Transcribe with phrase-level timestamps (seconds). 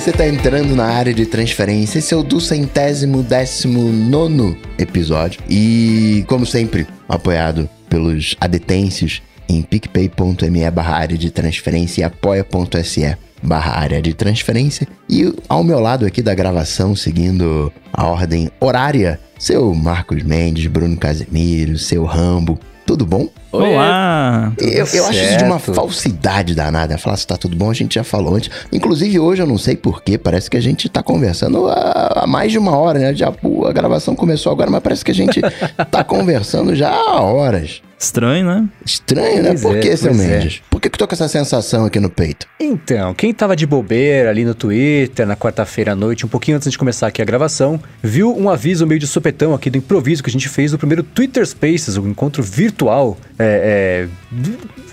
[0.00, 1.98] você tá entrando na área de transferência.
[1.98, 5.40] Esse é o do centésimo décimo nono episódio.
[5.50, 13.72] E, como sempre, apoiado pelos adetêncios em picpay.me barra área de transferência e apoia.se barra
[13.72, 14.86] área de transferência.
[15.08, 20.96] E ao meu lado aqui da gravação, seguindo a ordem horária, seu Marcos Mendes, Bruno
[20.96, 22.56] Casemiro, seu Rambo.
[22.86, 23.28] Tudo bom?
[23.50, 24.52] Olá!
[24.58, 26.98] Eu, eu acho isso de uma falsidade danada.
[26.98, 28.50] Falar se tá tudo bom, a gente já falou antes.
[28.70, 32.52] Inclusive, hoje eu não sei porquê, parece que a gente tá conversando há, há mais
[32.52, 33.14] de uma hora, né?
[33.14, 35.40] Já, a gravação começou agora, mas parece que a gente
[35.90, 37.80] tá conversando já há horas.
[37.98, 38.68] Estranho, né?
[38.86, 39.48] Estranho, né?
[39.50, 40.14] Pois Por é, que, seu é.
[40.14, 40.62] Mendes?
[40.70, 42.46] Por que, que eu tô com essa sensação aqui no peito?
[42.60, 46.70] Então, quem tava de bobeira ali no Twitter na quarta-feira à noite, um pouquinho antes
[46.70, 50.30] de começar aqui a gravação, viu um aviso meio de supetão aqui do improviso que
[50.30, 54.08] a gente fez no primeiro Twitter Spaces, o encontro virtual, é, é,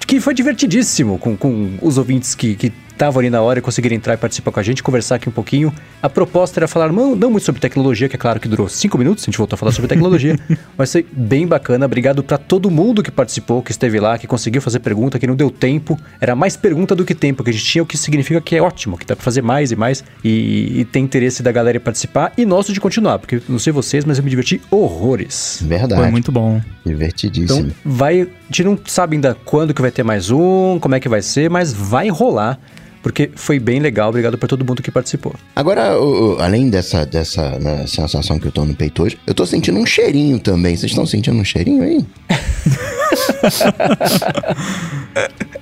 [0.08, 2.56] que foi divertidíssimo com, com os ouvintes que.
[2.56, 5.28] que estavam ali na hora e conseguiram entrar e participar com a gente, conversar aqui
[5.28, 5.72] um pouquinho.
[6.02, 8.98] A proposta era falar não, não muito sobre tecnologia, que é claro que durou cinco
[8.98, 10.40] minutos, a gente voltou a falar sobre tecnologia,
[10.78, 11.86] mas foi bem bacana.
[11.86, 15.36] Obrigado para todo mundo que participou, que esteve lá, que conseguiu fazer pergunta, que não
[15.36, 16.00] deu tempo.
[16.22, 18.62] Era mais pergunta do que tempo que a gente tinha, o que significa que é
[18.62, 21.82] ótimo, que dá para fazer mais e mais e, e tem interesse da galera em
[21.82, 25.60] participar e nosso de continuar, porque não sei vocês, mas eu me diverti horrores.
[25.62, 26.02] Verdade.
[26.02, 26.62] Foi muito bom.
[26.86, 27.60] Divertidíssimo.
[27.60, 31.00] Então vai, a gente não sabe ainda quando que vai ter mais um, como é
[31.00, 32.60] que vai ser, mas vai rolar.
[33.02, 35.36] Porque foi bem legal, obrigado pra todo mundo que participou.
[35.56, 39.34] Agora, o- o- além dessa, dessa né, sensação que eu tô no peito hoje, eu
[39.36, 40.76] tô sentindo um cheirinho também.
[40.76, 42.04] Vocês estão sentindo um cheirinho aí?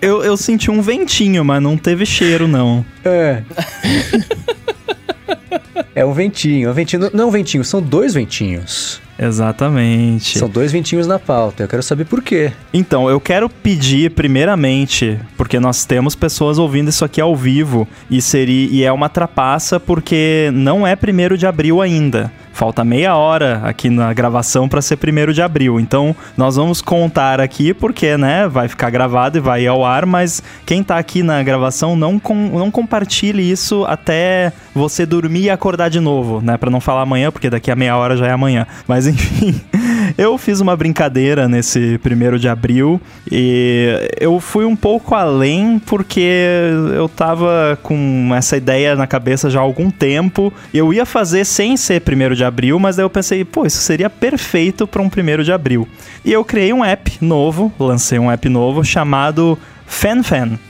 [0.01, 2.83] Eu, eu senti um ventinho, mas não teve cheiro, não.
[3.05, 3.41] É.
[5.95, 7.09] é um ventinho, é um ventinho.
[7.13, 9.01] Não é um ventinho, são dois ventinhos.
[9.17, 10.37] Exatamente.
[10.39, 11.63] São dois ventinhos na pauta.
[11.63, 12.51] Eu quero saber por quê.
[12.73, 18.21] Então, eu quero pedir primeiramente, porque nós temos pessoas ouvindo isso aqui ao vivo e
[18.21, 22.31] seria e é uma trapaça porque não é primeiro de abril ainda.
[22.53, 25.79] Falta meia hora aqui na gravação para ser primeiro de abril.
[25.79, 30.43] Então, nós vamos contar aqui porque, né, vai ficar gravado e vai ao ar, mas
[30.63, 35.89] quem tá aqui na gravação não, com, não compartilhe isso até você dormir e acordar
[35.89, 38.67] de novo, né, para não falar amanhã, porque daqui a meia hora já é amanhã.
[38.87, 39.59] Mas enfim,
[40.17, 43.01] eu fiz uma brincadeira nesse primeiro de abril
[43.31, 46.29] e eu fui um pouco além porque
[46.95, 50.53] eu tava com essa ideia na cabeça já há algum tempo.
[50.73, 54.09] Eu ia fazer sem ser primeiro de abril, mas daí eu pensei, pô, isso seria
[54.09, 55.87] perfeito para um primeiro de abril.
[56.23, 60.59] E eu criei um app novo, lancei um app novo chamado FanFan.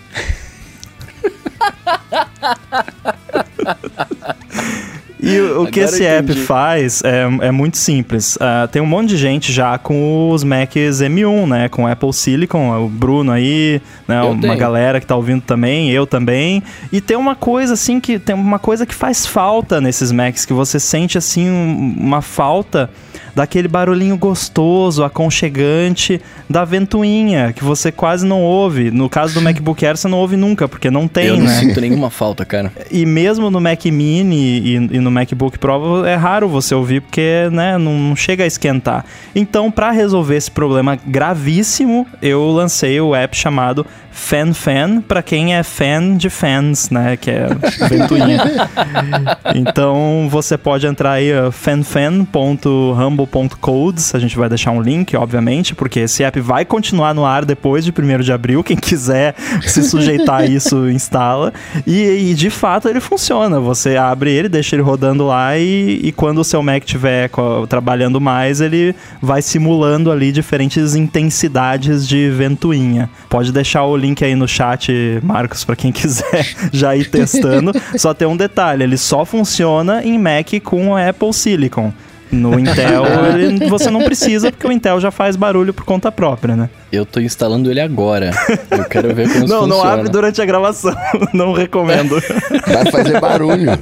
[5.26, 8.38] E o, o que esse app faz é, é muito simples.
[8.42, 11.70] Ah, tem um monte de gente já com os Macs M1, né?
[11.70, 14.20] Com Apple Silicon, o Bruno aí, né?
[14.20, 14.58] Eu uma tenho.
[14.58, 16.62] galera que tá ouvindo também, eu também.
[16.92, 20.52] E tem uma coisa assim que tem uma coisa que faz falta nesses Macs, que
[20.54, 22.90] você sente assim um- uma falta
[23.36, 28.92] daquele barulhinho gostoso, aconchegante da ventoinha, que você quase não ouve.
[28.92, 31.60] No caso do MacBook Air, você não ouve nunca, porque não tem, eu não né?
[31.60, 32.72] sinto nenhuma falta, cara.
[32.92, 37.50] E mesmo no Mac Mini e, e no MacBook Pro é raro você ouvir porque
[37.52, 39.06] né, não, não chega a esquentar.
[39.36, 45.64] Então, para resolver esse problema gravíssimo, eu lancei o app chamado FanFan para quem é
[45.64, 47.50] fan de fans, né, que é
[47.90, 48.70] ventoinha.
[49.56, 56.24] então, você pode entrar aí fanfan.humble.codes, a gente vai deixar um link, obviamente, porque esse
[56.24, 60.46] app vai continuar no ar depois de 1 de abril, quem quiser se sujeitar a
[60.46, 61.54] isso instala.
[61.86, 63.60] E, e, de fato ele funciona.
[63.60, 67.30] Você abre ele, deixa ele rodando lá e, e quando o seu Mac estiver
[67.68, 73.10] trabalhando mais, ele vai simulando ali diferentes intensidades de ventoinha.
[73.30, 74.92] Pode deixar o link aí no chat,
[75.24, 77.72] Marcos, para quem quiser já ir testando.
[77.98, 81.92] só tem um detalhe, ele só funciona em Mac com Apple Silicon.
[82.32, 83.04] No Intel,
[83.38, 86.68] ele- você não precisa, porque o Intel já faz barulho por conta própria, né?
[86.92, 88.32] Eu tô instalando ele agora.
[88.72, 89.68] Eu quero ver como Não, funciona.
[89.68, 90.96] não abre durante a gravação.
[91.34, 92.20] Não recomendo.
[92.68, 93.78] Vai fazer barulho.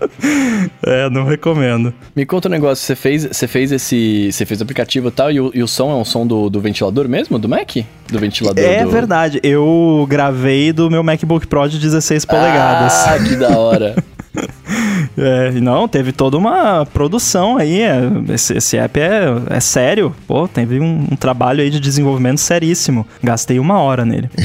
[0.82, 1.92] É, não recomendo.
[2.14, 4.30] Me conta um negócio, você fez, você fez esse.
[4.32, 6.48] Você fez o aplicativo e tal, e o, e o som é um som do,
[6.48, 7.38] do ventilador mesmo?
[7.38, 7.76] Do Mac?
[8.08, 8.90] Do ventilador É do...
[8.90, 12.92] verdade, eu gravei do meu MacBook Pro de 16 polegadas.
[13.06, 13.96] Ah, que da hora.
[15.18, 17.80] É, não, teve toda uma produção aí.
[17.80, 17.98] é,
[18.34, 20.14] esse, esse app é, é sério.
[20.26, 23.06] Pô, teve um, um trabalho aí de desenvolvimento seríssimo.
[23.22, 24.28] Gastei uma hora nele.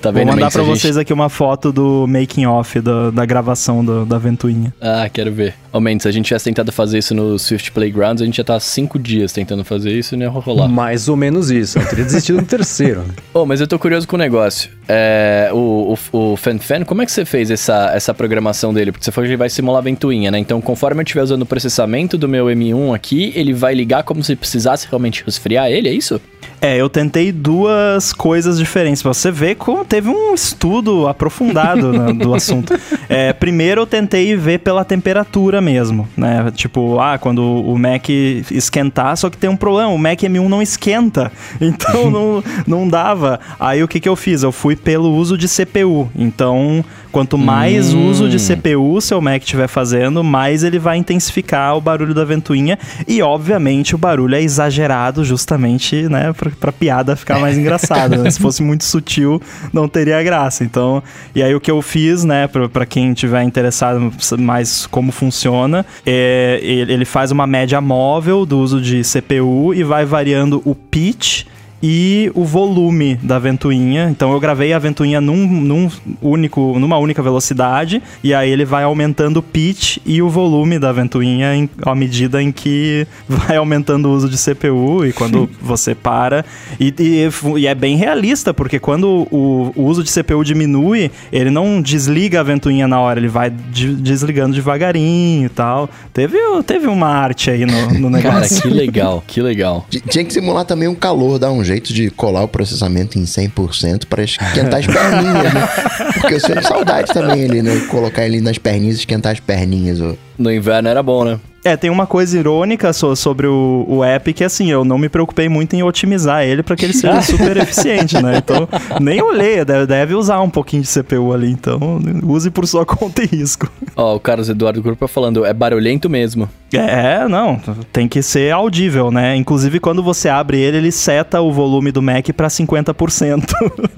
[0.00, 0.52] Tá Vou vendo, mandar Mendes?
[0.54, 4.16] pra A gente- vocês aqui uma foto do making off da, da gravação do- da
[4.18, 4.72] ventoinha.
[4.80, 5.54] Ah, quero ver.
[5.72, 8.44] Ô, Mendes, se a gente tivesse tentado fazer isso no Swift Playgrounds, a gente já
[8.44, 10.68] tá há cinco dias tentando fazer isso e não ia rolar.
[10.68, 11.78] Mais ou menos isso.
[11.78, 13.02] Eu teria desistido no terceiro.
[13.34, 14.70] Ô, mas eu tô curioso com o negócio.
[14.88, 18.92] É, o, o, o FanFan, como é que você fez essa, essa programação dele?
[18.92, 20.38] Porque você falou que ele vai simular a ventoinha, né?
[20.38, 24.22] Então, conforme eu estiver usando o processamento do meu M1 aqui, ele vai ligar como
[24.22, 26.20] se precisasse realmente resfriar ele, é isso?
[26.60, 29.02] É, eu tentei duas coisas diferentes.
[29.02, 32.74] Você ver como teve um estudo aprofundado né, do assunto.
[33.08, 36.50] É, primeiro eu tentei ver pela temperatura mesmo, né?
[36.54, 40.62] Tipo, ah, quando o Mac esquentar, só que tem um problema, o Mac M1 não
[40.62, 41.30] esquenta.
[41.60, 43.38] Então não, não dava.
[43.58, 44.42] Aí o que, que eu fiz?
[44.42, 46.08] Eu fui pelo uso de CPU.
[46.16, 48.08] Então, quanto mais Hum.
[48.08, 52.78] uso de CPU seu Mac estiver fazendo, mais ele vai intensificar o barulho da ventoinha.
[53.06, 58.16] E, obviamente, o barulho é exagerado justamente, né, pra, pra piada ficar mais engraçada.
[58.16, 58.30] né?
[58.30, 59.40] Se fosse muito sutil,
[59.72, 60.64] não teria graça.
[60.64, 61.02] Então,
[61.34, 66.58] e aí o que eu fiz, né, pra, quem tiver interessado mais como funciona, é,
[66.62, 71.44] ele faz uma média móvel do uso de CPU e vai variando o pitch
[71.82, 74.08] e o volume da ventoinha.
[74.10, 75.88] Então eu gravei a ventoinha num, num
[76.20, 80.92] único, numa única velocidade e aí ele vai aumentando o pitch e o volume da
[80.92, 85.94] ventoinha em, à medida em que vai aumentando o uso de CPU e quando você
[85.94, 86.44] para.
[86.80, 91.50] E, e- e é bem realista, porque quando o, o uso de CPU diminui, ele
[91.50, 95.88] não desliga a ventoinha na hora, ele vai de- desligando devagarinho e tal.
[96.12, 96.36] Teve,
[96.66, 98.62] teve uma arte aí no, no Cara, negócio.
[98.62, 99.86] que legal, que legal.
[100.08, 104.06] Tinha que simular também um calor, dar um jeito de colar o processamento em 100%
[104.06, 105.68] para esquentar as perninhas, né?
[106.20, 107.86] Porque eu sinto saudade também ali, né?
[107.88, 110.00] Colocar ele nas perninhas e esquentar as perninhas.
[110.00, 110.14] ó.
[110.36, 111.38] No inverno era bom, né?
[111.64, 115.08] É, tem uma coisa irônica so- sobre o, o app que assim, eu não me
[115.08, 118.38] preocupei muito em otimizar ele para que ele seja super eficiente, né?
[118.38, 118.68] Então,
[119.00, 121.78] nem olhei, deve, deve usar um pouquinho de CPU ali, então
[122.22, 123.68] use por sua conta e risco.
[123.96, 126.48] Ó, o Carlos Eduardo Grupo falando, é barulhento mesmo.
[126.72, 127.60] É, não,
[127.92, 129.34] tem que ser audível, né?
[129.34, 133.42] Inclusive, quando você abre ele, ele seta o volume do Mac para 50%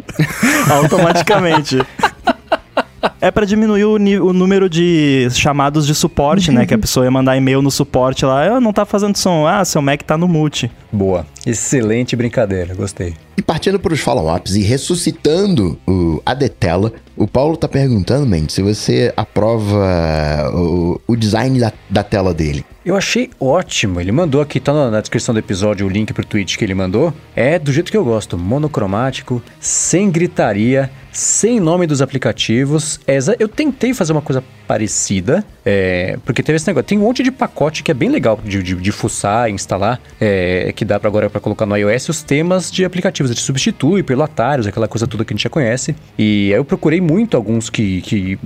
[0.70, 1.78] automaticamente.
[3.20, 6.67] É pra diminuir o, o número de chamados de suporte, né?
[6.67, 9.64] Que a pessoa ia mandar e-mail no suporte lá, ah, não tá fazendo som, ah,
[9.64, 10.70] seu Mac tá no mute.
[10.93, 11.26] Boa.
[11.47, 13.14] Excelente brincadeira, gostei.
[13.40, 18.60] E partindo para os follow-ups e ressuscitando o Adetela, o Paulo tá perguntando, Mendes, se
[18.60, 22.62] você aprova o, o design da, da tela dele.
[22.84, 23.98] Eu achei ótimo.
[23.98, 27.14] Ele mandou aqui, tá na- descrição do episódio, o link pro tweet que ele mandou.
[27.34, 32.98] É do jeito que eu gosto, monocromático, sem gritaria, sem nome dos aplicativos.
[33.06, 36.87] É eu tentei fazer uma coisa parecida, é, porque teve esse negócio.
[36.87, 40.72] Tem um monte de pacote que é bem legal de, de, de fuçar, instalar, é,
[40.75, 43.29] que dá pra agora para colocar no iOS os temas de aplicativos.
[43.30, 45.94] Ele substitui pelo Atarius, aquela coisa toda que a gente já conhece.
[46.18, 48.38] E aí eu procurei muito alguns que, que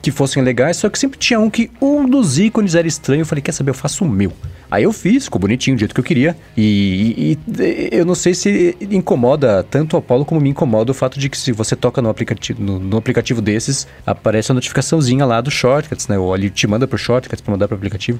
[0.00, 3.20] que fossem legais, só que sempre tinha um que um dos ícones era estranho.
[3.22, 4.32] Eu falei, quer saber, eu faço o meu.
[4.70, 6.36] Aí eu fiz, ficou bonitinho, do jeito que eu queria.
[6.56, 10.94] E, e- e eu não sei se incomoda tanto ao Paulo como me incomoda o
[10.94, 15.24] fato de que se você toca no aplicativo, no, no aplicativo desses, aparece a notificaçãozinha
[15.26, 16.18] lá do Shortcuts, né?
[16.18, 18.18] Ou ali te manda pro Shortcuts pra mandar pro aplicativo.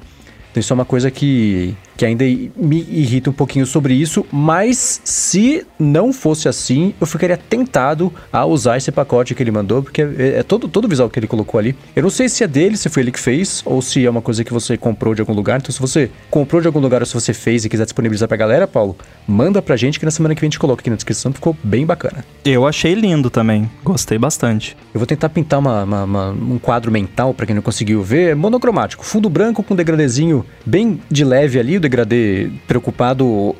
[0.52, 5.00] Então isso é uma coisa que, que ainda me irrita um pouquinho sobre isso, mas
[5.02, 10.02] se não fosse assim, eu ficaria tentado a usar esse pacote que ele mandou, porque
[10.02, 11.74] é, é todo, todo o visual que ele colocou ali.
[11.96, 14.20] Eu não sei se é dele, se foi ele que fez, ou se é uma
[14.20, 15.58] coisa que você comprou de algum lugar.
[15.58, 18.36] Então se você comprou de algum lugar ou se você fez e quiser disponibilizar pra
[18.36, 18.94] galera, Paulo,
[19.26, 21.56] manda pra gente que na semana que vem a gente coloca aqui na descrição, ficou
[21.64, 22.22] bem bacana.
[22.44, 24.76] Eu achei lindo também, gostei bastante.
[24.92, 28.32] Eu vou tentar pintar uma- uma- uma- um quadro mental pra quem não conseguiu ver.
[28.32, 33.54] É monocromático, fundo branco com degradezinho bem de leve ali, o degradê preocupado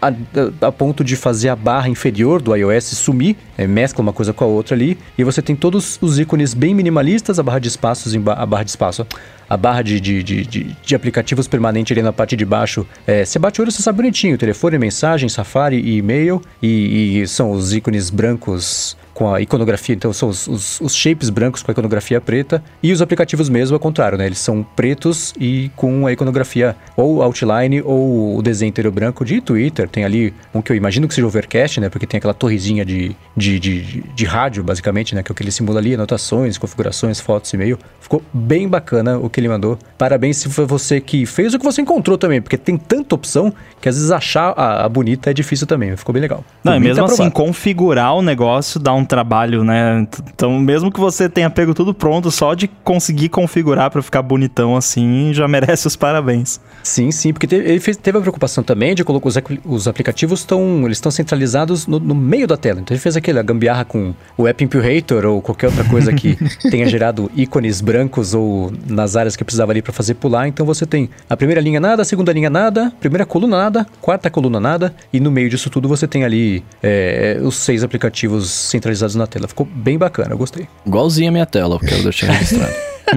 [0.00, 4.12] a, a- a ponto de fazer a barra inferior do iOS sumir, é, mescla uma
[4.12, 4.98] coisa com a outra ali.
[5.16, 8.70] E você tem todos os ícones bem minimalistas, a barra de espaços, a barra de
[8.70, 9.06] espaço,
[9.48, 12.86] a barra de, de, de, de- de aplicativos permanente ali na parte de baixo.
[13.06, 16.40] É, você bate o olho, você sabe bonitinho, telefone, mensagem, Safari e e-mail.
[16.62, 21.30] E, e são os ícones brancos com a iconografia, então são os, os, os shapes
[21.30, 24.26] brancos com a iconografia preta, e os aplicativos mesmo ao contrário, né?
[24.26, 29.40] Eles são pretos e com a iconografia ou outline ou o desenho inteiro branco de
[29.40, 29.88] Twitter.
[29.88, 31.88] Tem ali um que eu imagino que seja Overcast, né?
[31.88, 35.22] Porque tem aquela torrezinha de, de, de, de, de rádio, basicamente, né?
[35.22, 37.78] Que é o que ele simula ali, anotações, configurações, fotos, e-mail.
[38.00, 39.78] Ficou bem bacana o que ele mandou.
[39.96, 43.52] Parabéns se foi você que fez o que você encontrou também, porque tem tanta opção
[43.80, 45.96] que às vezes achar a, a bonita é difícil também.
[45.96, 46.44] Ficou bem legal.
[46.62, 47.34] Não, e mesmo assim, aprovado.
[47.34, 50.06] configurar o negócio dá um trabalho, né?
[50.34, 54.76] Então, mesmo que você tenha pego tudo pronto, só de conseguir configurar pra ficar bonitão
[54.76, 56.60] assim, já merece os parabéns.
[56.82, 60.40] Sim, sim, porque teve, ele fez- teve a preocupação também de colocar os, os aplicativos
[60.40, 62.80] estão eles estão centralizados no, no meio da tela.
[62.80, 66.36] Então ele fez aquele a gambiarra com o App Imperator ou qualquer outra coisa que
[66.70, 70.46] tenha gerado ícones brancos ou nas áreas que precisava ali para fazer pular.
[70.48, 74.28] Então você tem a primeira linha nada, a segunda linha nada, primeira coluna nada, quarta
[74.30, 78.93] coluna nada e no meio disso tudo você tem ali é, os seis aplicativos centralizados
[79.14, 79.46] na tela.
[79.48, 80.66] Ficou bem bacana, eu gostei.
[80.86, 82.74] Igualzinho a minha tela, eu quero deixar registrado.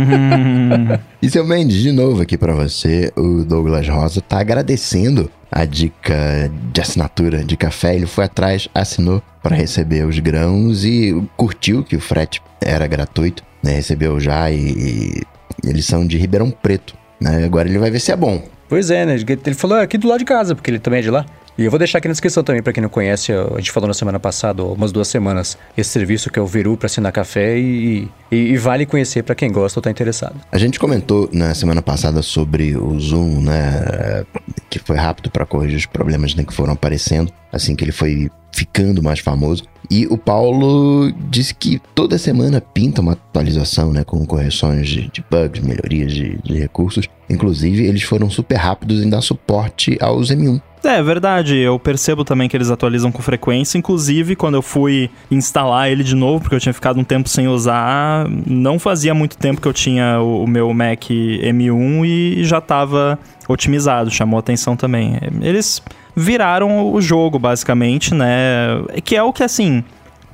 [1.21, 6.51] E seu Mendes, de novo aqui pra você, o Douglas Rosa tá agradecendo a dica
[6.71, 7.95] de assinatura de café.
[7.95, 13.43] Ele foi atrás, assinou para receber os grãos e curtiu que o frete era gratuito,
[13.63, 13.71] né?
[13.71, 15.21] Recebeu já e, e
[15.63, 17.45] eles são de Ribeirão Preto, né?
[17.45, 18.43] Agora ele vai ver se é bom.
[18.69, 19.15] Pois é, né?
[19.15, 21.25] Ele falou "Ah, aqui do lado de casa, porque ele também é de lá.
[21.57, 23.87] E eu vou deixar aqui na descrição também, pra quem não conhece, a gente falou
[23.87, 27.57] na semana passada, umas duas semanas, esse serviço que é o Veru pra assinar café
[27.57, 30.35] e, e, e vale conhecer pra quem gosta ou tá interessado.
[30.51, 34.23] A gente comentou na semana passada sobre o Zoom, né?
[34.69, 38.29] Que foi rápido para corrigir os problemas né, que foram aparecendo assim que ele foi
[38.51, 39.63] ficando mais famoso.
[39.89, 44.03] E o Paulo disse que toda semana pinta uma atualização, né?
[44.03, 47.07] Com correções de, de bugs, melhorias de, de recursos.
[47.29, 50.61] Inclusive, eles foram super rápidos em dar suporte aos M1.
[50.87, 55.09] É, é verdade, eu percebo também que eles atualizam com frequência, inclusive quando eu fui
[55.29, 59.37] instalar ele de novo, porque eu tinha ficado um tempo sem usar, não fazia muito
[59.37, 65.19] tempo que eu tinha o, meu Mac M1 e já estava otimizado, chamou atenção também.
[65.41, 65.81] Eles
[66.15, 68.81] viraram o jogo, basicamente, né?
[69.03, 69.83] Que é o que, assim,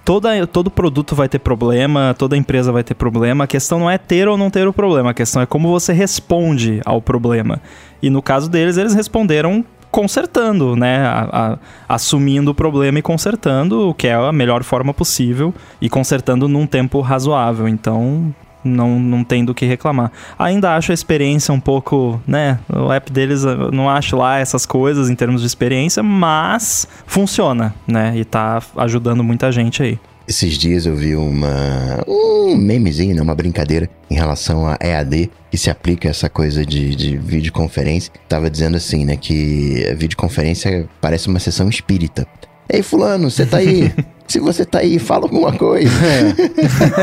[0.05, 3.43] toda, todo produto vai ter problema, toda empresa vai ter problema.
[3.43, 5.93] A questão não é ter ou não ter o problema, a questão é como você
[5.93, 7.61] responde ao problema.
[8.01, 11.05] E no caso deles, eles responderam consertando, né?
[11.05, 11.57] A- a-
[11.95, 16.65] assumindo o problema e consertando, o que é a melhor forma possível, e consertando num
[16.65, 17.67] tempo razoável.
[17.67, 18.33] Então.
[18.65, 20.09] Não, não tem do que reclamar.
[20.39, 22.57] Ainda acho a experiência um pouco, né?
[22.73, 28.13] O app deles, não acho lá essas coisas em termos de experiência, mas funciona, né?
[28.15, 29.99] E tá ajudando muita gente aí.
[30.25, 35.57] Esses dias eu vi uma um memezinho, né, uma brincadeira em relação a EAD que
[35.59, 38.11] se aplica a essa coisa de, de videoconferência.
[38.27, 42.25] Tava dizendo assim, né, que a videoconferência parece uma sessão espírita.
[42.67, 43.93] Ei, fulano, você tá aí?
[44.27, 45.91] Se você tá aí, fala alguma coisa.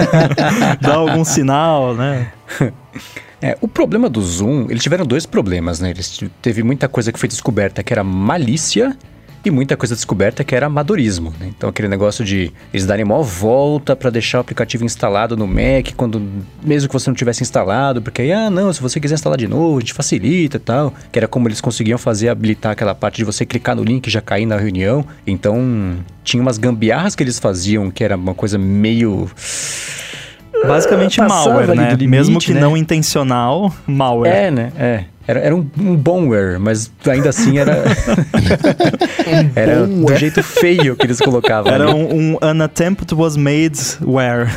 [0.83, 2.33] Dá algum sinal, né?
[3.41, 5.91] É, o problema do Zoom, eles tiveram dois problemas, né?
[5.91, 8.99] Eles teve muita coisa que foi descoberta que era malícia
[9.45, 11.51] e muita coisa descoberta que era amadorismo, né?
[11.57, 15.93] Então aquele negócio de eles darem maior volta pra deixar o aplicativo instalado no Mac
[15.97, 16.23] quando
[16.63, 19.49] mesmo que você não tivesse instalado, porque aí ah, não, se você quiser instalar de
[19.49, 23.17] novo, a gente facilita e tal, que era como eles conseguiam fazer habilitar aquela parte
[23.17, 25.05] de você clicar no link e já cair na reunião.
[25.27, 29.31] Então, tinha umas gambiarras que eles faziam que era uma coisa meio
[30.67, 31.89] Basicamente Passava malware, né?
[31.91, 32.61] limite, Mesmo que né?
[32.61, 34.35] não intencional, malware.
[34.35, 34.73] É, né?
[34.79, 35.05] É.
[35.31, 37.85] Era, era um, um bonware, mas ainda assim era.
[39.55, 41.73] era do jeito feio que eles colocavam.
[41.73, 44.51] Era um, um An attempt was made where.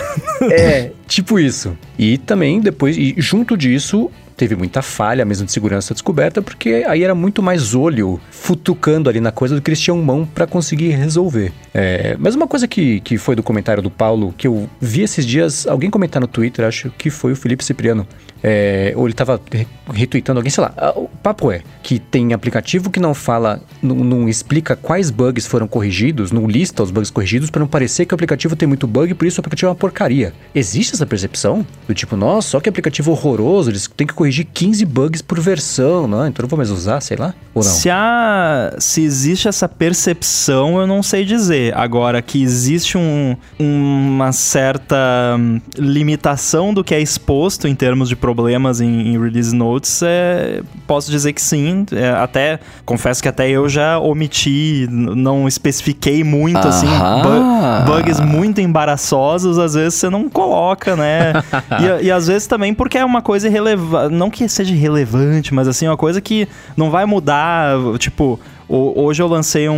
[0.49, 1.77] É, tipo isso.
[1.99, 7.03] E também depois, e junto disso, teve muita falha mesmo de segurança descoberta, porque aí
[7.03, 10.89] era muito mais olho futucando ali na coisa do que eles tinham mão pra conseguir
[10.89, 11.51] resolver.
[11.73, 15.25] É, mas uma coisa que, que foi do comentário do Paulo, que eu vi esses
[15.25, 18.07] dias, alguém comentar no Twitter, acho que foi o Felipe Cipriano.
[18.43, 20.73] É, ou ele tava re- retweetando alguém, sei lá.
[20.75, 25.47] Ah, O papo é que tem aplicativo que não fala, não, não explica quais bugs
[25.47, 28.85] foram corrigidos, não lista os bugs corrigidos pra não parecer que o aplicativo tem muito
[28.85, 30.33] bug, por isso o aplicativo é uma porcaria.
[30.53, 31.65] Existe essa percepção?
[31.87, 36.05] Do tipo, nossa, só que aplicativo horroroso, eles têm que corrigir 15 bugs por versão,
[36.07, 36.27] não?
[36.27, 37.33] Então eu não vou mais usar, sei lá?
[37.53, 37.71] Ou não?
[37.71, 41.73] Se, há, se existe essa percepção, eu não sei dizer.
[41.77, 44.95] Agora, que existe um, uma certa
[45.39, 50.61] hum, limitação do que é exposto em termos de problemas em, em release notes, é,
[50.87, 51.85] posso dizer que sim.
[51.91, 58.59] É, até, confesso que até eu já omiti, não especifiquei muito, assim, bu- bugs muito
[58.61, 61.33] embaraçosos, às vezes você não coloca, né?
[62.01, 65.67] e, e às vezes também porque é uma coisa irrelevante, não que seja irrelevante, mas
[65.67, 68.39] assim, uma coisa que não vai mudar, tipo...
[68.67, 69.73] ho- Hoje eu lancei um,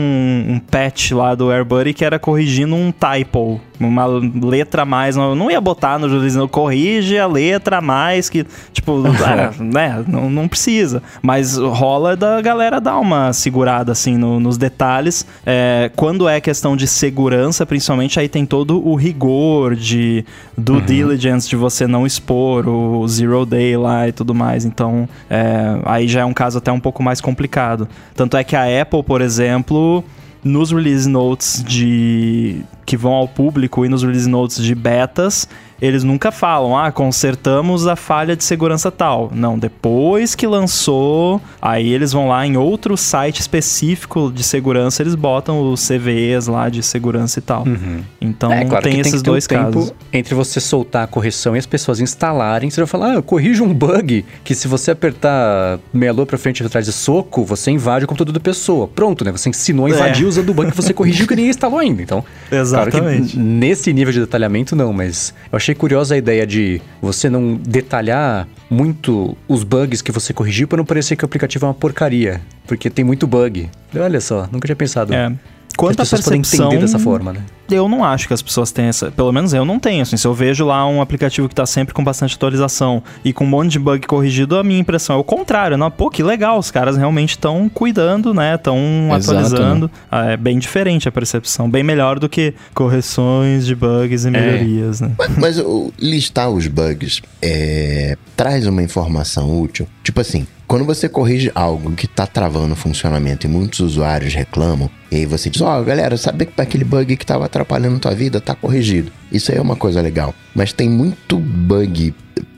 [0.50, 5.16] um patch lá do AirBuddy que era corrigindo um typo uma letra a mais.
[5.16, 9.64] Não, não ia botar no release note, corrige a letra a mais, que, tipo, é,
[9.64, 11.02] né, não, não precisa.
[11.22, 15.26] Mas rola da galera dar uma segurada, assim, no, nos detalhes.
[15.46, 20.26] É, quando é questão de segurança, principalmente, aí tem todo o rigor de
[20.58, 20.86] due uhum.
[20.86, 24.66] diligence, de você não expor o zero day lá e tudo mais.
[24.66, 27.88] Então, é, aí já é um caso até um pouco mais complicado.
[28.16, 30.04] Tanto é que a Apple, por exemplo,
[30.46, 35.50] nos release notes de que vão ao público e nos release notes de betas,
[35.82, 39.32] eles nunca falam, ah, consertamos a falha de segurança tal.
[39.34, 45.16] Não, depois que lançou, aí eles vão lá em outro site específico de segurança, eles
[45.16, 47.66] botam os CVEs lá de segurança e tal.
[47.66, 48.02] Uhum.
[48.22, 49.94] Então é, claro tem esses tem dois um casos.
[50.12, 53.64] entre você soltar a correção e as pessoas instalarem, você vai falar, ah, eu corrijo
[53.64, 58.06] um bug que se você apertar lua pra frente e atrás de soco, você invade
[58.06, 58.88] o computador da pessoa.
[58.88, 59.32] Pronto, né?
[59.32, 60.28] Você ensinou a invadir é.
[60.28, 62.02] usando o bug que você corrigiu que ninguém instalou ainda.
[62.02, 63.34] Então, Exatamente.
[63.34, 67.56] Claro nesse nível de detalhamento não, mas eu achei curiosa a ideia de você não
[67.56, 71.74] detalhar muito os bugs que você corrigiu para não parecer que o aplicativo é uma
[71.74, 72.40] porcaria.
[72.68, 73.70] Porque tem muito bug.
[73.96, 75.14] Olha só, nunca tinha pensado.
[75.14, 75.34] É.
[75.76, 77.42] Quanto as pessoas percepção, podem entender dessa forma, né?
[77.70, 79.12] Eu não acho que as pessoas têm essa.
[79.12, 80.02] Pelo menos eu não tenho.
[80.02, 83.44] Assim, se eu vejo lá um aplicativo que está sempre com bastante atualização e com
[83.44, 85.78] um monte de bug corrigido, a minha impressão é o contrário.
[85.78, 88.56] Não, pô, que legal, os caras realmente estão cuidando, né?
[88.56, 88.78] Estão
[89.12, 89.90] atualizando.
[90.12, 90.34] Né?
[90.34, 91.70] É bem diferente a percepção.
[91.70, 94.32] Bem melhor do que correções de bugs e é.
[94.32, 95.06] melhorias, é.
[95.06, 95.16] né?
[95.18, 95.64] Mas, mas
[96.00, 99.88] listar os bugs é, traz uma informação útil.
[100.04, 104.90] Tipo assim, quando você corrige algo que está travando o funcionamento e muitos usuários reclamam,
[105.12, 108.14] e aí você diz: Ó, oh, galera, sabe que aquele bug que estava atrapalhando tua
[108.14, 109.12] vida tá corrigido?
[109.32, 110.36] Isso aí é uma coisa legal.
[110.54, 112.14] Mas tem muito bug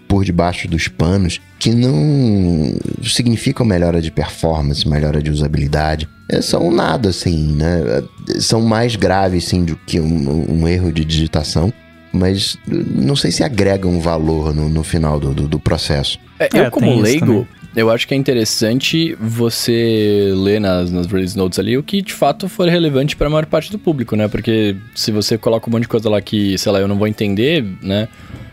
[0.07, 6.07] por debaixo dos panos que não significam melhora de performance, melhora de usabilidade.
[6.29, 8.03] É, são nada assim, né?
[8.39, 11.71] São mais graves sim do que um, um erro de digitação
[12.09, 16.17] mas não sei se agrega um valor no, no final do, do, do processo.
[16.39, 21.37] É, eu, é, como leigo, eu acho que é interessante você ler nas, nas release
[21.37, 24.27] notes ali o que de fato for relevante para a maior parte do público, né?
[24.27, 27.07] Porque se você coloca um monte de coisa lá que, sei lá, eu não vou
[27.07, 28.07] entender, né?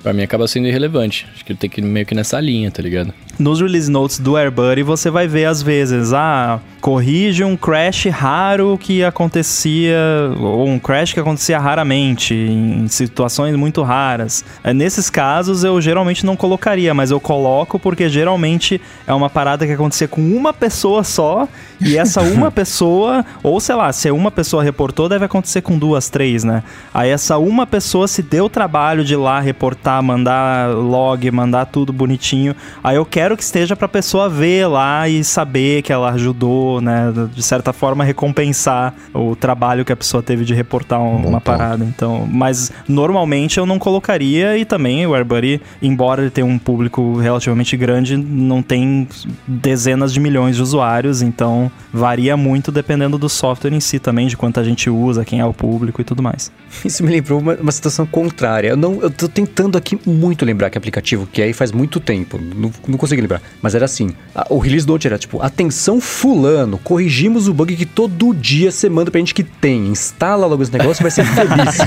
[0.04, 1.26] Pra mim acaba sendo irrelevante.
[1.34, 3.10] Acho que tem que ir meio que nessa linha, tá ligado?
[3.38, 8.78] Nos release notes do AirBuddy você vai ver às vezes, ah, corrige um crash raro
[8.78, 9.98] que acontecia,
[10.38, 14.44] ou um crash que acontecia raramente, em situações muito raras.
[14.62, 19.66] É, nesses casos eu geralmente não colocaria, mas eu coloco porque geralmente é uma parada
[19.66, 21.48] que acontecia com uma pessoa só,
[21.80, 26.08] e essa uma pessoa, ou sei lá, se uma pessoa reportou, deve acontecer com duas,
[26.08, 26.62] três, né?
[26.92, 31.66] Aí essa uma pessoa se deu o trabalho de ir lá reportar, mandar log, mandar
[31.66, 32.54] tudo bonitinho.
[32.82, 37.12] Aí eu quero que esteja pra pessoa ver lá e saber que ela ajudou né?
[37.32, 41.84] De certa forma, recompensar o trabalho que a pessoa teve de reportar um, uma parada.
[41.84, 47.18] Então, mas normalmente eu não colocaria e também o AirBuddy, embora ele tenha um público
[47.18, 49.08] relativamente grande, não tem
[49.46, 54.36] dezenas de milhões de usuários, então varia muito dependendo do software em si também, de
[54.36, 56.50] quanta gente usa, quem é o público e tudo mais.
[56.84, 58.68] Isso me lembrou uma, uma situação contrária.
[58.68, 62.00] Eu não, eu tô tentando aqui muito lembrar que aplicativo que é e faz muito
[62.00, 63.42] tempo, não, não consigo lembrar.
[63.60, 67.84] Mas era assim, a, o release note era tipo, atenção fulano corrigimos o bug que
[67.84, 69.88] todo dia você manda pra gente que tem.
[69.88, 71.78] Instala logo esse negócio e vai ser feliz.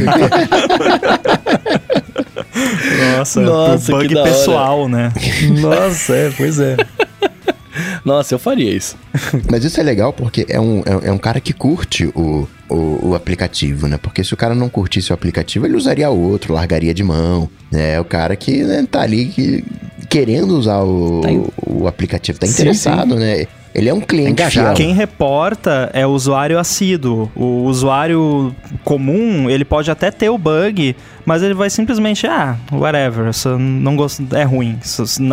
[3.17, 5.11] Nossa, Nossa bug pessoal, né?
[5.59, 6.77] Nossa, é, pois é.
[8.05, 8.95] Nossa, eu faria isso.
[9.49, 13.09] Mas isso é legal porque é um, é, é um cara que curte o, o,
[13.09, 13.97] o, aplicativo, né?
[13.97, 17.49] Porque se o cara não curtisse o aplicativo, ele usaria outro, largaria de mão.
[17.71, 17.93] Né?
[17.93, 19.63] É o cara que né, tá ali que,
[20.09, 21.29] querendo usar o, tá
[21.65, 23.25] o aplicativo, tá interessado, sim, sim.
[23.25, 23.47] né?
[23.77, 24.75] Ele é um cliente engajado.
[24.75, 27.31] Quem reporta é o usuário assíduo.
[27.35, 33.29] O usuário comum, ele pode até ter o bug, mas ele vai simplesmente, ah, whatever,
[33.59, 34.79] não gosto, é ruim.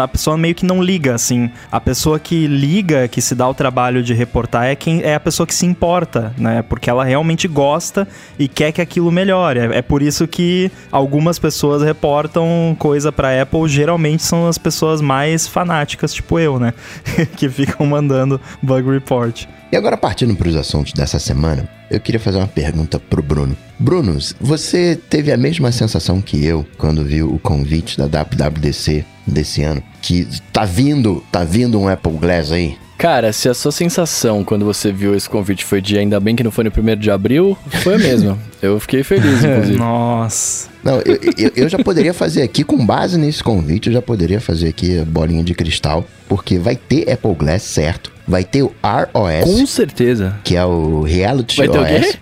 [0.03, 1.49] A pessoa meio que não liga, assim.
[1.73, 5.21] A pessoa que liga, que se dá o trabalho de reportar é quem é a
[5.21, 6.63] pessoa que se importa, né?
[6.69, 8.07] Porque ela realmente gosta
[8.39, 9.61] e quer que aquilo melhore.
[9.61, 15.01] É, é por isso que algumas pessoas reportam coisa para Apple, geralmente são as pessoas
[15.01, 16.75] mais fanáticas, tipo eu, né?
[17.39, 19.47] que ficam mandando bug report.
[19.73, 23.57] E agora, partindo para os assuntos dessa semana, eu queria fazer uma pergunta pro Bruno.
[23.79, 29.63] Bruno, você teve a mesma sensação que eu quando viu o convite da WWDC desse
[29.63, 29.83] ano?
[30.01, 32.77] Que tá vindo, tá vindo um Apple Glass aí?
[32.97, 36.45] Cara, se a sua sensação quando você viu esse convite foi de ainda bem que
[36.45, 38.39] não foi no primeiro de abril, foi a mesma.
[38.63, 39.79] eu fiquei feliz, inclusive.
[39.79, 40.69] Nossa.
[40.83, 44.41] Não, eu, eu, eu, já poderia fazer aqui, com base nesse convite, eu já poderia
[44.41, 48.13] fazer aqui a bolinha de cristal porque vai ter Apple Glass, certo?
[48.27, 50.37] Vai ter o ROS, Com certeza.
[50.43, 52.19] que é o Reality Vai ter o OS.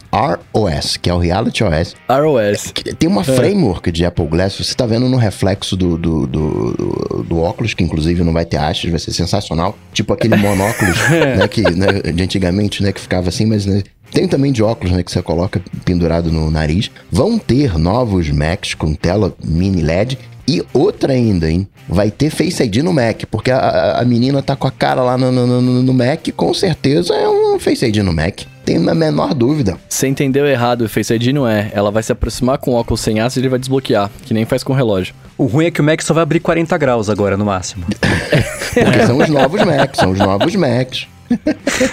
[0.52, 1.94] ROS, que é o Reality OS.
[2.10, 2.72] ROS.
[2.72, 6.72] Que Tem uma framework de Apple Glass, você tá vendo no reflexo do, do, do,
[6.72, 9.76] do- do óculos, que inclusive não vai ter hastes, vai ser sensacional.
[9.92, 10.96] Tipo aquele monóculos,
[11.38, 14.92] né, que, né, de antigamente, né, que ficava assim, mas né, tem também de óculos,
[14.92, 16.90] né, que você coloca pendurado no nariz.
[17.10, 21.66] Vão ter novos Macs com tela mini LED e outra ainda, hein?
[21.88, 25.16] Vai ter Face ID no Mac, porque a- a, menina tá com a cara lá
[25.18, 28.40] no, no, no- no Mac, com certeza é um Face ID no Mac.
[28.64, 29.76] Tem a menor dúvida.
[29.88, 31.70] Você entendeu errado, o Face ID não é.
[31.74, 34.44] Ela vai se aproximar com o óculos sem aço e ele vai desbloquear, que nem
[34.44, 35.14] faz com o relógio.
[35.36, 37.84] O ruim é que o Mac só vai abrir 40 graus agora, no máximo.
[38.72, 41.06] Porque são os novos Macs, são os novos Macs.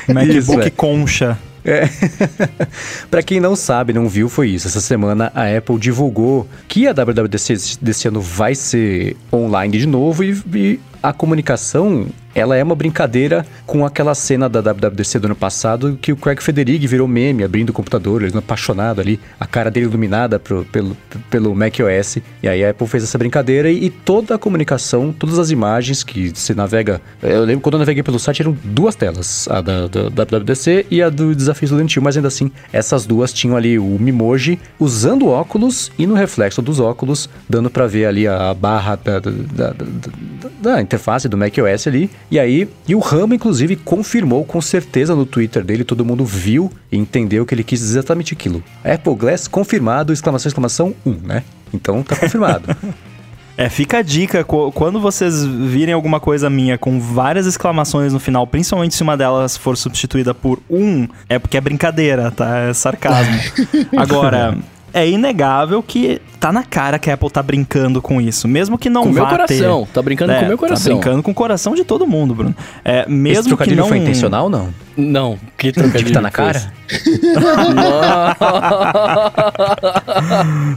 [0.08, 0.70] MacBook é.
[0.70, 1.38] concha.
[3.10, 4.68] Pra quem não sabe, não viu, foi isso.
[4.68, 10.24] Essa semana a Apple divulgou que a WWDC desse ano vai ser online de novo
[10.24, 15.36] e, e a comunicação, ela é uma brincadeira com aquela cena da WWDC do ano
[15.36, 19.72] passado que o Craig Federighi virou meme, abrindo o computador, ele apaixonado ali, a cara
[19.72, 20.96] dele iluminada pro- pelo,
[21.30, 22.18] pelo macOS.
[22.44, 26.04] E aí a Apple fez essa brincadeira e, e toda a comunicação, todas as imagens
[26.04, 27.02] que você navega...
[27.22, 30.86] Eu lembro quando eu naveguei pelo site eram duas telas, a da, da, da WWDC
[30.92, 35.28] e a do Desafio Estudantil, mas ainda assim, essas duas tinham ali o Mimoji usando
[35.28, 39.74] óculos e no reflexo dos óculos, dando pra ver ali a barra da, da, da-
[39.74, 42.10] da- da interface do macOS ali.
[42.32, 46.72] E aí, e o Ramo, inclusive, confirmou com certeza no Twitter dele, todo mundo viu
[46.92, 48.64] e entendeu que ele quis dizer exatamente aquilo.
[48.84, 51.44] Apple Glass confirmado, exclamação, exclamação, 1, né?
[51.74, 52.66] Então tá confirmado.
[53.58, 58.18] É, fica a dica, qu- quando vocês virem alguma coisa minha com várias exclamações no
[58.20, 62.58] final, principalmente se uma delas for substituída por um, é porque é brincadeira, tá?
[62.58, 63.38] É sarcasmo.
[63.98, 64.58] Agora,
[64.94, 68.90] é inegável que tá na cara que a Apple tá brincando com isso, mesmo que
[68.90, 69.86] não Com o meu vá coração.
[69.86, 69.92] ter.
[69.94, 70.94] Tá brincando É, com o meu Tá coração.
[70.94, 72.56] brincando com o coração de todo mundo, Bruno.
[72.84, 74.70] É, Esse mesmo que trocadilho não foi intencional ou não?
[75.00, 76.74] Não, que Tipo, trocadilho tá na cara?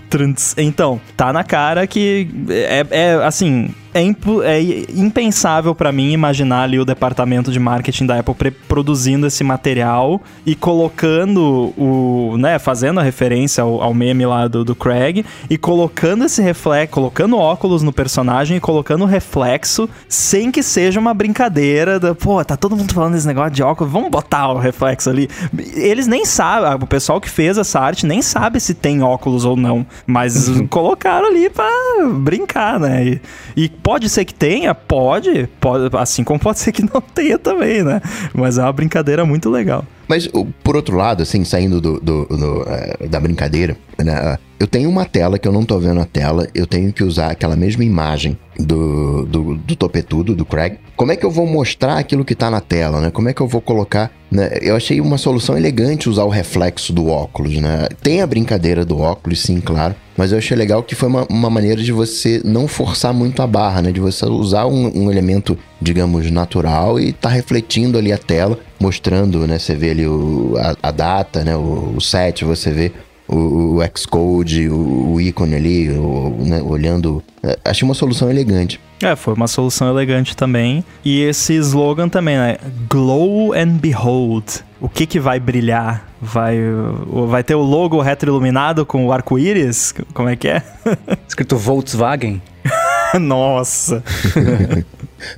[0.56, 4.60] Então, tá na cara que é, é, assim, é, impo- é
[4.94, 10.54] impensável pra mim imaginar ali o departamento de marketing da Apple produzindo esse material e
[10.54, 16.24] colocando o, né, fazendo a referência ao, ao meme lá do, do Craig e colocando
[16.24, 21.98] esse reflexo, colocando óculos no personagem e colocando o reflexo sem que seja uma brincadeira
[21.98, 25.28] da, pô, tá todo mundo falando desse negócio de óculos, vamos botar o reflexo ali.
[25.74, 29.56] Eles nem sabem, o pessoal que fez essa arte nem sabe se tem óculos ou
[29.56, 31.68] não, mas colocaram ali pra
[32.14, 33.04] brincar, né?
[33.06, 33.20] E,
[33.56, 37.82] e pode ser que tenha, pode, pode, assim como pode ser que não tenha também,
[37.82, 38.00] né?
[38.34, 39.84] Mas é uma brincadeira muito legal.
[40.08, 40.28] Mas,
[40.62, 45.06] por outro lado, assim, saindo do, do- do, eh, da brincadeira, né, eu tenho uma
[45.06, 48.36] tela que eu não tô vendo a tela, eu tenho que usar aquela mesma imagem
[48.58, 50.76] do, do, do topetudo, do Craig.
[51.02, 53.10] Como é que eu vou mostrar aquilo que tá na tela, né?
[53.10, 54.08] Como é que eu vou colocar...
[54.30, 54.58] Né?
[54.62, 57.88] Eu achei uma solução elegante usar o reflexo do óculos, né?
[58.00, 59.96] Tem a brincadeira do óculos, sim, claro.
[60.16, 63.48] Mas eu achei legal que foi uma, uma maneira de você não forçar muito a
[63.48, 63.90] barra, né?
[63.90, 69.44] De você usar um, um elemento, digamos, natural e tá refletindo ali a tela, mostrando,
[69.44, 69.58] né?
[69.58, 71.56] Você vê ali o, a, a data, né?
[71.56, 72.92] O, o set, você vê
[73.32, 76.62] o, o Xcode, o, o ícone ali, o, né?
[76.62, 77.22] olhando.
[77.42, 78.78] É, Achei uma solução elegante.
[79.00, 80.84] É, foi uma solução elegante também.
[81.04, 82.58] E esse slogan também, né?
[82.88, 84.60] Glow and Behold.
[84.80, 86.08] O que que vai brilhar?
[86.20, 86.56] Vai,
[87.28, 89.92] vai ter o logo retroiluminado com o arco-íris?
[90.14, 90.62] Como é que é?
[91.26, 92.40] Escrito Volkswagen.
[93.20, 94.02] Nossa.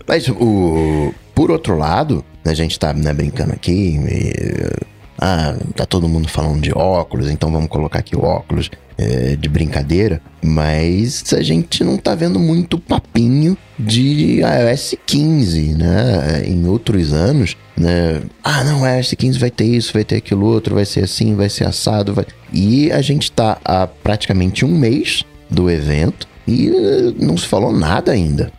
[0.07, 1.15] Mas o.
[1.35, 3.99] Por outro lado, a gente tá né, brincando aqui.
[3.99, 4.94] e,
[5.27, 9.49] ah, tá todo mundo falando de óculos, então vamos colocar aqui o óculos é, de
[9.49, 10.21] brincadeira.
[10.45, 16.43] Mas a gente não tá vendo muito papinho de iOS 15, né?
[16.45, 18.21] Em outros anos, né?
[18.43, 21.49] Ah, não, iOS 15 vai ter isso, vai ter aquilo outro, vai ser assim, vai
[21.49, 22.13] ser assado.
[22.13, 22.27] Vai...
[22.53, 26.71] E a gente tá há praticamente um mês do evento e
[27.19, 28.53] não se falou nada ainda.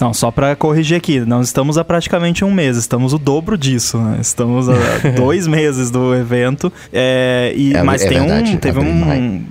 [0.00, 3.98] Não, só pra corrigir aqui, não estamos há praticamente um mês, estamos o dobro disso,
[3.98, 4.18] né?
[4.20, 4.74] Estamos há
[5.16, 9.44] dois meses do evento, é, e, É- mas é tem verdade, um, teve abril, um...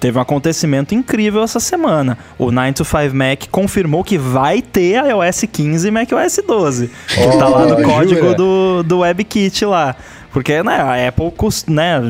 [0.00, 2.16] Teve um acontecimento incrível essa semana.
[2.38, 6.88] O 9 to 5 Mac confirmou que vai ter iOS 15 e macOS 12.
[7.08, 8.34] Que tá lá no Oh, código jura?
[8.36, 9.96] do, do WebKit lá.
[10.38, 11.32] Porque, né, a Apple,
[11.66, 12.00] né,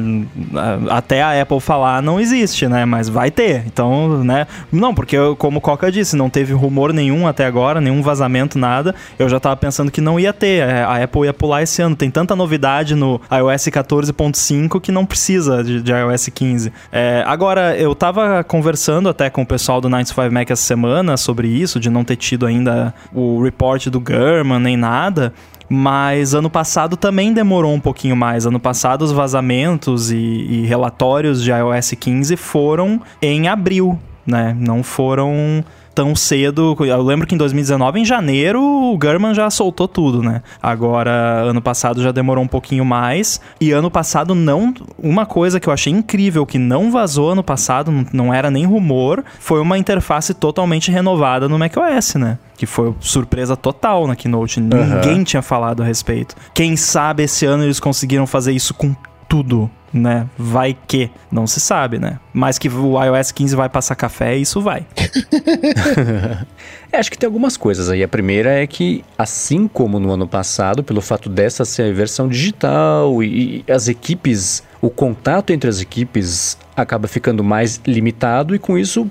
[0.91, 3.63] até a Apple falar não existe, né, mas vai ter.
[3.65, 8.03] Então, né, não, porque como o Coca disse, não teve rumor nenhum até agora, nenhum
[8.03, 8.95] vazamento, nada.
[9.19, 10.63] Eu já tava pensando que não ia ter.
[10.63, 11.97] É, a Apple ia pular esse ano.
[11.97, 16.71] Tem tanta novidade no iOS 14.5 que não precisa de, de iOS 15.
[16.93, 21.49] É, agora, eu tava conversando até com o pessoal do 95 Mac essa semana sobre
[21.49, 25.33] isso, de não ter tido ainda o report do Gurman nem nada.
[25.69, 28.47] Mas ano passado também demorou um pouquinho mais.
[28.47, 34.57] Ano passado, os vazamentos e, e relatórios de iOS 15 foram em abril, né?
[34.59, 35.63] Não foram
[35.99, 36.77] tão cedo.
[36.79, 40.43] Eu lembro que em 2019, em janeiro, o German já soltou tudo, né?
[40.63, 41.11] Agora,
[41.43, 43.41] ano passado já demorou um pouquinho mais.
[43.61, 44.73] E ano passado não.
[44.97, 49.25] Uma coisa que eu achei incrível que não vazou ano passado, não era nem rumor,
[49.41, 52.39] foi uma interface totalmente renovada no macOS, né?
[52.57, 54.61] Que foi surpresa total na Keynote.
[54.61, 54.69] Uhum.
[54.69, 56.37] Ninguém tinha falado a respeito.
[56.55, 58.95] Quem sabe esse ano eles conseguiram fazer isso com
[59.29, 60.29] tudo né?
[60.37, 62.19] Vai que, não se sabe, né?
[62.33, 64.87] Mas que o iOS 15 vai passar café, isso vai.
[66.93, 68.03] é, acho que tem algumas coisas aí.
[68.03, 72.29] A primeira é que, assim como no ano passado, pelo fato dessa ser a versão
[72.29, 78.59] digital e, e as equipes, o contato entre as equipes acaba ficando mais limitado e
[78.59, 79.11] com isso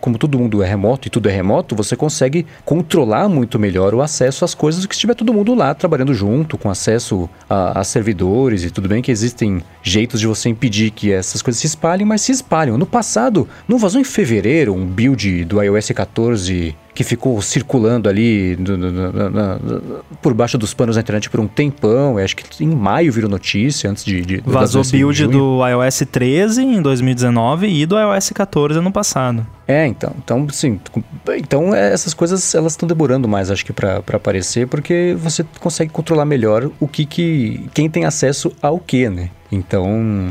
[0.00, 4.02] como todo mundo é remoto e tudo é remoto, você consegue controlar muito melhor o
[4.02, 7.84] acesso às coisas do que estiver todo mundo lá trabalhando junto, com acesso a, a,
[7.84, 12.06] servidores e tudo bem que existem jeitos de você impedir que essas coisas se espalhem,
[12.06, 12.78] mas se espalham.
[12.78, 18.56] No passado, não vazou em fevereiro um build do iOS 14 que ficou circulando ali
[18.56, 22.18] no, no, no, por baixo dos panos da internet por um tempão.
[22.18, 24.22] Eu acho que em maio virou notícia, antes de.
[24.22, 29.46] de Vazou build do iOS 13 em 2019 e do iOS 14 ano passado.
[29.68, 30.80] É, então, então, sim,
[31.36, 35.90] então é, essas coisas elas estão demorando mais, acho que para aparecer, porque você consegue
[35.90, 39.28] controlar melhor o que que quem tem acesso ao que, né?
[39.50, 39.86] Então,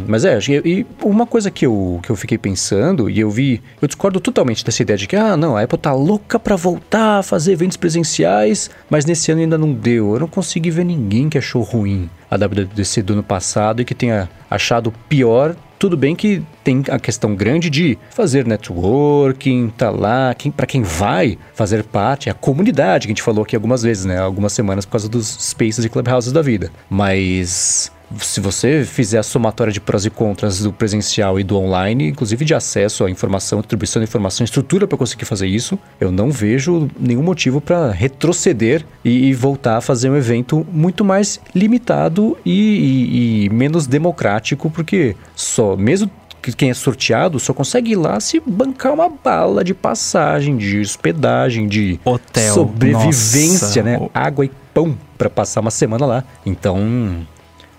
[0.08, 3.88] mas é, e uma coisa que eu, que eu fiquei pensando, e eu vi, eu
[3.88, 7.23] discordo totalmente dessa ideia de que, ah, não, a Apple tá louca para voltar a
[7.23, 10.13] fazer eventos presenciais, mas nesse ano ainda não deu.
[10.13, 13.95] Eu não consegui ver ninguém que achou ruim a WWDC do ano passado e que
[13.95, 20.34] tenha achado pior tudo bem que tem a questão grande de fazer networking, tá lá,
[20.34, 23.84] quem, para quem vai fazer parte, é a comunidade que a gente falou aqui algumas
[23.84, 24.17] vezes, né?
[24.17, 26.71] Algumas semanas por causa dos spaces e clubhouses da vida.
[26.89, 32.10] Mas se você fizer a somatória de prós e contras do presencial e do online,
[32.10, 36.32] inclusive de acesso à informação, distribuição de informação, estrutura para conseguir fazer isso, eu não
[36.32, 42.38] vejo nenhum motivo para retroceder e, e, voltar a fazer um evento muito mais limitado
[42.46, 46.10] e, e, e menos democrático, porque só mesmo
[46.54, 51.68] quem é sorteado só consegue ir lá se bancar uma bala de passagem, de hospedagem,
[51.68, 54.04] de Hotel, sobrevivência, nossa.
[54.04, 54.10] né?
[54.13, 56.24] Água e pão para passar uma semana lá.
[56.46, 57.26] Então,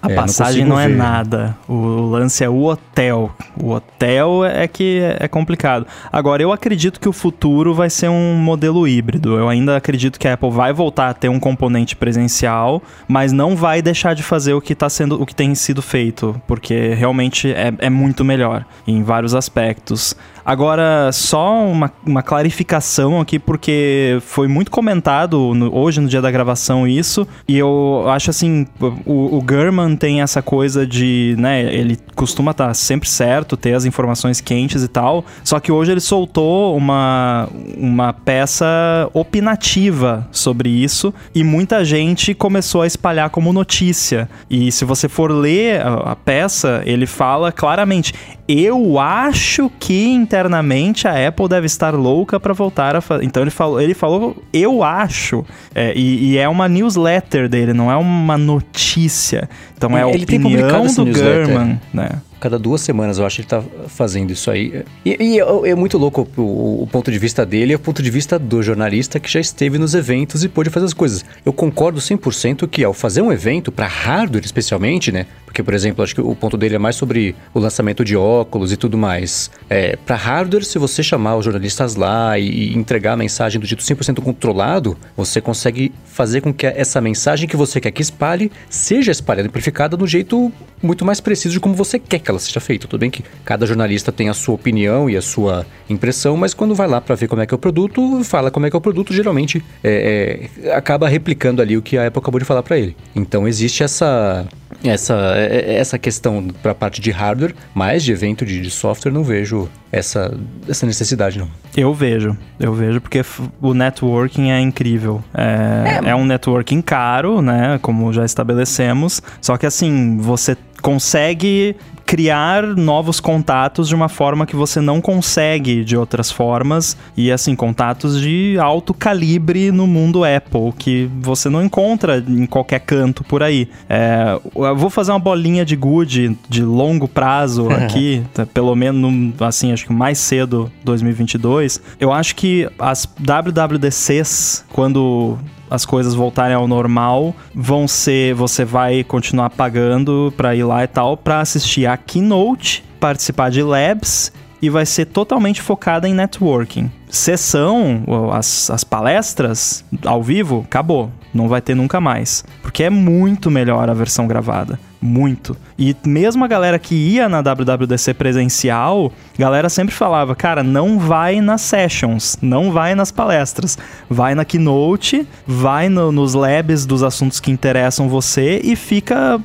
[0.06, 1.56] a é, passagem não, não é nada.
[1.68, 3.30] O lance é o hotel.
[3.60, 5.86] O hotel é que é complicado.
[6.12, 9.36] Agora, eu acredito que o futuro vai ser um modelo híbrido.
[9.36, 13.56] Eu ainda acredito que a Apple vai voltar a ter um componente presencial, mas não
[13.56, 17.50] vai deixar de fazer o que tá sendo, o que tem sido feito, porque realmente
[17.52, 20.14] é, é muito melhor em vários aspectos.
[20.46, 26.30] Agora, só uma, uma clarificação aqui, porque foi muito comentado no, hoje, no dia da
[26.30, 28.64] gravação, isso, e eu acho assim,
[29.04, 33.74] o, o German tem essa coisa de, né, ele costuma estar tá sempre certo, ter
[33.74, 40.68] as informações quentes e tal, só que hoje ele soltou uma, uma peça opinativa sobre
[40.68, 44.28] isso, e muita gente começou a espalhar como notícia.
[44.48, 48.14] E se você for ler a, a peça, ele fala claramente,
[48.48, 53.24] eu acho que internamente a Apple deve estar louca para voltar a fazer.
[53.24, 55.44] Então ele falou, ele falou, eu acho.
[55.74, 59.48] É, e, e, é uma newsletter dele, não é uma notícia.
[59.76, 62.10] Então é a ele opinião do German, né?
[62.40, 64.84] Cada duas semanas eu acho que ele tá fazendo isso aí.
[65.04, 68.02] E, e é, é, muito louco o, o, ponto de vista dele é o ponto
[68.02, 71.24] de vista do jornalista que já esteve nos eventos e pôde fazer as coisas.
[71.44, 75.26] Eu concordo 100% que ao fazer um evento, para hardware especialmente, né?
[75.44, 78.72] Porque, por exemplo, acho que o ponto dele é mais sobre o lançamento de óculos
[78.72, 79.50] e tudo mais.
[79.70, 83.66] É, para hardware, se você chamar os jornalistas lá e, e entregar a mensagem do
[83.66, 88.52] jeito 100% controlado, você consegue fazer com que essa mensagem que você quer que espalhe
[88.68, 92.38] seja espalhada e amplificada do jeito muito mais preciso de como você quer que ela
[92.38, 92.86] seja feita.
[92.86, 96.74] Tudo bem que cada jornalista tem a sua opinião e a sua impressão, mas quando
[96.74, 98.78] vai lá para ver como é que é o produto, fala como é que é
[98.78, 102.62] o produto, geralmente é, é, acaba replicando ali o que a Apple acabou de falar
[102.62, 102.96] para ele.
[103.14, 104.46] Então existe essa
[104.84, 109.12] essa, é, essa questão para a parte de hardware, mas de evento de, de, software
[109.12, 110.36] não vejo essa,
[110.68, 111.48] essa necessidade, não.
[111.76, 113.22] Eu vejo, eu vejo, porque
[113.60, 115.22] o networking é incrível.
[115.32, 116.10] É, é.
[116.10, 117.78] é um networking caro, né?
[117.80, 119.22] Como já estabelecemos.
[119.40, 125.84] Só que assim, você consegue criar novos contatos de uma forma que você não consegue
[125.84, 131.62] de outras formas e assim contatos de alto calibre no mundo Apple que você não
[131.62, 133.68] encontra em qualquer canto por aí.
[133.88, 138.22] É, eu vou fazer uma bolinha de good de longo prazo aqui,
[138.54, 141.80] pelo menos assim acho que mais cedo 2022.
[141.98, 145.36] Eu acho que as WWDCs quando
[145.70, 150.86] as coisas voltarem ao normal, vão ser, você vai continuar pagando para ir lá e
[150.86, 156.90] tal, para assistir a keynote, participar de labs e vai ser totalmente focada em networking.
[157.08, 158.02] Sessão,
[158.32, 161.10] as, as palestras ao vivo, acabou.
[161.32, 162.44] Não vai ter nunca mais.
[162.62, 164.78] Porque é muito melhor a versão gravada.
[165.06, 165.56] Muito.
[165.78, 171.40] E mesmo a galera que ia na WWDC presencial, galera sempre falava, cara, não vai
[171.40, 173.78] nas sessions, não vai nas palestras,
[174.10, 179.40] vai na keynote, vai no, nos labs dos assuntos que interessam você e fica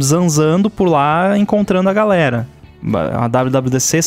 [0.00, 2.48] zanzando por lá encontrando a galera.
[2.84, 4.00] A WWDC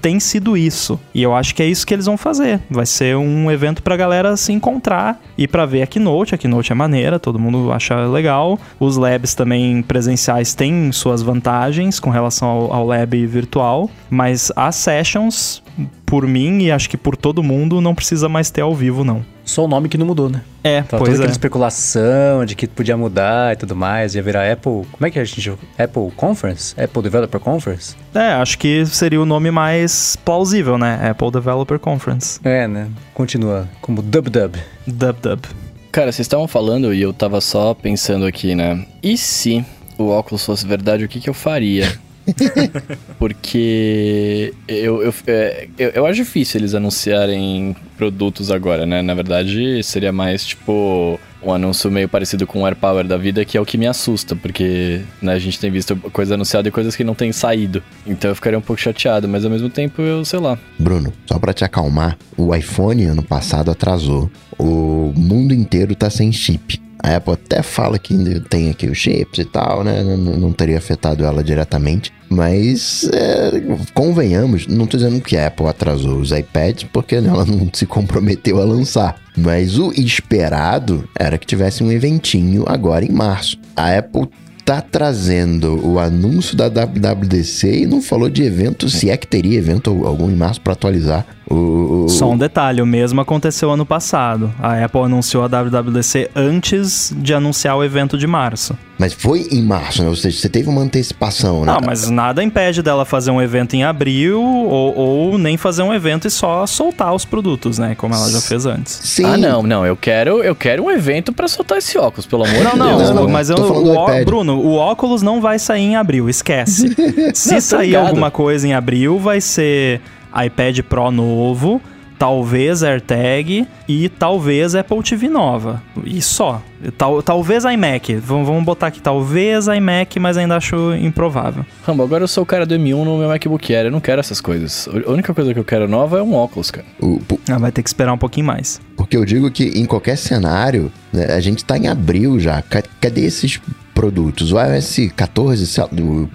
[0.00, 0.98] tem sido isso.
[1.14, 2.60] E eu acho que é isso que eles vão fazer.
[2.70, 6.34] Vai ser um evento pra galera se encontrar e para ver a Keynote.
[6.34, 8.58] A Keynote é maneira, todo mundo acha legal.
[8.80, 13.90] Os labs também presenciais têm suas vantagens com relação ao, ao lab virtual.
[14.08, 15.62] Mas as sessions,
[16.06, 19.24] por mim e acho que por todo mundo, não precisa mais ter ao vivo, não.
[19.44, 20.42] Só o nome que não mudou, né?
[20.62, 21.30] É, Tava pois toda é.
[21.30, 24.86] especulação de que podia mudar e tudo mais, ia virar Apple.
[24.92, 25.50] Como é que a gente.
[25.78, 26.80] Apple Conference?
[26.80, 27.96] Apple Developer Conference?
[28.14, 31.10] É, acho que seria o nome mais plausível, né?
[31.10, 32.40] Apple Developer Conference.
[32.44, 32.88] É, né?
[33.12, 34.56] Continua como DubDub.
[34.86, 35.48] DubDub.
[35.90, 38.86] Cara, vocês estavam falando e eu tava só pensando aqui, né?
[39.02, 39.64] E se
[39.98, 41.92] o óculos fosse verdade, o que, que eu faria?
[43.18, 49.02] Porque eu, eu, é, eu, eu, acho difícil eles anunciarem produtos agora, né?
[49.02, 53.56] Na verdade, seria mais tipo um anúncio meio parecido com o AirPower da vida, que
[53.56, 56.94] é o que me assusta, porque né, a gente tem visto coisa anunciada e coisas
[56.94, 57.82] que não têm saído.
[58.06, 60.58] Então eu ficaria um pouco chateado, mas ao mesmo tempo eu sei lá.
[60.78, 64.30] Bruno, só para te acalmar, o iPhone ano passado atrasou.
[64.58, 66.80] O mundo inteiro tá sem chip.
[67.02, 70.02] A Apple até fala que ainda tem aqui os chips e tal, né?
[70.04, 72.12] Não, não teria afetado ela diretamente.
[72.28, 73.60] Mas, é,
[73.92, 78.60] convenhamos, não tô dizendo que a Apple atrasou os iPads, porque ela não se comprometeu
[78.60, 79.20] a lançar.
[79.36, 83.58] Mas o esperado era que tivesse um eventinho agora em março.
[83.74, 84.28] A Apple
[84.64, 89.58] tá trazendo o anúncio da WWDC e não falou de evento, se é que teria
[89.58, 91.26] evento algum em março para atualizar.
[91.50, 94.52] O, Só um detalhe, o mesmo aconteceu ano passado.
[94.58, 98.76] A Apple anunciou a WWDC antes de anunciar o evento de março.
[99.02, 100.08] Mas foi em março, né?
[100.08, 101.72] Ou seja, você teve uma antecipação, né?
[101.72, 105.92] Não, mas nada impede dela fazer um evento em abril ou, ou nem fazer um
[105.92, 107.96] evento e só soltar os produtos, né?
[107.96, 109.00] Como ela já fez antes.
[109.02, 109.24] Sim.
[109.24, 109.84] Ah, não, não.
[109.84, 112.76] Eu quero, eu quero um evento para soltar esse óculos, pelo amor de Deus.
[112.76, 116.94] Não, não, não, mas eu, o, Bruno, o óculos não vai sair em abril, esquece.
[117.34, 120.00] Se não, sair alguma coisa em abril, vai ser
[120.46, 121.82] iPad Pro novo,
[122.22, 125.82] talvez AirTag e talvez Apple TV nova.
[126.04, 126.62] E só.
[126.96, 128.14] Tal, talvez iMac.
[128.14, 131.66] Vamos, vamos botar aqui, talvez iMac, mas ainda acho improvável.
[131.84, 133.86] Rambo, agora eu sou o cara do M1 no meu MacBook Air.
[133.86, 134.88] Eu não quero essas coisas.
[135.04, 136.86] A única coisa que eu quero nova é um óculos, cara.
[137.00, 138.80] O, ah, vai ter que esperar um pouquinho mais.
[138.96, 142.62] Porque eu digo que em qualquer cenário, né, a gente tá em abril já.
[143.00, 143.60] Cadê esses
[143.94, 144.52] produtos.
[144.52, 145.80] O iOS 14,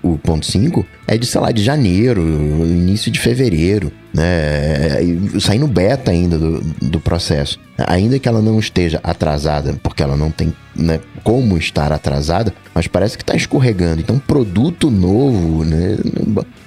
[0.03, 4.97] o, ponto 5, é de, sei lá, de janeiro, início de fevereiro, né?
[5.39, 7.59] Saindo beta ainda do, do processo.
[7.77, 12.87] Ainda que ela não esteja atrasada, porque ela não tem né, como estar atrasada, mas
[12.87, 14.01] parece que está escorregando.
[14.01, 15.97] Então, produto novo, né?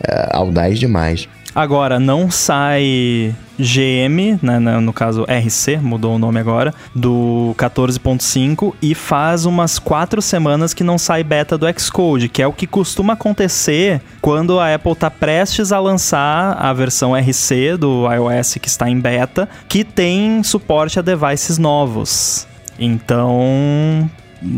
[0.02, 1.28] É audaz demais.
[1.54, 8.94] Agora, não sai GM, né, no caso RC, mudou o nome agora, do 14.5 e
[8.94, 13.12] faz umas quatro semanas que não sai beta do Xcode, que é o que costuma
[13.14, 18.88] acontecer quando a Apple está prestes a lançar a versão RC do iOS que está
[18.88, 22.46] em beta, que tem suporte a devices novos.
[22.78, 24.08] Então,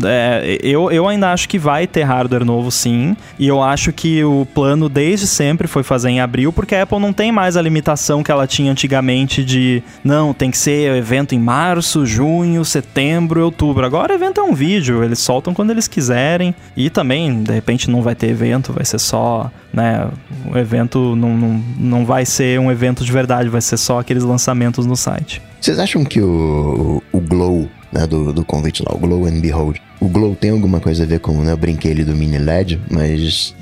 [0.05, 3.15] é, eu, eu ainda acho que vai ter hardware novo sim.
[3.37, 6.99] E eu acho que o plano desde sempre foi fazer em abril, porque a Apple
[6.99, 11.35] não tem mais a limitação que ela tinha antigamente de não, tem que ser evento
[11.35, 13.85] em março, junho, setembro, outubro.
[13.85, 16.55] Agora o evento é um vídeo, eles soltam quando eles quiserem.
[16.75, 20.07] E também, de repente, não vai ter evento, vai ser só, né?
[20.51, 24.23] O evento não, não, não vai ser um evento de verdade, vai ser só aqueles
[24.23, 25.41] lançamentos no site.
[25.59, 29.77] Vocês acham que o, o Glow né, do, do convite lá, o Glow and Behold.
[29.99, 33.55] O Glow tem alguma coisa a ver com, né, eu brinquei do mini LED, mas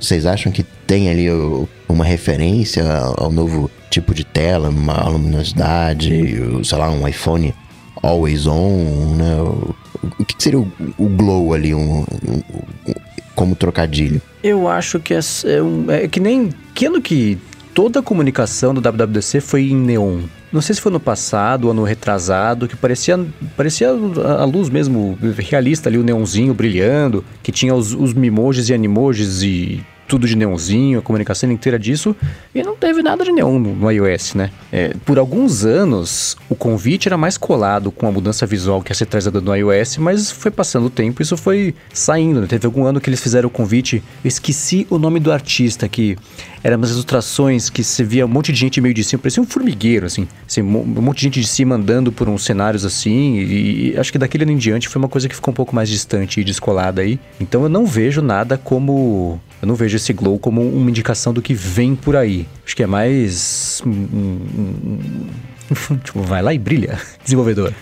[0.00, 1.26] vocês acham que tem ali
[1.88, 2.84] uma referência
[3.16, 6.10] ao novo tipo de tela, uma luminosidade,
[6.64, 7.54] sei lá, um iPhone
[8.02, 9.36] always on, né?
[10.18, 12.04] O que seria o, o glow ali, um, um,
[12.86, 12.94] um,
[13.34, 14.22] como trocadilho?
[14.42, 17.38] Eu acho que é, é, é que nem que que
[17.74, 20.22] toda a comunicação do WWDC foi em neon.
[20.52, 23.18] Não sei se foi no passado ou retrasado, que parecia,
[23.56, 28.74] parecia a luz mesmo realista ali, o neonzinho brilhando, que tinha os, os mimojis e
[28.74, 32.16] animojis e tudo de neonzinho, a comunicação inteira disso,
[32.54, 34.50] e não teve nada de neon no iOS, né?
[34.70, 38.94] É, por alguns anos, o convite era mais colado com a mudança visual que ia
[38.94, 42.46] ser trazida no iOS, mas foi passando o tempo isso foi saindo, né?
[42.46, 46.16] Teve algum ano que eles fizeram o convite, eu esqueci o nome do artista, que
[46.62, 49.46] eram umas ilustrações que você via um monte de gente meio de cima, parecia um
[49.46, 53.94] formigueiro, assim, assim um monte de gente de cima andando por uns cenários assim, e
[53.96, 56.40] acho que daquele ano em diante foi uma coisa que ficou um pouco mais distante
[56.40, 57.18] e descolada aí.
[57.40, 61.42] Então eu não vejo nada como eu não vejo esse glow como uma indicação do
[61.42, 62.46] que vem por aí.
[62.64, 63.82] Acho que é mais.
[66.04, 67.72] tipo, vai lá e brilha, desenvolvedor,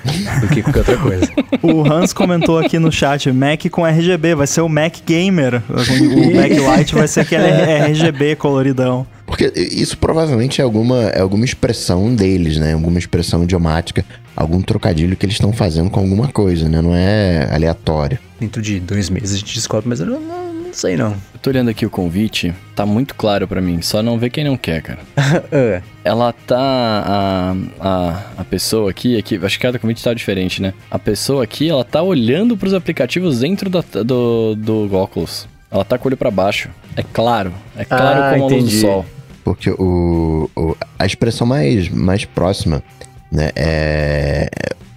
[0.40, 1.28] do que qualquer outra coisa.
[1.62, 5.62] o Hans comentou aqui no chat, Mac com RGB, vai ser o Mac Gamer.
[5.68, 9.06] O Mac Lite vai ser aquele RGB coloridão.
[9.26, 12.74] Porque isso provavelmente é alguma, é alguma expressão deles, né?
[12.74, 14.04] Alguma expressão idiomática,
[14.36, 16.80] algum trocadilho que eles estão fazendo com alguma coisa, né?
[16.80, 18.18] Não é aleatório.
[18.38, 20.45] Dentro de dois meses a gente descobre, mas eu não, não
[20.76, 21.12] sei não.
[21.32, 24.44] Eu tô olhando aqui o convite, tá muito claro para mim, só não vê quem
[24.44, 24.98] não quer, cara.
[25.50, 25.82] é.
[26.04, 26.58] Ela tá.
[26.58, 30.74] A, a, a pessoa aqui, aqui, acho que cada convite tá diferente, né?
[30.90, 35.48] A pessoa aqui, ela tá olhando pros aplicativos dentro do, do, do óculos.
[35.70, 36.68] Ela tá com o olho pra baixo.
[36.94, 39.06] É claro, é claro ah, como a luz do sol.
[39.42, 42.82] Porque o, o, a expressão mais, mais próxima
[43.30, 44.48] né, é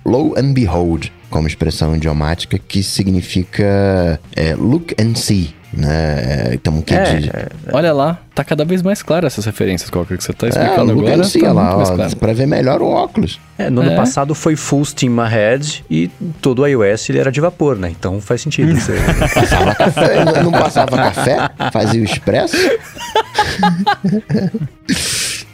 [0.06, 6.52] low and behold, como expressão idiomática, que significa é, look and see né?
[6.54, 7.30] Então, que é, de...
[7.30, 10.92] é, Olha lá, tá cada vez mais claro essas referências, qual que você tá explicando
[10.92, 11.24] é, agora.
[11.24, 12.16] Sim, tá lá, ó, claro.
[12.18, 13.40] pra ver melhor o óculos.
[13.58, 13.96] É, no ano é.
[13.96, 16.10] passado foi full steam ahead e
[16.42, 17.90] todo o iOS ele era de vapor, né?
[17.90, 18.74] Então faz sentido.
[18.80, 18.94] Você...
[19.34, 21.50] passava café, não, não passava café?
[21.72, 22.58] Fazia o expresso?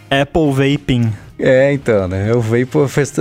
[0.10, 1.12] Apple Vaping.
[1.38, 2.34] É, então, né?
[2.34, 3.14] O Vapor fez,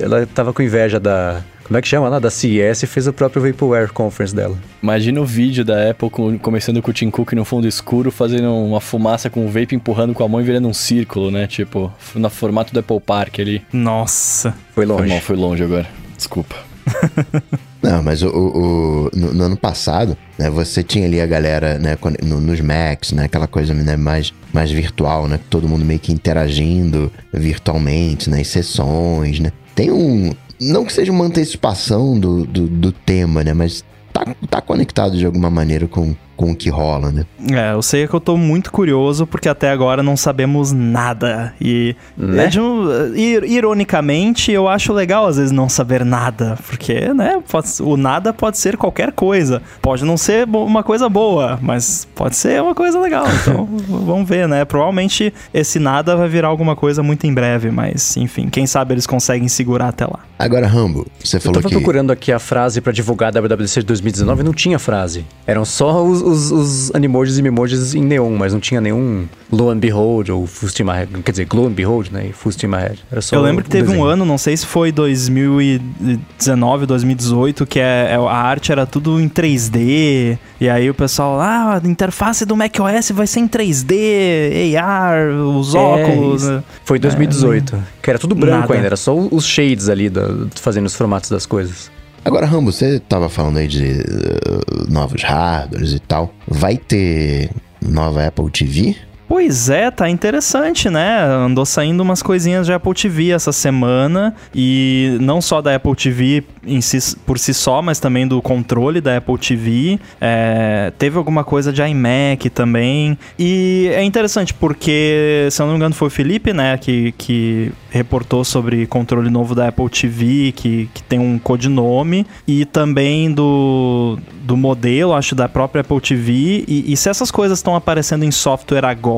[0.00, 2.18] ela tava com inveja da como é que chama lá?
[2.18, 4.56] Da CES fez o próprio Vaporware Conference dela.
[4.82, 8.54] Imagina o vídeo da Apple com, começando com o Tim Cook no fundo escuro, fazendo
[8.54, 11.46] uma fumaça com o vape empurrando com a mão e virando um círculo, né?
[11.46, 13.62] Tipo, no formato do Apple Park ali.
[13.72, 14.54] Nossa.
[14.74, 15.00] Foi longe.
[15.00, 15.88] Foi, mal, foi longe agora.
[16.16, 16.54] Desculpa.
[17.82, 21.98] Não, mas o, o, no, no, ano passado, né, você tinha ali a galera, né,
[22.22, 26.10] no, nos Macs, né, aquela coisa né, mais, mais virtual, né, todo mundo meio que
[26.10, 29.52] interagindo virtualmente, nas né, sessões, né.
[29.74, 30.32] Tem um,
[30.70, 33.54] não que seja uma antecipação do, do, do tema, né?
[33.54, 37.24] Mas tá, tá conectado de alguma maneira com, com o que rola, né?
[37.50, 41.54] É, eu sei que eu tô muito curioso porque até agora não sabemos nada.
[41.60, 42.50] E né?
[42.54, 47.96] é um, ironicamente, eu acho legal às vezes não saber nada, porque, né, pode, o
[47.96, 49.62] nada pode ser qualquer coisa.
[49.80, 53.24] Pode não ser uma coisa boa, mas pode ser uma coisa legal.
[53.44, 54.64] Então, vamos ver, né?
[54.64, 59.06] Provavelmente esse nada vai virar alguma coisa muito em breve, mas enfim, quem sabe eles
[59.06, 60.20] conseguem segurar até lá.
[60.38, 61.58] Agora, Rambo, você falou que...
[61.58, 61.74] Eu tava que...
[61.74, 65.26] procurando aqui a frase para divulgar a WWDC de 2019 e não tinha frase.
[65.46, 69.70] Eram só os, os, os animojis e memojis em neon, mas não tinha nenhum Glow
[69.70, 71.22] and Behold ou Full Steam Ahead.
[71.22, 72.28] Quer dizer, Glow and Behold, né?
[72.30, 73.04] E Full Steam Ahead.
[73.10, 74.02] Era só Eu lembro que teve desenho.
[74.02, 79.20] um ano, não sei se foi 2019, 2018, que é, é, a arte era tudo
[79.20, 80.38] em 3D.
[80.60, 85.74] E aí o pessoal, ah, a interface do macOS vai ser em 3D, AR, os
[85.74, 86.48] é, óculos.
[86.48, 86.62] Né?
[86.84, 87.76] Foi 2018.
[87.76, 88.74] É, que era tudo branco nada.
[88.74, 91.90] ainda, era só os shades ali da, fazendo os formatos das coisas.
[92.24, 96.34] Agora, Rambo, você tava falando aí de uh, novos hardwares e tal.
[96.48, 97.50] Vai ter
[97.82, 98.96] nova Apple TV?
[99.26, 101.24] Pois é, tá interessante, né?
[101.24, 106.44] Andou saindo umas coisinhas de Apple TV essa semana e não só da Apple TV
[106.80, 109.98] si, por si só, mas também do controle da Apple TV.
[110.20, 113.18] É, teve alguma coisa de iMac também.
[113.38, 117.72] E é interessante porque, se eu não me engano, foi o Felipe, né, que, que
[117.90, 124.18] reportou sobre controle novo da Apple TV, que, que tem um codinome, e também do,
[124.42, 126.64] do modelo, acho, da própria Apple TV.
[126.68, 129.13] E, e se essas coisas estão aparecendo em software agora,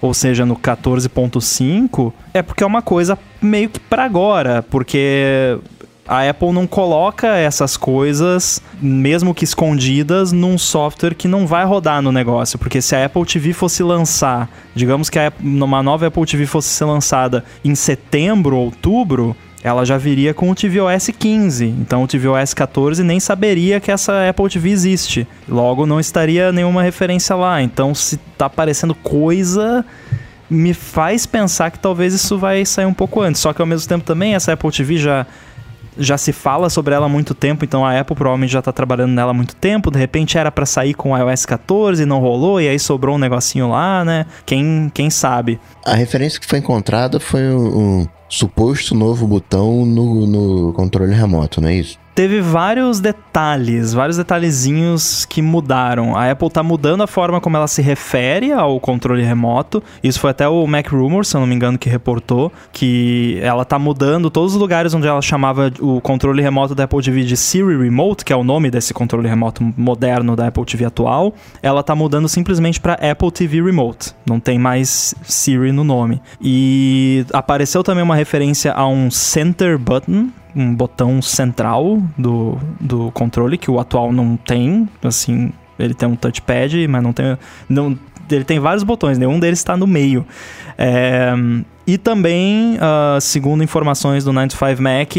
[0.00, 5.58] ou seja, no 14.5, é porque é uma coisa meio que para agora, porque
[6.10, 12.02] a Apple não coloca essas coisas, mesmo que escondidas, num software que não vai rodar
[12.02, 12.58] no negócio.
[12.58, 16.68] Porque se a Apple TV fosse lançar, digamos que a, uma nova Apple TV fosse
[16.68, 21.66] ser lançada em setembro, outubro, ela já viria com o tvOS 15.
[21.66, 25.28] Então o tvOS 14 nem saberia que essa Apple TV existe.
[25.48, 27.62] Logo não estaria nenhuma referência lá.
[27.62, 29.84] Então se tá aparecendo coisa
[30.48, 33.40] me faz pensar que talvez isso vai sair um pouco antes.
[33.40, 35.26] Só que ao mesmo tempo também essa Apple TV já
[35.98, 39.10] já se fala sobre ela há muito tempo, então a Apple provavelmente já está trabalhando
[39.10, 39.90] nela há muito tempo.
[39.90, 43.16] De repente era para sair com o iOS 14 e não rolou, e aí sobrou
[43.16, 44.24] um negocinho lá, né?
[44.46, 45.60] Quem, quem sabe?
[45.84, 51.68] A referência que foi encontrada foi um suposto novo botão no, no controle remoto, não
[51.68, 51.98] é isso?
[52.14, 56.16] Teve vários detalhes, vários detalhezinhos que mudaram.
[56.16, 59.82] A Apple tá mudando a forma como ela se refere ao controle remoto.
[60.02, 63.64] Isso foi até o Mac Rumors, se eu não me engano, que reportou que ela
[63.64, 67.36] tá mudando todos os lugares onde ela chamava o controle remoto da Apple TV de
[67.36, 71.34] Siri Remote, que é o nome desse controle remoto moderno da Apple TV atual.
[71.62, 74.12] Ela tá mudando simplesmente para Apple TV Remote.
[74.26, 76.20] Não tem mais Siri no nome.
[76.40, 83.58] E apareceu também uma referência a um center button, um botão central do, do controle,
[83.58, 87.38] que o atual não tem, assim, ele tem um touchpad, mas não tem.
[87.68, 87.98] Não,
[88.30, 90.26] ele tem vários botões, nenhum deles está no meio.
[90.76, 91.32] É,
[91.92, 95.12] e também, uh, segundo informações do 95 Mac,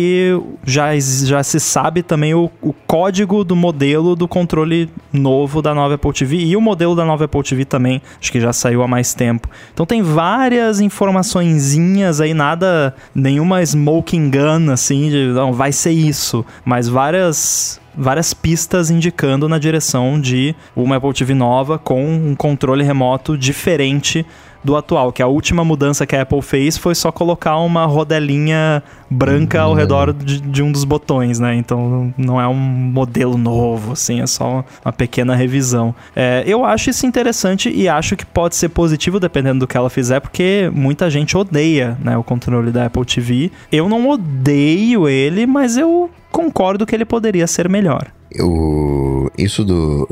[0.65, 5.95] já, já se sabe também o, o, código do modelo do controle novo da nova
[5.95, 8.87] Apple TV e o modelo da nova Apple TV também, acho que já saiu há
[8.87, 9.49] mais tempo.
[9.73, 16.45] Então tem várias informaçõezinhas aí, nada, nenhuma smoking gun assim, de não, vai ser isso,
[16.63, 22.81] mas várias várias pistas indicando na direção de uma Apple TV nova com um controle
[22.85, 24.25] remoto diferente
[24.63, 28.83] do atual, que a última mudança que a Apple fez foi só colocar uma rodelinha
[29.09, 31.55] branca ao redor de, de, um dos botões, né?
[31.55, 35.93] Então não é um modelo novo, assim, é só uma pequena revisão.
[36.15, 39.89] É, eu acho isso interessante e acho que pode ser positivo dependendo do que ela
[39.89, 43.51] fizer, porque muita gente odeia né, o controle da Apple TV.
[43.71, 48.07] Eu não odeio ele, mas eu concordo que ele poderia ser melhor.
[48.33, 50.07] Eu, isso do,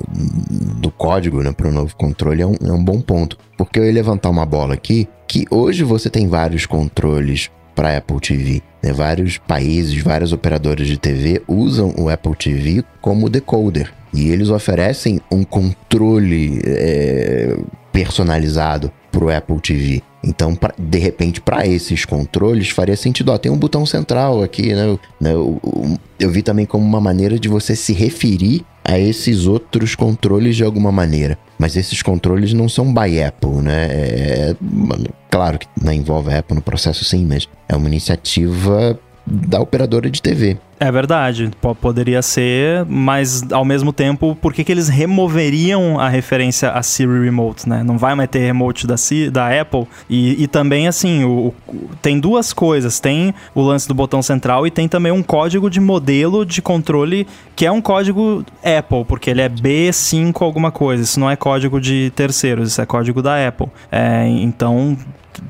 [0.80, 3.38] do código né, para o novo controle é um, é um bom ponto.
[3.58, 8.20] Porque eu ia levantar uma bola aqui que hoje você tem vários controles para Apple
[8.20, 8.62] TV.
[8.84, 8.92] Né?
[8.92, 13.94] Vários países, vários operadores de TV usam o Apple TV como decoder.
[14.14, 17.56] E eles oferecem um controle é,
[17.92, 20.04] personalizado para o Apple TV.
[20.24, 23.32] Então, pra, de repente, para esses controles, faria sentido.
[23.32, 24.98] Ó, tem um botão central aqui, né?
[25.20, 29.48] né eu, eu, eu, vi também como uma maneira de você se referir a esses
[29.48, 31.38] outros controles de alguma maneira.
[31.58, 33.88] Mas esses controles não são by Apple, né?
[33.92, 34.56] É, é
[35.30, 40.10] claro que não envolve a Apple no processo sim, mas é uma iniciativa da operadora
[40.10, 40.58] de TV.
[40.80, 41.52] É verdade,
[41.82, 47.26] poderia ser, mas ao mesmo tempo, por que, que eles removeriam a referência a Siri
[47.26, 47.84] Remote, né?
[47.84, 48.96] Não vai mais ter remote da,
[49.30, 49.86] da Apple.
[50.10, 54.66] E, e também, assim, o, o, tem duas coisas: tem o lance do botão central
[54.66, 57.28] e tem também um código de modelo de controle
[57.58, 61.04] que é um código Apple, porque ele é B5 alguma coisa.
[61.04, 63.68] Isso não é código de terceiros, isso é código da Apple.
[63.92, 64.98] É, então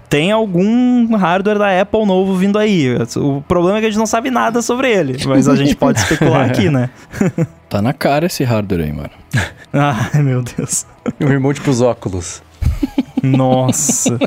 [0.09, 2.97] tem algum hardware da Apple novo vindo aí.
[3.17, 5.99] O problema é que a gente não sabe nada sobre ele, mas a gente pode
[5.99, 6.89] especular aqui, né?
[7.69, 9.11] tá na cara esse hardware aí, mano.
[9.73, 10.85] Ai, meu Deus.
[11.19, 12.41] Um remote pros óculos.
[13.21, 14.17] Nossa.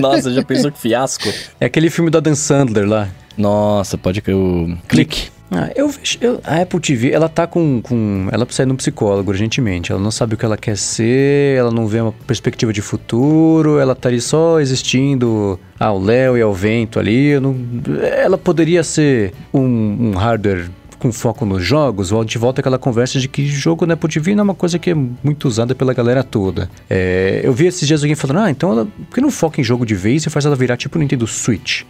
[0.00, 1.28] Nossa, já pensou que fiasco?
[1.60, 3.08] É aquele filme do Adam Sandler lá.
[3.36, 5.31] Nossa, pode que o clique.
[5.54, 5.92] Ah, eu.
[6.20, 8.28] Eu, a Apple TV, ela tá com, com.
[8.32, 9.92] Ela precisa ir num psicólogo urgentemente.
[9.92, 13.78] Ela não sabe o que ela quer ser, ela não vê uma perspectiva de futuro,
[13.78, 17.38] ela tá ali só existindo ao léu e ao vento ali.
[17.38, 17.54] Não,
[18.00, 20.70] ela poderia ser um, um hardware
[21.02, 24.42] com foco nos jogos, de volta aquela conversa de que jogo na Apple TV não
[24.42, 26.70] é uma coisa que é muito usada pela galera toda.
[26.88, 29.64] É, eu vi esses dias alguém falando, ah, então ela, por que não foca em
[29.64, 31.82] jogo de vez e faz ela virar tipo Nintendo Switch?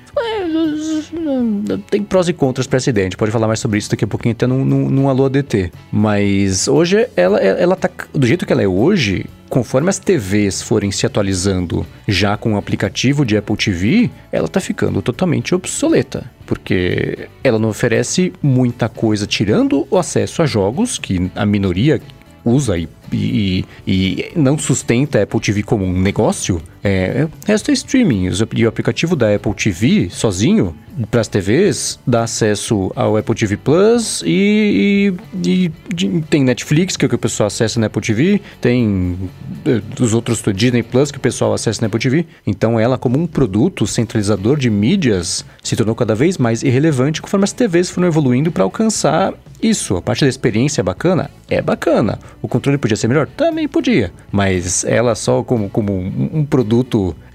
[1.91, 3.07] Tem prós e contras para essa ideia.
[3.07, 5.27] A gente pode falar mais sobre isso daqui a pouquinho, até num, num, num Alô
[5.27, 5.73] ADT.
[5.91, 7.91] Mas hoje, ela, ela tá.
[8.13, 12.57] Do jeito que ela é hoje, conforme as TVs forem se atualizando já com o
[12.57, 16.25] aplicativo de Apple TV, ela tá ficando totalmente obsoleta.
[16.47, 22.01] Porque ela não oferece muita coisa, tirando o acesso a jogos, que a minoria
[22.45, 27.71] usa e, e, e não sustenta a Apple TV como um negócio, é, o resto
[27.71, 28.31] é streaming.
[28.55, 30.75] E o aplicativo da Apple TV sozinho
[31.11, 37.05] para as TVs dá acesso ao Apple TV Plus e, e, e, tem Netflix que,
[37.05, 39.17] é o que o pessoal acessa na Apple TV, tem
[39.65, 42.27] eh, os outros Disney Plus que o pessoal acessa na Apple TV.
[42.47, 47.45] Então ela como um produto centralizador de mídias se tornou cada vez mais irrelevante conforme
[47.45, 49.97] as TVs foram evoluindo para alcançar isso.
[49.97, 51.31] A parte da experiência é bacana?
[51.49, 52.19] É bacana.
[52.41, 53.29] O controle podia ser melhor?
[53.29, 54.13] Também podia.
[54.31, 56.72] Mas ela só como, como um produto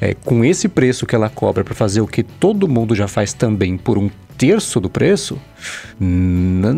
[0.02, 3.34] é, com esse preço que ela cobra para fazer o que todo mundo já faz
[3.34, 5.38] também por um terço do preço?
[6.00, 6.72] N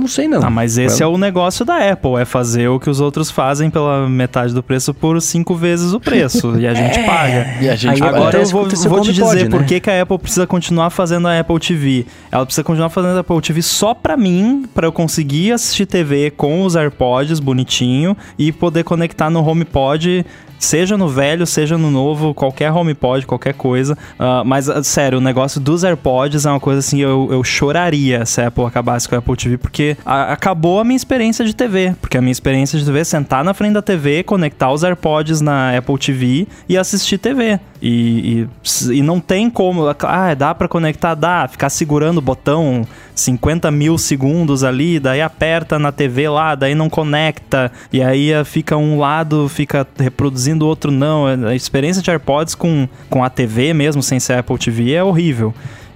[0.00, 0.42] não sei não.
[0.42, 3.70] Ah, mas esse é o negócio da Apple, é fazer o que os outros fazem
[3.70, 6.58] pela metade do preço por cinco vezes o preço.
[6.58, 7.04] e a gente É.
[7.04, 7.46] paga.
[7.60, 9.48] E a gente Aí Agora eu vou, vou te dizer né?
[9.48, 12.04] por que, que a Apple precisa continuar fazendo a Apple TV.
[12.30, 16.32] Ela precisa continuar fazendo a Apple TV só pra mim, pra eu conseguir assistir TV
[16.32, 20.26] com os AirPods bonitinho e poder conectar no HomePod
[20.64, 23.98] Seja no velho, seja no novo, qualquer HomePod, qualquer coisa.
[24.18, 28.24] Ah, mas, ah, sério, o negócio dos AirPods é uma coisa assim, eu, eu choraria
[28.24, 31.54] se a Apple acabasse com a Apple TV, porque a- acabou a minha experiência de
[31.54, 31.94] TV.
[32.00, 35.42] Porque a minha experiência de TV é sentar na frente da TV, conectar os AirPods
[35.42, 37.60] na Apple TV e assistir TV.
[37.82, 38.46] E,
[38.88, 39.82] e, e não tem como.
[40.00, 41.14] Ah, dá pra conectar?
[41.14, 41.46] Dá.
[41.46, 46.90] Ficar segurando o botão 50 mil segundos ali, daí aperta na TV lá, daí não
[46.90, 47.70] conecta.
[47.92, 51.26] E aí fica um lado, fica reproduzindo o outro não.
[51.26, 55.54] A experiência de AirPods com, com a TV mesmo, sem ser Apple TV, é horrível.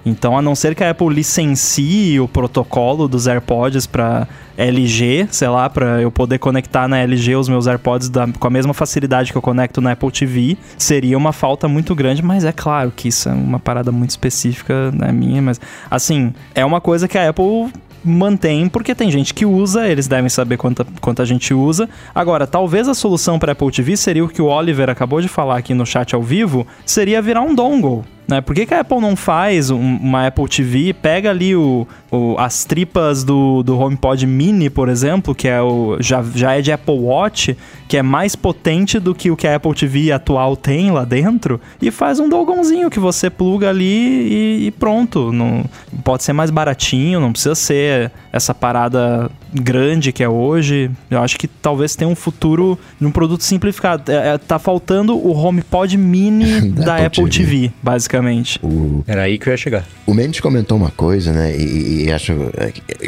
[0.08, 5.48] Então, a não ser que a Apple licencie o protocolo dos AirPods para LG, sei
[5.48, 9.30] lá, para eu poder conectar na LG os meus AirPods da- com a mesma facilidade
[9.30, 13.08] que eu conecto na Apple TV, seria uma falta muito grande, mas é claro que
[13.08, 17.28] isso é uma parada muito específica na minha, mas assim, é uma coisa que a
[17.28, 17.70] Apple
[18.04, 21.88] mantém porque tem gente que usa, eles devem saber quanta, quanta gente usa.
[22.14, 25.58] Agora, talvez a solução para Apple TV seria o que o Oliver acabou de falar
[25.58, 28.04] aqui no chat ao vivo, seria virar um dongle.
[28.28, 28.40] Né?
[28.42, 32.36] Por que, que a Apple não faz um- uma Apple TV, pega ali o, o-
[32.38, 36.70] as tripas do, do HomePod Mini, por exemplo, que é o, já, já é de
[36.70, 37.56] Apple Watch,
[37.88, 41.58] que é mais potente do que o que a Apple TV atual tem lá dentro,
[41.80, 45.32] e faz um dogãozinho que você pluga ali e, e pronto.
[45.32, 45.64] Não,
[46.04, 50.90] pode ser mais baratinho, não precisa ser essa parada grande que é hoje.
[51.10, 54.12] Eu acho que talvez tenha um futuro num produto simplificado.
[54.12, 58.17] É, é, tá faltando o HomePod Mini Da da, Apple Apple, TV, basicamente.
[58.62, 59.86] O, Era aí que eu ia chegar.
[60.06, 61.56] o Mendes comentou uma coisa, né?
[61.56, 62.32] E, e acho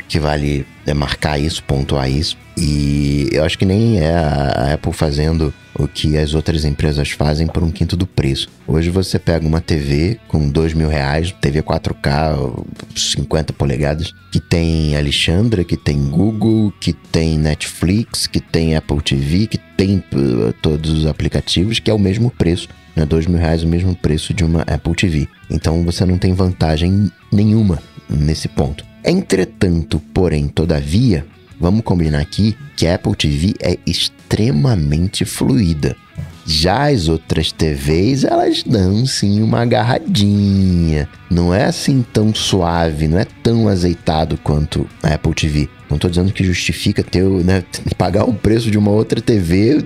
[0.09, 2.37] que vale é, marcar isso, pontuar isso.
[2.57, 7.11] E eu acho que nem é a a Apple fazendo o que as outras empresas
[7.11, 8.49] fazem por um quinto do preço.
[8.67, 14.97] Hoje você pega uma TV com dois mil reais, TV 4K, 50 polegadas, que tem
[14.97, 20.91] Alexandra, que tem Google, que tem Netflix, que tem Apple TV, que tem uh, todos
[20.91, 23.05] os aplicativos, que é o mesmo preço né?
[23.05, 25.29] Dois mil reais o mesmo preço de uma Apple TV.
[25.51, 27.79] Então você não tem vantagem nenhuma
[28.09, 28.85] nesse ponto.
[29.05, 31.25] Entretanto, porém, todavia,
[31.59, 35.97] vamos combinar aqui que a Apple TV é extremamente fluida.
[36.47, 41.09] Já as outras TVs, elas dão sim uma agarradinha.
[41.31, 45.69] Não é assim tão suave, não é tão azeitado quanto a Apple TV.
[45.91, 47.65] Não tô dizendo que justifica ter, né,
[47.99, 49.79] pagar o preço de uma outra TV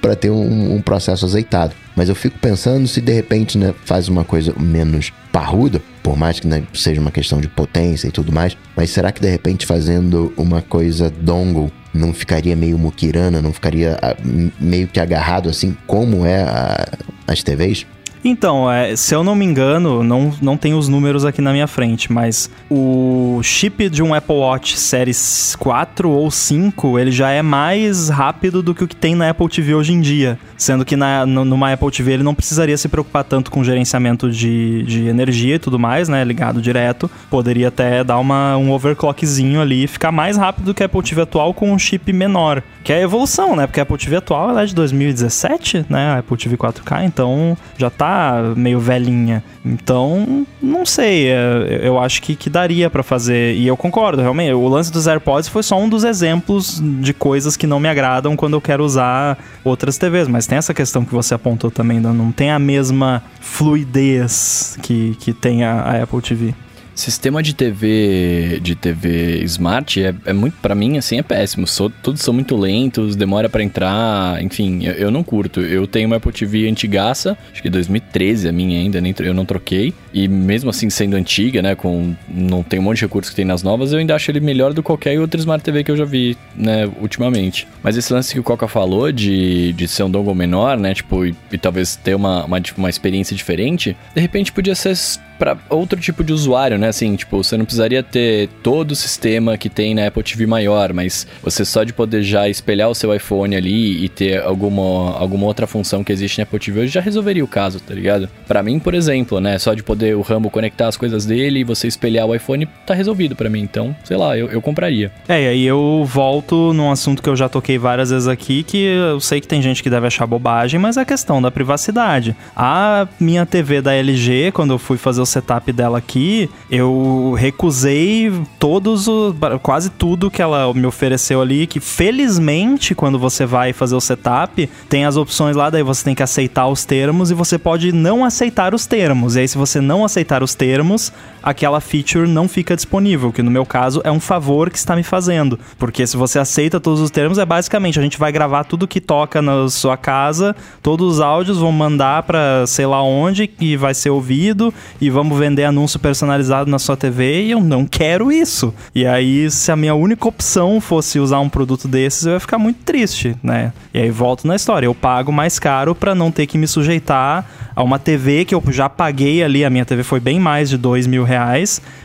[0.00, 1.74] para ter um, um processo azeitado.
[1.96, 6.38] Mas eu fico pensando se de repente né, faz uma coisa menos parruda, por mais
[6.40, 9.66] que né, seja uma questão de potência e tudo mais, mas será que de repente
[9.66, 14.16] fazendo uma coisa dongle não ficaria meio muquirana, não ficaria ah,
[14.60, 16.86] meio que agarrado assim como é a-
[17.26, 17.86] as TVs?
[18.28, 21.66] Então, é, se eu não me engano, não, não tem os números aqui na minha
[21.66, 27.40] frente, mas o chip de um Apple Watch Series 4 ou 5, ele já é
[27.40, 30.38] mais rápido do que o que tem na Apple TV hoje em dia.
[30.58, 34.82] Sendo que na, numa Apple TV ele não precisaria se preocupar tanto com gerenciamento de,
[34.82, 36.22] de energia e tudo mais, né?
[36.22, 37.10] Ligado direto.
[37.30, 41.02] Poderia até dar uma, um overclockzinho ali e ficar mais rápido do que a Apple
[41.02, 42.62] TV atual com um chip menor.
[42.88, 43.66] Que é a evolução, né?
[43.66, 46.06] Porque a Apple TV atual ela é de 2017, né?
[46.06, 49.44] A Apple TV 4K, então já tá meio velhinha.
[49.62, 51.26] Então, não sei.
[51.28, 53.54] é, Eu acho que, que daria pra fazer.
[53.56, 54.54] E eu concordo, realmente.
[54.54, 58.34] O lance dos AirPods foi só um dos exemplos de coisas que não me agradam
[58.34, 60.26] quando eu quero usar outras TVs.
[60.26, 65.34] Mas tem essa questão que você apontou também, não tem a mesma fluidez que, que
[65.34, 66.54] tem a, a Apple TV.
[66.98, 71.64] Sistema de TV de TV smart é, é muito para mim assim é péssimo.
[71.64, 75.60] Sou, todos são muito lentos, demora pra entrar, enfim, eu, eu não curto.
[75.60, 79.44] Eu tenho uma Apple TV antigaça, acho que 2013 a minha ainda, nem, eu não
[79.44, 79.94] troquei.
[80.12, 83.44] E mesmo assim sendo antiga, né, com não tem um monte de recursos que tem
[83.44, 85.96] nas novas, eu ainda acho ele melhor do que qualquer outro Smart TV que eu
[85.96, 87.68] já vi, né, ultimamente.
[87.80, 91.24] Mas esse lance que o Coca falou de, de ser um dongle menor, né, tipo,
[91.24, 94.96] e, e talvez ter uma, uma, uma experiência diferente, de repente podia ser
[95.38, 96.88] para outro tipo de usuário, né?
[96.88, 100.92] Assim, tipo, você não precisaria ter todo o sistema que tem na Apple TV maior,
[100.92, 105.46] mas você só de poder já espelhar o seu iPhone ali e ter alguma, alguma
[105.46, 108.28] outra função que existe na Apple TV hoje já resolveria o caso, tá ligado?
[108.46, 109.58] Pra mim, por exemplo, né?
[109.58, 112.94] Só de poder o Rambo conectar as coisas dele e você espelhar o iPhone, tá
[112.94, 113.60] resolvido pra mim.
[113.60, 115.12] Então, sei lá, eu, eu compraria.
[115.28, 118.78] É, e aí eu volto num assunto que eu já toquei várias vezes aqui, que
[118.78, 122.34] eu sei que tem gente que deve achar bobagem, mas é a questão da privacidade.
[122.56, 128.32] A minha TV da LG, quando eu fui fazer os setup dela aqui, eu recusei
[128.58, 129.34] todos os.
[129.62, 134.68] quase tudo que ela me ofereceu ali, que felizmente, quando você vai fazer o setup,
[134.88, 138.24] tem as opções lá, daí você tem que aceitar os termos e você pode não
[138.24, 139.36] aceitar os termos.
[139.36, 141.12] E aí, se você não aceitar os termos,
[141.48, 145.02] aquela feature não fica disponível, que no meu caso é um favor que está me
[145.02, 145.58] fazendo.
[145.78, 149.00] Porque se você aceita todos os termos, é basicamente a gente vai gravar tudo que
[149.00, 153.94] toca na sua casa, todos os áudios vão mandar para sei lá onde e vai
[153.94, 158.74] ser ouvido e vamos vender anúncio personalizado na sua TV e eu não quero isso.
[158.94, 162.58] E aí, se a minha única opção fosse usar um produto desses, eu ia ficar
[162.58, 163.72] muito triste, né?
[163.94, 167.46] E aí volto na história, eu pago mais caro para não ter que me sujeitar
[167.78, 170.76] a uma TV que eu já paguei ali, a minha TV foi bem mais de
[170.76, 171.37] dois mil reais,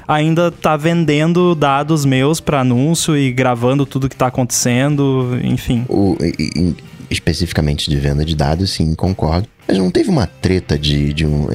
[0.07, 5.85] ainda tá vendendo dados meus para anúncio e gravando tudo que tá acontecendo, enfim.
[5.89, 6.75] O, e,
[7.09, 9.47] especificamente de venda de dados, sim, concordo.
[9.67, 11.47] Mas não teve uma treta de, de um,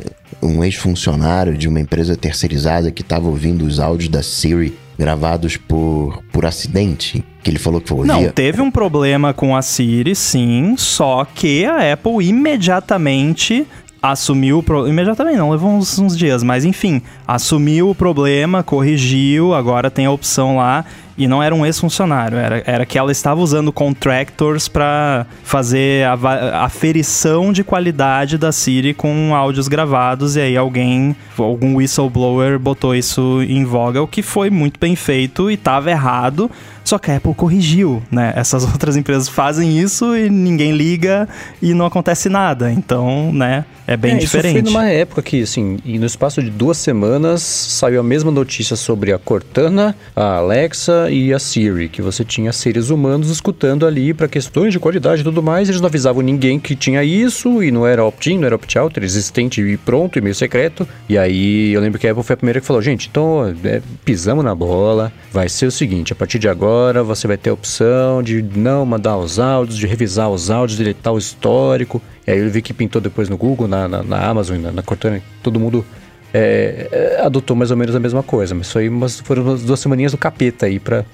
[0.42, 6.22] um ex-funcionário de uma empresa terceirizada que estava ouvindo os áudios da Siri gravados por,
[6.32, 7.24] por acidente?
[7.42, 11.64] Que ele falou que foi Não, teve um problema com a Siri, sim, só que
[11.64, 13.66] a Apple imediatamente
[14.02, 14.92] assumiu o problema.
[14.92, 20.10] Imediatamente não, levou uns, uns, dias, mas enfim, assumiu o problema, corrigiu, agora tem a
[20.10, 20.84] opção lá.
[21.16, 26.64] E não era um ex-funcionário, era, era que ela estava usando contractors para fazer a
[26.64, 30.36] aferição de qualidade da Siri com áudios gravados.
[30.36, 35.50] E aí alguém, algum whistleblower, botou isso em voga, o que foi muito bem feito
[35.50, 36.48] e estava errado.
[36.88, 38.32] Só que a Apple corrigiu, né?
[38.34, 41.28] Essas outras empresas fazem isso e ninguém liga
[41.60, 42.72] e não acontece nada.
[42.72, 43.66] Então, né?
[43.86, 44.56] É bem é, diferente.
[44.56, 48.74] Isso foi numa época que, assim, no espaço de duas semanas saiu a mesma notícia
[48.74, 54.14] sobre a Cortana, a Alexa e a Siri, que você tinha seres humanos escutando ali
[54.14, 55.68] para questões de qualidade e tudo mais.
[55.68, 59.04] Eles não avisavam ninguém que tinha isso e não era opt-in, não era opt-out, era
[59.04, 60.88] existente e pronto, e meio secreto.
[61.06, 63.82] E aí eu lembro que a Apple foi a primeira que falou: gente, então é,
[64.06, 67.52] pisamos na bola, vai ser o seguinte, a partir de agora você vai ter a
[67.52, 72.00] opção de não mandar os áudios, de revisar os áudios, deletar o histórico.
[72.26, 74.82] E aí eu vi que pintou depois no Google, na, na, na Amazon, na, na
[74.82, 75.84] Cortana, todo mundo
[76.32, 78.54] é, é, adotou mais ou menos a mesma coisa.
[78.54, 81.04] Mas foi umas, foram umas duas semaninhas do capeta aí pra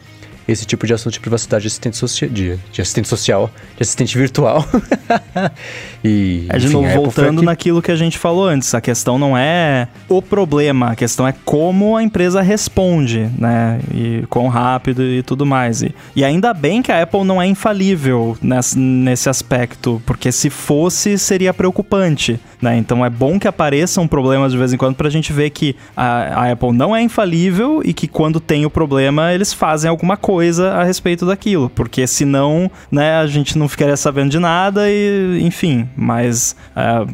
[0.46, 4.16] esse tipo de assunto de privacidade de assistente, socia de, de assistente social, de assistente
[4.16, 4.64] virtual.
[6.04, 7.46] e, é, de enfim, novo, voltando que...
[7.46, 11.34] naquilo que a gente falou antes, a questão não é o problema, a questão é
[11.44, 13.80] como a empresa responde, né?
[13.92, 15.82] E quão rápido e tudo mais.
[15.82, 20.50] E, e ainda bem que a Apple não é infalível nesse, nesse aspecto, porque se
[20.50, 22.76] fosse, seria preocupante, né?
[22.76, 26.42] Então é bom que apareçam problemas de vez em quando pra gente ver que a,
[26.42, 30.33] a Apple não é infalível e que quando tem o problema, eles fazem alguma coisa
[30.34, 35.38] coisa a respeito daquilo, porque senão, né, a gente não ficaria sabendo de nada e,
[35.42, 37.08] enfim, mas uh,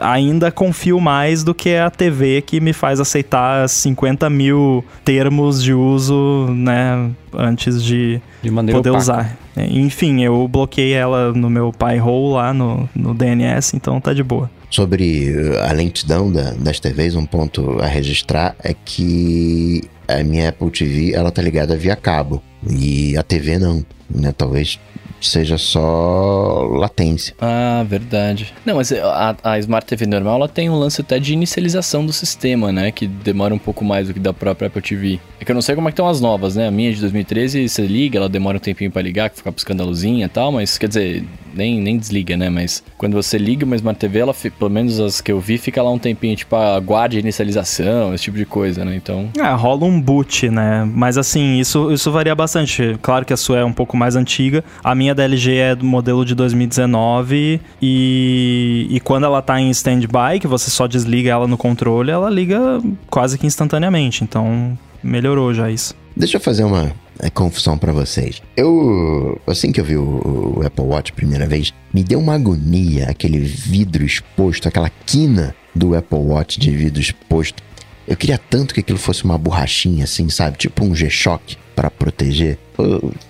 [0.00, 5.72] ainda confio mais do que a TV que me faz aceitar 50 mil termos de
[5.72, 8.96] uso, né, antes de, de poder opaca.
[8.96, 9.38] usar.
[9.56, 14.50] Enfim, eu bloqueei ela no meu Pi-hole lá no, no DNS, então tá de boa.
[14.68, 20.70] Sobre a lentidão da, das TVs, um ponto a registrar é que a minha Apple
[20.70, 24.32] TV ela tá ligada via cabo e a TV não, né?
[24.36, 24.78] Talvez
[25.20, 27.34] seja só latência.
[27.40, 28.54] Ah, verdade.
[28.64, 32.12] Não, mas a, a, Smart TV normal ela tem um lance até de inicialização do
[32.12, 32.90] sistema, né?
[32.90, 35.20] Que demora um pouco mais do que da própria Apple TV.
[35.40, 36.68] É que eu não sei como é que estão as novas, né?
[36.68, 39.82] A minha de 2013, você liga, ela demora um tempinho para ligar, que fica piscando
[39.82, 42.50] a luzinha e tal, mas quer dizer, nem, nem desliga, né?
[42.50, 45.82] Mas quando você liga uma Smart TV, ela, pelo menos as que eu vi, fica
[45.82, 48.94] lá um tempinho, tipo, aguarde a inicialização, esse tipo de coisa, né?
[48.94, 49.30] Então.
[49.38, 50.88] É, rola um boot, né?
[50.92, 52.96] Mas assim, isso, isso varia bastante.
[53.02, 54.64] Claro que a sua é um pouco mais antiga.
[54.82, 59.70] A minha da LG é do modelo de 2019 e, e quando ela tá em
[59.70, 62.80] standby, que você só desliga ela no controle, ela liga
[63.10, 64.24] quase que instantaneamente.
[64.24, 65.94] Então, melhorou já isso.
[66.16, 68.42] Deixa eu fazer uma é, confusão para vocês.
[68.56, 73.08] Eu, assim que eu vi o, o, Apple Watch primeira vez, me deu uma agonia
[73.08, 77.62] aquele vidro exposto, aquela quina do Apple Watch de vidro exposto.
[78.08, 80.56] Eu queria tanto que aquilo fosse uma borrachinha assim, sabe?
[80.56, 82.58] Tipo um G-Shock para proteger.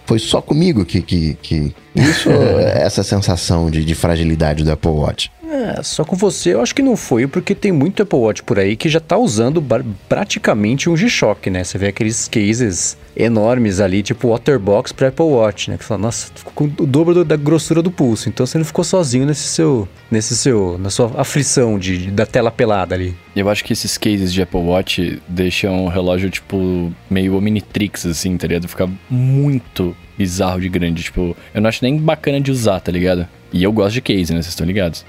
[0.04, 1.74] Foi só comigo que, que, que...
[1.94, 2.30] isso,
[2.74, 5.30] essa sensação de, de fragilidade do Apple Watch.
[5.48, 8.58] É, só com você eu acho que não foi, porque tem muito Apple Watch por
[8.58, 9.64] aí que já tá usando
[10.08, 11.62] praticamente um G-Shock, né?
[11.62, 15.78] Você vê aqueles cases enormes ali, tipo Waterbox para Apple Watch, né?
[15.78, 18.28] Que fala, nossa, ficou com o dobro do, da grossura do pulso.
[18.28, 22.50] Então você não ficou sozinho nesse seu, nesse seu, na sua aflição de, da tela
[22.50, 23.14] pelada ali.
[23.34, 28.36] Eu acho que esses cases de Apple Watch deixam o relógio, tipo, meio Omnitrix, assim,
[28.36, 28.66] tá ligado?
[28.66, 29.35] Fica muito
[30.16, 31.02] bizarro de grande.
[31.02, 33.26] Tipo, eu não acho nem bacana de usar, tá ligado?
[33.52, 34.42] E eu gosto de case, né?
[34.42, 35.04] Vocês estão ligados.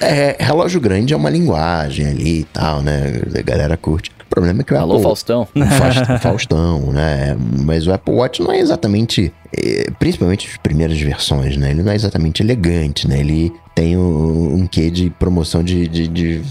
[0.00, 3.20] É, é, relógio grande é uma linguagem ali e tal, né?
[3.36, 4.10] A galera curte.
[4.10, 5.02] O problema é que o Alô, Apple...
[5.04, 5.46] Faustão.
[6.20, 7.36] Faustão, né?
[7.64, 11.70] Mas o Apple Watch não é exatamente, eh, principalmente as primeiras versões, né?
[11.70, 13.20] Ele não é exatamente elegante, né?
[13.20, 16.42] Ele tem um, um quê de promoção de, de- de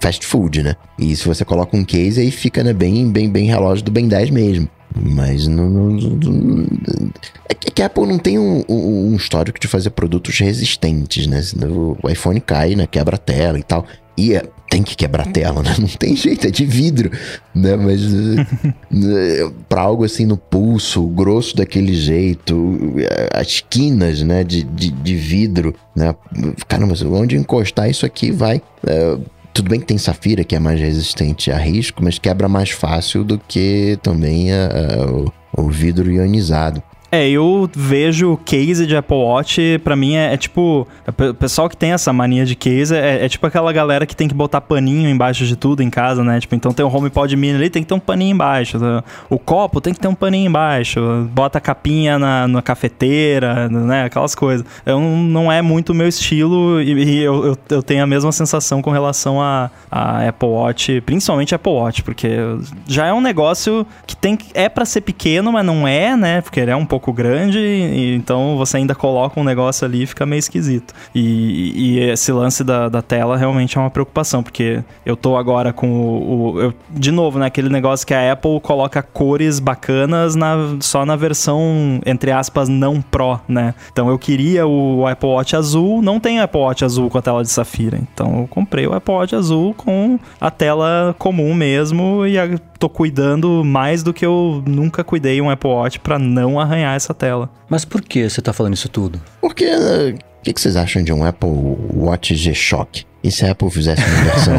[0.00, 0.74] fast food, né?
[0.98, 4.08] E se você coloca um case aí fica, né, bem, bem, bem relógio do Ben
[4.08, 4.68] 10 mesmo.
[5.00, 6.66] Mas não, não- não-
[7.48, 11.40] é que a Apple não tem um, um- histórico de fazer produtos resistentes, né?
[12.02, 12.86] O iPhone cai, né?
[12.86, 13.86] Quebra a tela e tal.
[14.16, 15.74] E é- tem que quebrar a tela, né?
[15.78, 17.10] Não tem jeito, é de vidro,
[17.54, 17.76] né?
[17.76, 24.44] Mas eh, pra algo assim no pulso, grosso daquele jeito, eh, as quinas, né?
[24.44, 26.14] De, de, de vidro, né?
[26.68, 28.60] Caramba, onde encostar isso aqui vai...
[28.86, 29.18] eh,
[29.52, 33.22] tudo bem que tem safira que é mais resistente a risco, mas quebra mais fácil
[33.24, 35.32] do que também a- a- o,
[35.66, 36.82] o vidro ionizado.
[37.14, 40.88] É, eu vejo case de Apple Watch, pra mim é, é tipo.
[41.06, 44.26] O pessoal que tem essa mania de case é, é tipo aquela galera que tem
[44.26, 46.40] que botar paninho embaixo de tudo em casa, né?
[46.40, 48.78] Tipo, então tem um HomePod mini ali, tem que ter um paninho embaixo.
[48.78, 49.02] né?
[49.28, 51.00] O copo tem que ter um paninho embaixo.
[51.34, 54.04] Bota a capinha na, na cafeteira, né?
[54.04, 54.64] Aquelas coisas.
[54.86, 58.32] Eu, não- é muito o meu estilo e, e eu, eu, eu tenho a mesma
[58.32, 62.30] sensação com relação a, a Apple Watch, principalmente Apple Watch, porque
[62.88, 66.40] já é um negócio que tem é pra ser pequeno, mas não é, né?
[66.40, 70.06] Porque ele é um pouco grande, e, então você ainda coloca um negócio ali e
[70.06, 70.92] fica meio esquisito.
[71.14, 75.72] E, e esse lance da, da tela realmente é uma preocupação, porque eu tô agora
[75.72, 76.52] com o.
[76.52, 77.46] o- eu- de novo, né?
[77.46, 83.00] Aquele negócio que a Apple coloca cores bacanas na, só na versão, entre aspas, não
[83.00, 83.74] Pro, né?
[83.90, 87.42] Então eu queria o Apple Watch azul, não tem Apple Watch azul com a tela
[87.42, 87.98] de safira.
[88.12, 92.48] Então eu comprei o Apple Watch azul com a tela comum mesmo e a,
[92.82, 97.14] tô cuidando mais do que eu nunca cuidei um Apple Watch pra não arranhar essa
[97.14, 97.48] tela.
[97.70, 99.22] Mas por que você tá falando isso tudo?
[99.40, 101.48] Porque eh, o que, que vocês acham de um Apple
[101.94, 103.06] Watch G-Shock?
[103.22, 104.54] E se a Apple fizesse uma versão,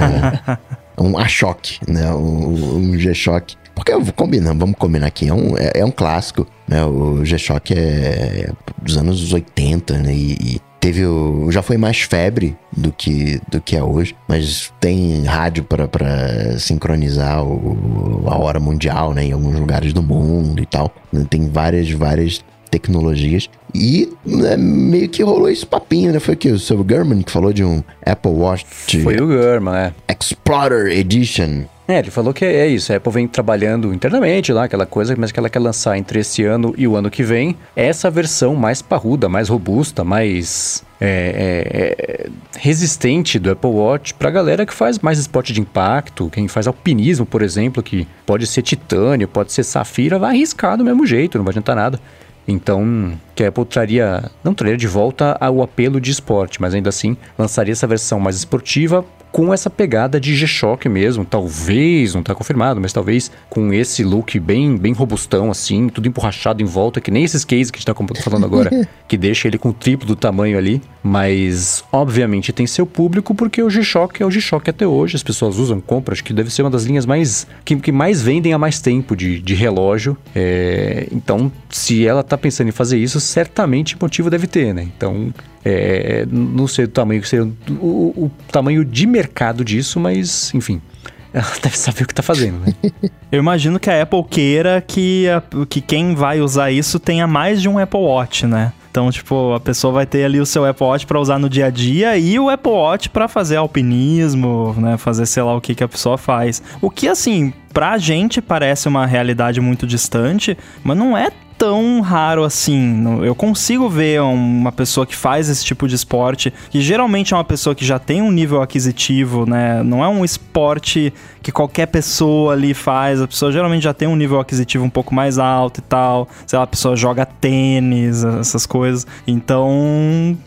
[0.97, 2.13] um A-Shock, né?
[2.13, 3.57] Um, um G-Shock.
[3.76, 6.86] Porque combinamos, vamos combinar aqui, é um, é, é um clássico, né?
[6.86, 8.51] O G-Shock é
[8.82, 10.13] dos anos 80, né?
[10.13, 14.73] E, e teve o, já foi mais febre do que, do que é hoje, mas
[14.81, 19.23] tem rádio para sincronizar o, a hora mundial, né?
[19.23, 20.93] Em alguns lugares do mundo e tal.
[21.29, 23.49] Tem várias, várias tecnologias.
[23.73, 26.19] E né, meio que rolou esse papinho, né?
[26.19, 28.65] Foi que o seu Gurman que falou de um Apple Watch
[29.01, 29.93] Foi o Gurman, é.
[30.13, 31.63] Explorer Edition.
[31.93, 32.91] É, ele falou que é isso.
[32.91, 36.43] A Apple vem trabalhando internamente lá, aquela coisa, mas que ela quer lançar entre esse
[36.43, 42.25] ano e o ano que vem essa versão mais parruda, mais robusta, mais é, é,
[42.25, 46.65] é, resistente do Apple Watch pra galera que faz mais esporte de impacto, quem faz
[46.65, 51.37] alpinismo, por exemplo, que pode ser titânio, pode ser safira, vai arriscar do mesmo jeito,
[51.37, 51.99] não vai adiantar nada.
[52.47, 56.89] Então, que a Apple traria, não traria de volta o apelo de esporte, mas ainda
[56.89, 62.36] assim lançaria essa versão mais esportiva com essa pegada de G-Shock mesmo, talvez, não tá
[62.36, 67.09] confirmado, mas talvez com esse look bem bem robustão assim, tudo emborrachado em volta, que
[67.09, 70.05] nem esses cases que a gente tá falando agora, que deixa ele com o triplo
[70.05, 74.86] do tamanho ali, mas obviamente tem seu público porque o G-Shock é o G-Shock até
[74.86, 77.91] hoje, as pessoas usam, compram, acho que deve ser uma das linhas mais que, que
[77.91, 82.71] mais vendem há mais tempo de, de relógio, é, então se ela tá pensando em
[82.71, 84.88] fazer isso, certamente motivo deve ter, né?
[84.95, 85.34] Então
[85.66, 87.22] é, não sei o tamanho
[87.70, 90.82] o, o, tamanho de mercado disso, mas enfim.
[91.34, 92.76] Ela deve saber o que tá fazendo, né?
[93.32, 97.59] Eu imagino que a Apple queira que, a- que quem vai usar isso tenha mais
[97.59, 98.72] de um Apple Watch, né?
[98.91, 101.66] Então, tipo, a pessoa vai ter ali o seu Apple Watch pra usar no dia
[101.66, 104.97] a dia e o Apple Watch pra fazer alpinismo, né?
[104.97, 106.61] Fazer sei lá o que que a pessoa faz.
[106.80, 111.32] O que, assim, pra gente parece uma realidade muito distante, mas não é
[111.64, 113.24] tão raro assim.
[113.24, 117.43] Eu consigo ver uma pessoa que faz esse tipo de esporte, que geralmente é uma
[117.45, 119.82] pessoa que já tem um nível aquisitivo, né?
[119.82, 123.22] Não é um esporte que qualquer pessoa ali faz.
[123.22, 126.28] A pessoa geralmente já tem um nível aquisitivo um pouco mais alto e tal.
[126.45, 129.07] Sei lá, a pessoa joga tênis, essas coisas.
[129.26, 130.38] Então,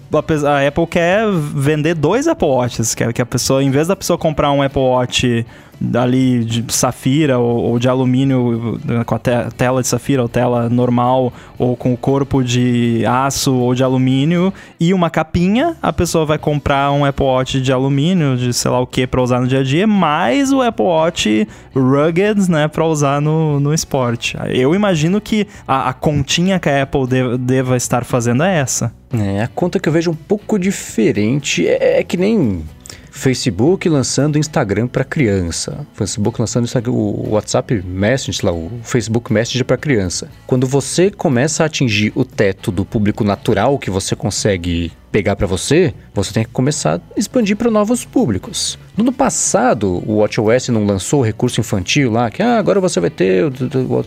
[0.45, 2.95] a Apple quer vender dois Apple Watches.
[2.95, 5.47] Quer que a pessoa, em vez da pessoa comprar um Apple Watch
[5.95, 10.29] ali de safira ou, ou de alumínio eh, com a te- tela de safira ou
[10.29, 15.93] tela normal ou com o corpo de aço ou de alumínio e uma capinha, a
[15.93, 19.41] pessoa vai comprar um Apple Watch de alumínio, de sei lá o que para usar
[19.41, 24.37] no dia a dia, mais o Apple Watch rugged, né, para usar no, no esporte.
[24.51, 28.93] Eu imagino que a, a continha que a Apple de- deva estar fazendo é essa.
[29.13, 32.63] É, a conta que eu vejo um pouco diferente é, é que nem
[33.17, 39.79] Facebook lançando Instagram para criança, Facebook lançando o WhatsApp Messenger, lá, o Facebook Messenger para
[39.79, 40.29] criança.
[40.47, 45.47] Quando você começa a atingir o teto do público natural que você consegue pegar para
[45.47, 48.79] você, você tem que começar a expandir para novos públicos.
[48.95, 53.01] No ano passado, o WatchOS não lançou o recurso infantil lá, que ah, agora você
[53.01, 53.51] vai ter o,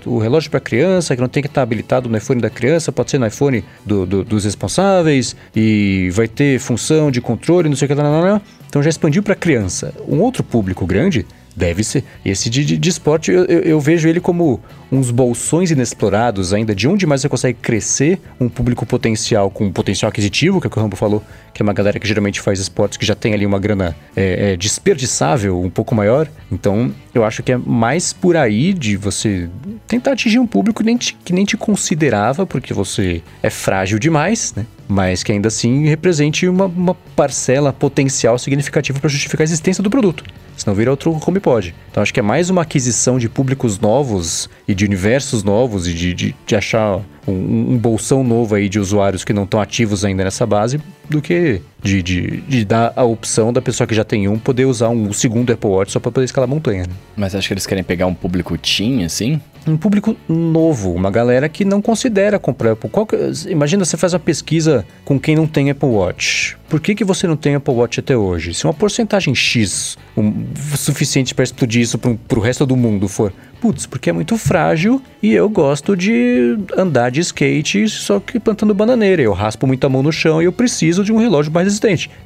[0.05, 2.91] o, o relógio para criança, que não tem que estar habilitado no iPhone da criança,
[2.91, 7.76] pode ser no iPhone do, do, dos responsáveis, e vai ter função de controle, não
[7.76, 8.41] sei o que, lá, lá, lá.
[8.70, 9.93] Então já expandiu para criança.
[10.07, 11.26] Um outro público grande
[11.59, 12.05] Deve ser.
[12.24, 16.74] Esse de, de, de esporte, eu, eu, eu, vejo ele como uns bolsões inexplorados ainda,
[16.74, 20.70] de onde mais você consegue crescer um público potencial com um potencial aquisitivo, que é
[20.70, 21.22] o que o Rambo falou,
[21.60, 24.53] que é uma galera que geralmente faz esportes que já tem ali uma grana é,
[24.53, 26.26] é, desperdiçável um pouco maior.
[26.49, 29.49] Então, eu acho que é mais por aí de você
[29.86, 33.99] tentar atingir um público que nem te, que nem te considerava, porque você é frágil
[33.99, 34.66] demais, né?
[34.88, 39.89] mas que ainda assim represente uma, uma parcela potencial significativa para justificar a existência do
[39.89, 40.24] produto.
[40.55, 41.76] Senão vira outro HomePod.
[41.91, 45.93] Então acho que é mais uma aquisição de públicos novos e de universos novos e
[45.93, 50.03] de, de, de achar um, um, bolsão novo aí de usuários que não estão ativos
[50.03, 54.03] ainda nessa base do que de, de, de, dar a opção da pessoa que já
[54.03, 56.84] tem um poder usar um segundo Apple Watch só para poder escalar montanha.
[56.84, 56.93] Né?
[57.15, 59.39] Mas acho que eles querem pegar um público teen, assim?
[59.67, 62.89] Um público novo, uma galera que não considera comprar Apple.
[62.89, 63.15] Qual que,
[63.47, 66.57] imagina você faz uma pesquisa com quem não tem Apple Watch.
[66.67, 68.53] Por que, que você não tem Apple Watch até hoje?
[68.53, 73.34] Se uma porcentagem X um, suficiente para explodir isso para o resto do mundo for
[73.59, 78.73] Putz, porque é muito frágil e eu gosto de andar de skate só que plantando
[78.73, 79.21] bananeira.
[79.21, 81.67] Eu raspo muito a mão no chão e eu preciso de um relógio mais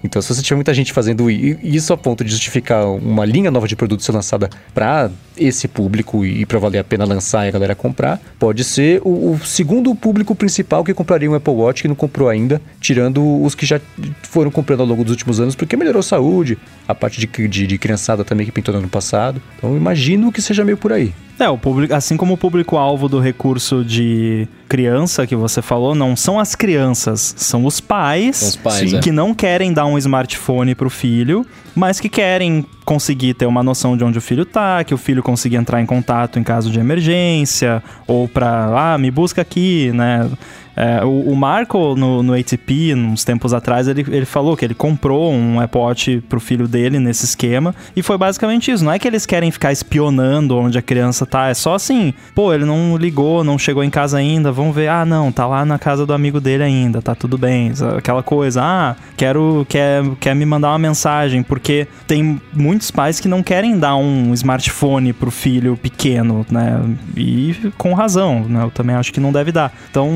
[0.04, 3.68] Então, se você tiver muita gente fazendo isso a ponto de justificar uma linha nova
[3.68, 7.52] de produto ser lançada para esse público e para valer a pena lançar e a
[7.52, 11.88] galera comprar, pode ser o, o, segundo público principal que compraria um Apple Watch que
[11.88, 13.82] não comprou ainda, tirando os que já
[14.24, 17.68] foram comprando ao longo dos últimos anos, porque melhorou a saúde, a parte de, de,
[17.68, 19.42] de criançada também que pintou no ano passado.
[19.58, 21.14] Então, imagino que seja meio por aí.
[21.40, 26.16] É, o público, assim como o público-alvo do recurso de criança que você falou, não
[26.16, 29.00] são as crianças, são os pais, os pais sim, é.
[29.00, 33.96] que não querem dar um smartphone pro filho, mas que querem conseguir ter uma noção
[33.98, 36.80] de onde o filho tá, que o filho consiga entrar em contato em caso de
[36.80, 40.30] emergência, ou pra, ah, me busca aqui, né?
[40.76, 44.74] É, o, o, Marco, no, no ATP, uns tempos atrás, ele, ele falou que ele
[44.74, 47.76] comprou um Watch pro filho dele nesse esquema.
[47.96, 48.84] E foi basicamente isso.
[48.84, 51.50] Não é que eles querem ficar espionando onde a criança tá.
[51.50, 54.52] É só assim, pô, ele não ligou, não chegou em casa ainda.
[54.52, 54.88] Vamos ver.
[54.88, 57.02] Ah, não, tá lá na casa do amigo dele ainda.
[57.02, 57.72] Tá tudo bem.
[57.98, 58.62] Aquela coisa.
[58.64, 59.66] Ah, quero.
[59.70, 61.44] Quer, quer me mandar uma mensagem.
[61.44, 62.42] Porque tem
[62.74, 66.82] muitos pais que não querem dar um smartphone pro filho pequeno, né?
[67.16, 68.64] E com razão, né?
[68.64, 69.72] Eu também acho que não deve dar.
[69.92, 70.10] Então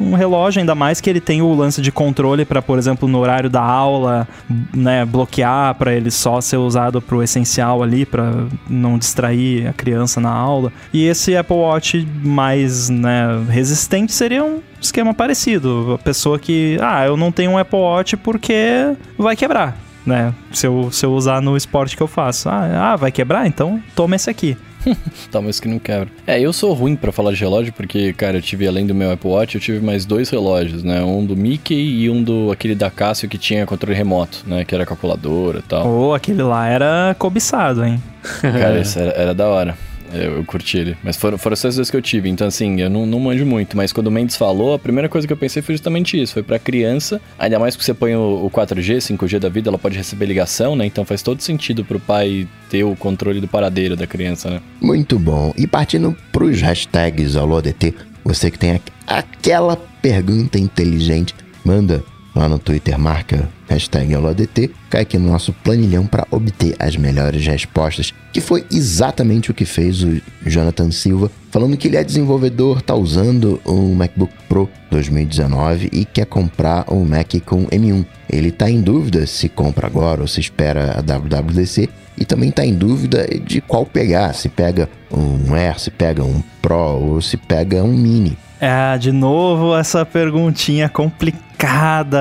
[0.00, 3.18] um relógio, ainda mais que ele tem o lance de controle para, por exemplo, no
[3.18, 4.26] horário da aula,
[4.74, 10.20] né, bloquear para ele só ser usado pro essencial ali, para não distrair a criança
[10.20, 10.72] na aula.
[10.92, 15.94] E esse Apple Watch mais, né, resistente seria um esquema parecido.
[15.94, 20.34] A pessoa que, ah, eu não tenho um Apple Watch porque vai quebrar, né?
[20.52, 22.48] Se eu, se eu usar no esporte que eu faço.
[22.48, 23.46] Ah, ah vai quebrar?
[23.46, 24.56] Então toma esse aqui.
[25.30, 26.08] Talvez que não quebra.
[26.26, 29.10] É, eu sou ruim para falar de relógio porque, cara, eu tive além do meu
[29.10, 31.02] Apple Watch, eu tive mais dois relógios, né?
[31.02, 34.64] Um do Mickey e um do aquele da Casio que tinha controle remoto, né?
[34.64, 35.86] Que era calculadora e tal.
[35.86, 38.02] Ou oh, aquele lá era cobiçado, hein?
[38.40, 39.89] Cara, isso era, era da hora.
[40.12, 40.96] Eu, eu, curti ele.
[41.02, 42.28] Mas foram, foram essas duas que eu tive.
[42.28, 43.76] Então, assim, eu não, não manjo muito.
[43.76, 46.32] Mas quando o Mendes falou, a primeira coisa que eu pensei foi justamente isso.
[46.34, 47.20] Foi pra criança.
[47.38, 50.74] Ainda mais que você põe o, o 4G, 5G da vida, ela pode receber ligação,
[50.74, 50.86] né?
[50.86, 54.60] Então faz todo sentido pro pai ter o controle do paradeiro da criança, né?
[54.80, 55.52] Muito bom.
[55.56, 57.94] E partindo pros hashtags AloDT,
[58.24, 61.34] você que tem aquela pergunta inteligente,
[61.64, 62.02] manda
[62.34, 67.46] lá no Twitter, marca hashtag AulaDT, cai aqui no nosso planilhão para obter as melhores
[67.46, 72.82] respostas, que foi exatamente o que fez o Jonathan Silva, falando que ele é desenvolvedor,
[72.82, 78.04] tá usando um MacBook Pro 2019 e quer comprar um Mac com M1.
[78.28, 82.64] Ele tá em dúvida se compra agora ou se espera a WWDC e também está
[82.64, 87.36] em dúvida de qual pegar, se pega um Air, se pega um Pro ou se
[87.36, 88.36] pega um Mini.
[88.60, 91.49] É, de novo essa perguntinha complicada,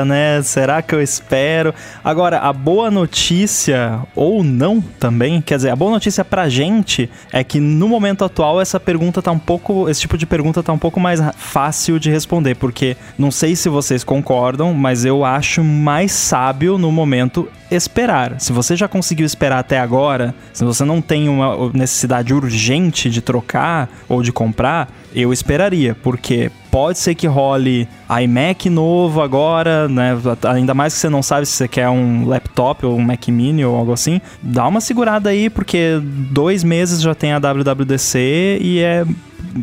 [0.06, 0.42] né?
[0.42, 1.74] Será que eu espero?
[2.04, 7.44] Agora, a boa notícia, ou não também, quer dizer, a boa notícia pra gente é
[7.44, 9.90] que no momento atual essa pergunta tá um pouco.
[9.90, 13.70] Esse tipo de pergunta tá um pouco mais fácil de responder, porque não sei se
[13.70, 18.40] vocês concordam, mas eu acho mais sábio no momento esperar.
[18.40, 23.22] Se você já conseguiu esperar até agora, se você não tem uma necessidade urgente de
[23.22, 27.88] trocar ou de comprar eu esperaria, porque pode ser que role
[28.24, 30.18] iMac novo agora, né?
[30.48, 33.64] Ainda mais que você não sabe se você quer um laptop ou um Mac Mini
[33.66, 34.22] ou algo assim.
[34.42, 39.06] Dá uma segurada aí, porque dois meses já tem a WWDC e é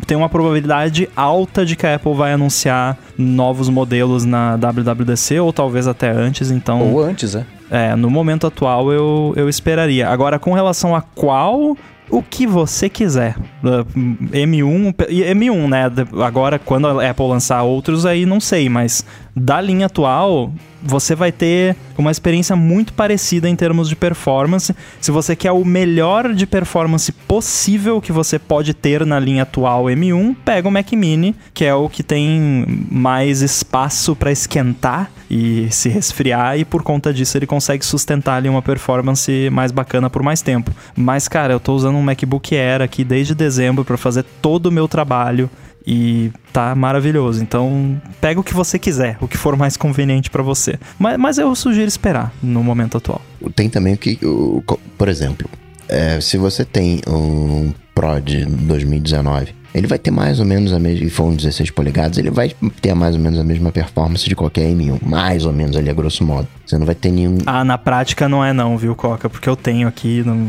[0.07, 5.53] tem uma probabilidade alta de que a Apple vai anunciar novos modelos na WWDC, ou
[5.53, 6.93] talvez até antes, então...
[6.93, 7.47] Ou antes, é.
[7.71, 10.09] É, no momento atual eu, eu esperaria.
[10.09, 11.77] Agora, com relação a qual
[12.11, 13.37] o que você quiser.
[13.63, 15.85] M1, M1, né?
[16.25, 19.05] Agora, quando a Apple lançar outros, aí não sei, mas
[19.37, 20.51] da linha atual,
[20.83, 24.75] você vai ter uma experiência muito parecida em termos de performance.
[24.99, 29.85] Se você quer o melhor de performance possível que você pode ter na linha atual
[29.85, 35.69] M1, pega o Mac Mini, que é o que tem mais espaço para esquentar e
[35.71, 40.23] se resfriar, e por conta disso ele consegue sustentar ali uma performance mais bacana por
[40.23, 40.71] mais tempo.
[40.97, 44.73] Mas, cara, eu tô usando um MacBook Air aqui desde dezembro para fazer todo o
[44.73, 45.51] meu trabalho
[45.87, 47.43] e tá maravilhoso.
[47.43, 50.79] Então, pega o que você quiser, o que for mais conveniente para você.
[50.99, 53.21] Mas, mas eu sugiro esperar no momento atual.
[53.55, 54.63] Tem também o que, o,
[54.99, 55.49] por exemplo,
[55.89, 60.79] é, se você tem um Pro de 2019 ele vai ter mais ou menos a
[60.79, 64.27] mesma, e for um 16 polegadas, ele vai ter mais ou menos a mesma performance
[64.27, 66.49] de qualquer M1, mais ou menos ali a grosso modo.
[66.65, 67.37] Você não vai ter nenhum...
[67.45, 69.29] Ah, na prática não é não, viu, Coca?
[69.29, 70.49] Porque eu tenho aqui, não...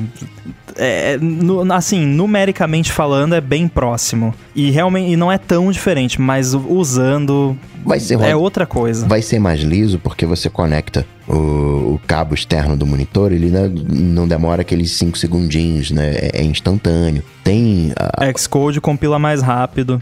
[0.77, 4.33] É, é no, assim, numericamente falando, é bem próximo.
[4.55, 9.07] E realmente e não é tão diferente, mas usando vai ser é outra coisa.
[9.07, 13.67] Vai ser mais liso porque você conecta o, o cabo externo do monitor, ele não,
[13.69, 16.13] não demora aqueles 5 segundinhos, né?
[16.15, 17.23] É, é instantâneo.
[17.43, 17.93] Tem.
[17.95, 18.31] A...
[18.37, 20.01] Xcode compila mais rápido.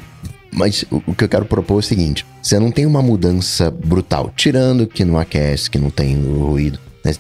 [0.52, 4.32] Mas o, que eu quero propor é o seguinte: você não tem uma mudança brutal,
[4.36, 7.12] tirando que não aquece, que não tem ruído, né?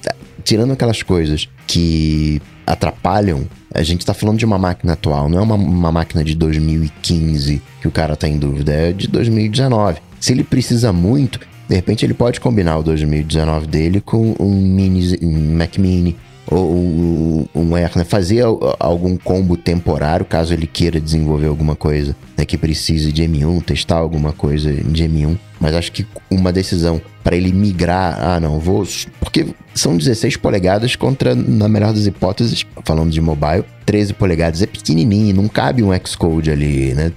[0.43, 5.41] Tirando aquelas coisas que atrapalham, a gente tá falando de uma máquina atual, não é
[5.41, 9.99] uma, uma máquina de 2015 que o cara tá em dúvida, é de 2019.
[10.19, 15.17] Se ele precisa muito, de repente ele pode combinar o 2019 dele com um mini
[15.21, 16.15] um Mac Mini
[16.47, 18.03] ou um, um Air, né?
[18.03, 18.43] Fazer
[18.79, 22.45] algum combo temporário caso ele queira desenvolver alguma coisa né?
[22.45, 25.37] que precise de M1, testar alguma coisa de M1.
[25.65, 28.87] Mas acho que uma decisão para ele migrar, ah não, vou.
[29.19, 34.61] Porque são 16 polegadas contra, na melhor das hipóteses, falando de mobile, 13 polegadas.
[34.61, 37.11] É pequenininho, não cabe um Xcode ali, né?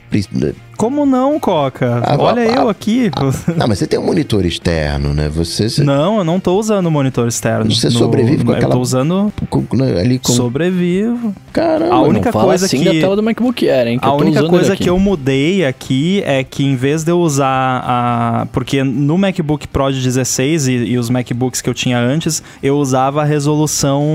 [0.79, 2.01] Como não, Coca?
[2.05, 3.11] Ah, Olha ah, eu aqui.
[3.16, 5.29] Ah, não, mas você tem um monitor externo, né?
[5.29, 5.83] Você, você...
[5.83, 7.68] Não, eu não tô usando monitor externo.
[7.68, 7.93] Você no...
[7.95, 8.68] sobrevive com aquela...
[8.68, 9.33] Eu tô usando...
[9.51, 10.33] Com, né, ali com...
[10.33, 11.35] Sobrevivo.
[11.53, 12.85] Caramba, a única coisa assim que...
[12.85, 13.99] da tela do MacBook Air, hein?
[14.01, 18.47] a única coisa que eu mudei aqui é que em vez de eu usar a...
[18.53, 22.79] Porque no MacBook Pro de 16 e, e os MacBooks que eu tinha antes, eu
[22.79, 24.07] usava a resolução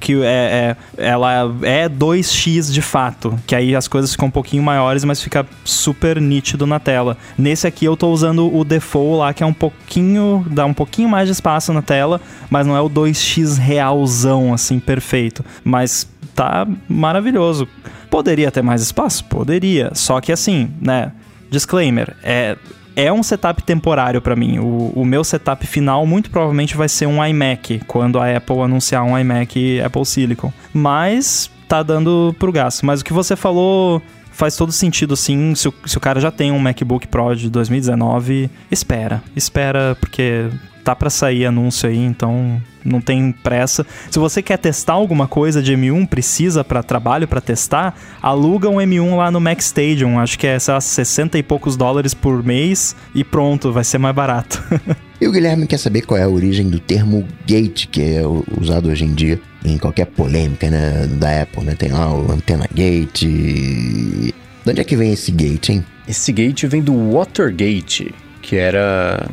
[0.00, 0.76] que é, é...
[0.98, 3.38] Ela é 2x de fato.
[3.46, 5.46] Que aí as coisas ficam um pouquinho maiores, mas fica
[5.76, 7.16] super nítido na tela.
[7.38, 11.08] Nesse aqui eu tô usando o default lá, que é um pouquinho, dá um pouquinho
[11.08, 12.20] mais de espaço na tela,
[12.50, 15.44] mas não é o 2x realzão, assim, perfeito.
[15.62, 17.68] Mas tá maravilhoso.
[18.10, 19.24] Poderia ter mais espaço?
[19.24, 19.90] Poderia.
[19.94, 21.12] Só que assim, né?
[21.50, 22.56] Disclaimer, é,
[22.96, 24.58] é um setup temporário para mim.
[24.58, 29.04] O, o, meu setup final muito provavelmente vai ser um iMac, quando a Apple anunciar
[29.04, 30.52] um iMac Apple Silicon.
[30.72, 32.86] Mas tá dando pro gasto.
[32.86, 34.02] Mas o que você falou
[34.36, 35.54] faz todo sentido, sim.
[35.54, 39.22] Se o, se o cara já tem um MacBook Pro de 2019, espera.
[39.34, 40.48] Espera, porque
[40.84, 43.84] tá para sair anúncio aí, então não tem pressa.
[44.08, 48.76] Se você quer testar alguma coisa de M1, precisa para trabalho para testar, aluga um
[48.76, 52.44] M1 lá no Mac Stadium, acho que é sei lá, 60 e poucos dólares por
[52.44, 54.62] mês e pronto, vai ser mais barato.
[55.20, 58.22] e o Guilherme quer saber qual é a origem do termo gate, que é
[58.60, 61.74] usado hoje em dia em qualquer polêmica né, da Apple, né?
[61.74, 63.24] Tem lá o Antena Gate.
[63.24, 64.32] De
[64.66, 65.84] onde é que vem esse gate, hein?
[66.08, 69.28] Esse gate vem do Watergate, que era.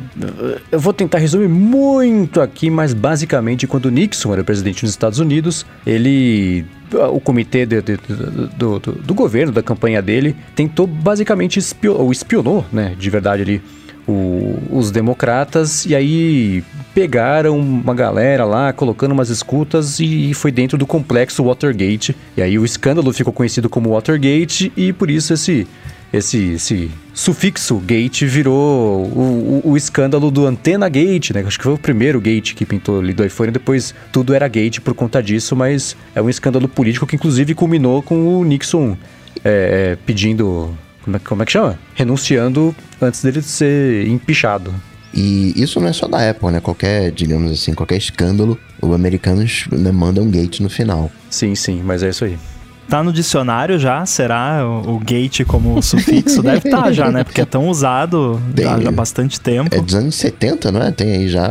[0.72, 5.64] Eu vou tentar resumir muito aqui, mas basicamente, quando Nixon era presidente dos Estados Unidos,
[5.86, 6.64] ele.
[7.12, 7.96] O comitê de, de,
[8.56, 13.42] do, do, do, governo, da campanha dele, tentou basicamente espionou, ou espionou, né, de verdade
[13.42, 13.62] ali,
[14.06, 16.62] o, os democratas, e aí
[16.94, 22.16] pegaram uma galera lá, colocando umas escutas e foi dentro do complexo Watergate.
[22.36, 25.66] E aí o escândalo ficou conhecido como Watergate e por isso esse
[26.16, 31.42] esse, esse sufixo gate virou o, o, o, escândalo do Antena Gate, né?
[31.44, 34.78] Acho que foi o primeiro gate que pintou ali do iPhone, depois tudo era gate
[34.78, 38.96] por conta disso, mas é um escândalo político que inclusive culminou com o Nixon
[39.44, 40.72] é, é pedindo
[41.04, 41.78] como é, como é que chama?
[41.94, 44.74] Renunciando antes dele ser empichado.
[45.12, 46.60] E isso não é só da Apple, né?
[46.60, 51.10] Qualquer, digamos assim, qualquer escândalo, o americanos né, mandam um gate no final.
[51.30, 52.36] Sim, sim, mas é isso aí.
[52.88, 54.04] Tá no dicionário já?
[54.04, 56.42] Será o, o gate como sufixo?
[56.42, 57.24] Deve estar tá já, né?
[57.24, 58.66] Porque é tão usado Tem.
[58.66, 59.74] há, há bastante tempo.
[59.74, 60.90] É dos anos 70, não é?
[60.90, 61.48] Tem aí já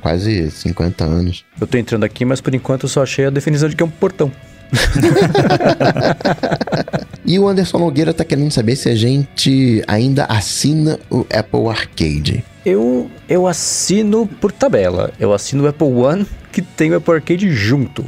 [0.00, 1.44] quase 50 anos.
[1.60, 3.86] Eu tô entrando aqui, mas por enquanto eu só achei a definição de que é
[3.86, 4.32] um portão.
[7.24, 12.44] E o Anderson Nogueira tá querendo saber se a gente ainda assina o Apple Arcade.
[12.66, 15.12] Eu, eu assino por tabela.
[15.18, 18.04] Eu assino o Apple One, que tem o Apple Arcade junto.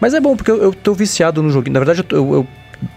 [0.00, 1.74] Mas é bom, porque eu, eu tô viciado no joguinho.
[1.74, 2.48] Na verdade, eu, eu, eu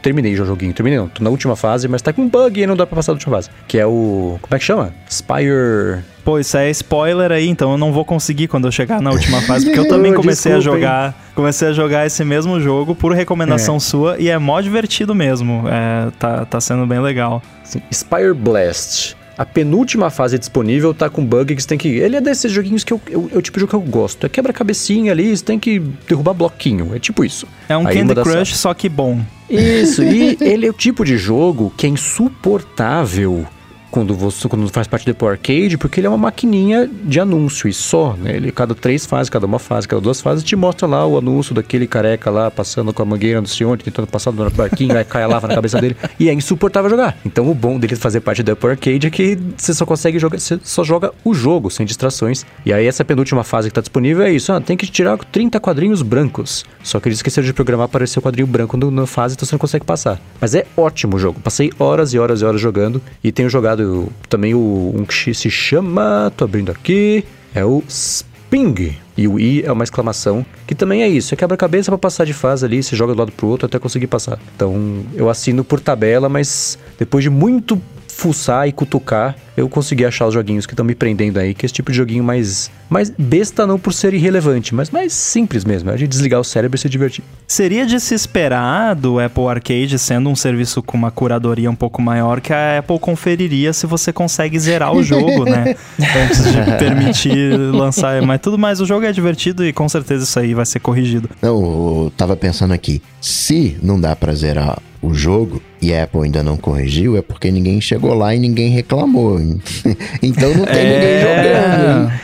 [0.02, 0.74] terminei já o joguinho.
[0.74, 2.96] Terminei não, tô na última fase, mas tá com um bug e não dá pra
[2.96, 3.50] passar da última fase.
[3.68, 4.38] Que é o...
[4.42, 4.94] Como é que chama?
[5.10, 6.04] Spire...
[6.30, 9.42] Pô, isso é spoiler aí, então eu não vou conseguir quando eu chegar na última
[9.42, 10.84] fase, porque eu também comecei a Desculpa, hein.
[10.84, 11.32] jogar.
[11.34, 15.64] Comecei a jogar esse mesmo jogo por recomendação sua e é mó divertido mesmo.
[15.68, 17.42] É, tá, tá sendo bem legal.
[17.64, 19.18] Assim, Spire Blast.
[19.36, 21.88] A penúltima fase disponível tá com bug que você tem que.
[21.88, 24.24] Ele é desses joguinhos que eu, eu, é o tipo de jogo que eu gosto.
[24.28, 26.94] É quebra-cabecinha ali, você tem que derrubar bloquinho.
[26.94, 27.48] É tipo isso.
[27.68, 29.20] É um Aí Candy Crush, só que bom.
[29.50, 33.48] Isso, e ele é o tipo de jogo que é insuportável
[33.92, 37.68] quando você quando faz parte do Apple Arcade, porque ele é uma maquininha de anúncio
[37.70, 38.36] e só, né?
[38.36, 41.54] Ele cada três fases, cada uma fase, cada duas fases, te mostra lá o anúncio
[41.54, 45.24] daquele careca lá passando com a mangueira no senhor, tentando passar no barquinho, aí cai
[45.24, 45.96] a lava na cabeça dele.
[46.20, 47.18] E é insuportável jogar.
[47.26, 50.40] Então o bom dele fazer parte do Apple Arcade é que você só consegue jogar,
[50.40, 52.46] você só joga o jogo sem distrações.
[52.66, 55.60] E aí essa penúltima fase que tá disponível é isso, ah, tem que tirar 30
[55.60, 56.66] quadrinhos brancos.
[56.84, 59.54] Só que eles esqueceram de programar para aparecer o quadrinho branco na fase, então você
[59.54, 60.20] não consegue passar.
[60.40, 61.40] Mas é ótimo o jogo.
[61.40, 63.02] Passei horas e horas e horas jogando.
[63.24, 63.79] E tenho jogado
[64.28, 66.32] também o um que se chama.
[66.36, 67.24] tô abrindo aqui.
[67.54, 68.98] É o Sping.
[69.18, 71.34] E o I é uma exclamação, que também é isso.
[71.34, 74.08] É quebra-cabeça pra passar de fase ali, você joga do lado pro outro até conseguir
[74.08, 74.40] passar.
[74.56, 80.26] Então, eu assino por tabela, mas depois de muito fuçar e cutucar, eu consegui achar
[80.26, 83.10] os joguinhos que estão me prendendo aí, que é esse tipo de joguinho mais, mais
[83.10, 86.80] besta não por ser irrelevante, mas mais simples mesmo, é de desligar o cérebro e
[86.80, 87.24] se divertir.
[87.46, 92.02] Seria de se esperar do Apple Arcade, sendo um serviço com uma curadoria um pouco
[92.02, 95.76] maior, que a Apple conferiria se você consegue zerar o jogo, né?
[96.00, 98.22] Antes de permitir lançar.
[98.22, 101.30] Mas tudo mais, o jogo é divertido e com certeza isso aí vai ser corrigido.
[101.42, 106.24] Não, eu tava pensando aqui, se não dá pra zerar o jogo e a Apple
[106.24, 109.40] ainda não corrigiu, é porque ninguém chegou lá e ninguém reclamou.
[110.22, 112.12] então não tem ninguém jogando.
[112.12, 112.20] hein?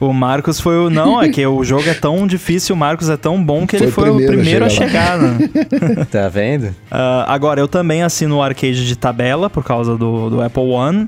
[0.00, 0.88] O Marcos foi o.
[0.88, 3.90] Não, é que o jogo é tão difícil, o Marcos é tão bom que ele
[3.90, 5.36] Foi foi o primeiro a a chegar lá.
[5.38, 6.06] chegar, né?
[6.10, 6.74] Tá vendo?
[6.90, 11.06] Ah, agora, eu também assino o arcade de tabela por causa do, do Apple One.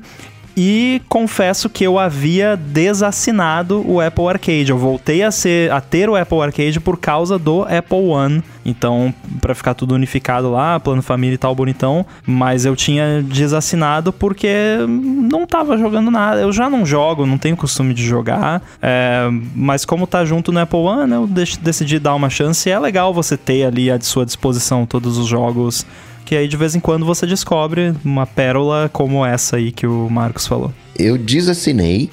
[0.57, 4.71] E confesso que eu havia desassinado o Apple Arcade.
[4.71, 8.43] Eu voltei a, ser, a ter o Apple Arcade por causa do Apple One.
[8.65, 12.05] Então, pra ficar tudo unificado lá, plano família e tal, bonitão.
[12.27, 14.55] Mas eu tinha desassinado porque
[14.89, 16.41] não tava jogando nada.
[16.41, 18.63] Eu já não jogo, não tenho costume de jogar.
[18.81, 22.69] É, mas como tá junto no Apple One, eu dec- decidi dar uma chance.
[22.69, 25.85] E é legal você ter ali à sua disposição todos os jogos
[26.33, 30.09] que aí de vez em quando você descobre uma pérola como essa aí que o
[30.09, 30.73] Marcos falou.
[30.99, 32.09] Eu desassinei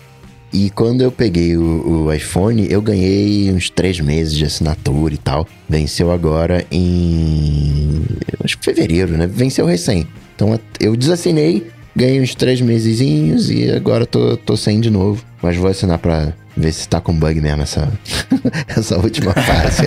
[0.52, 5.18] e quando eu peguei o, o iPhone, eu ganhei uns três meses de assinatura e
[5.18, 5.48] tal.
[5.70, 8.02] Venceu agora em.
[8.44, 9.26] Acho que fevereiro, né?
[9.26, 10.06] Venceu recém.
[10.36, 15.24] Então eu desassinei, ganhei uns três mesezinhos e agora tô, tô sem de novo.
[15.42, 17.92] Mas vou assinar pra ver se tá com bug mesmo essa,
[18.68, 19.84] essa última fase.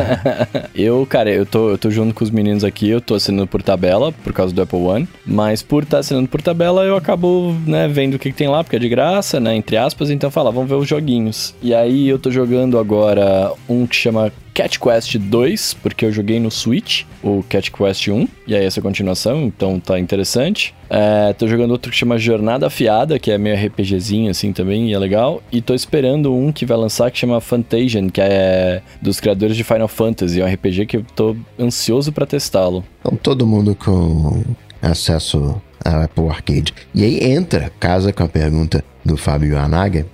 [0.74, 3.62] eu, cara, eu tô, eu tô junto com os meninos aqui, eu tô assinando por
[3.62, 7.88] tabela, por causa do Apple One, mas por estar assinando por tabela, eu acabo, né,
[7.88, 10.52] vendo o que, que tem lá, porque é de graça, né, entre aspas, então fala,
[10.52, 11.54] vamos ver os joguinhos.
[11.62, 16.38] E aí eu tô jogando agora um que chama Cat Quest 2, porque eu joguei
[16.38, 20.72] no Switch, o Cat Quest 1, e aí essa continuação, então tá interessante.
[20.88, 24.94] É, tô jogando outro que chama Jornada Afiada, que é meio RPGzinho assim também, e
[24.94, 25.42] é legal.
[25.50, 29.64] E tô esperando um que vai lançar que chama Fantasian, que é dos criadores de
[29.64, 32.84] Final Fantasy, é um RPG que eu tô ansioso pra testá-lo.
[33.00, 34.44] Então todo mundo com
[34.80, 36.72] acesso ao Apple Arcade.
[36.94, 40.06] E aí entra, casa com a pergunta do Fábio Anaga.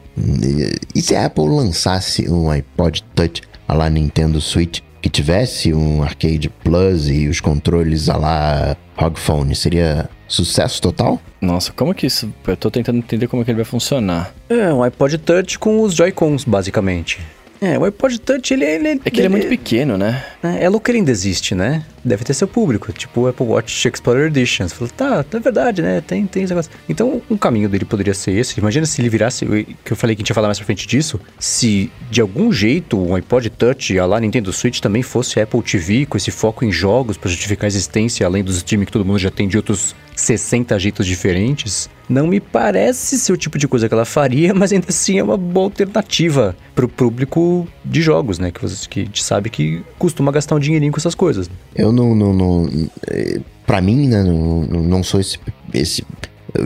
[0.95, 6.03] E se a Apple lançasse um iPod Touch a lá Nintendo Switch que tivesse um
[6.03, 11.21] Arcade Plus e os controles a lá ROG Phone, seria sucesso total?
[11.41, 12.33] Nossa, como que isso?
[12.47, 14.35] Eu tô tentando entender como é que ele vai funcionar.
[14.49, 17.21] É, um iPod Touch com os Joy-Cons, basicamente.
[17.61, 18.65] É, o iPod Touch, ele...
[18.65, 20.25] ele É que ele é muito pequeno, né?
[20.43, 21.85] É, é louco que ele ainda existe, né?
[22.05, 24.69] Deve ter seu público, tipo o Apple Watch Explorer Edition.
[24.69, 26.01] Você falou, tá, é verdade, né?
[26.01, 26.71] Tem, tem esse negócio.
[26.89, 28.59] Então, um caminho dele poderia ser esse.
[28.59, 29.47] Imagina se ele virasse,
[29.85, 32.53] que eu falei que a gente ia falar mais pra frente disso, se de algum
[32.53, 36.65] jeito um iPod Touch, a lá Nintendo Switch, também fosse Apple TV, com esse foco
[36.65, 39.57] em jogos pra justificar a existência, além dos streaming que todo mundo já tem de
[39.57, 41.89] outros 60 jeitos diferentes.
[42.09, 45.23] Não me parece ser o tipo de coisa que ela faria, mas ainda assim é
[45.23, 48.51] uma boa alternativa pro público de jogos, né?
[48.51, 51.49] Que, você, que a gente sabe que costuma gastar um dinheirinho com essas coisas.
[51.75, 52.69] Eu eu não, não, não
[53.09, 55.39] eh, pra mim, né, não, não sou esse,
[55.73, 56.05] esse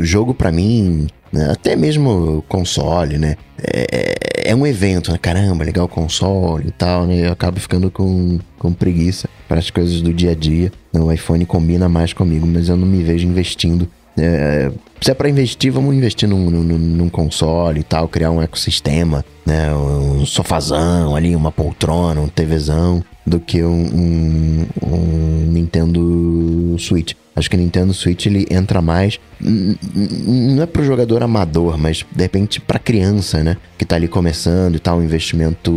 [0.00, 5.86] jogo pra mim, né, até mesmo console, né, é, é um evento, né, caramba, legal
[5.86, 10.12] o console e tal, né, eu acabo ficando com, com preguiça para as coisas do
[10.12, 13.88] dia a dia, o iPhone combina mais comigo, mas eu não me vejo investindo
[14.18, 14.70] é,
[15.00, 19.24] se é para investir, vamos investir num, num, num, console e tal, criar um ecossistema,
[19.44, 19.74] né?
[19.74, 27.14] Um sofazão ali, uma poltrona, um TVzão, do que um, um, um Nintendo Switch.
[27.36, 29.18] Acho que o Nintendo Switch ele entra mais.
[29.40, 33.56] Não é pro jogador amador, mas de repente pra criança, né?
[33.76, 35.72] Que tá ali começando e tal, um investimento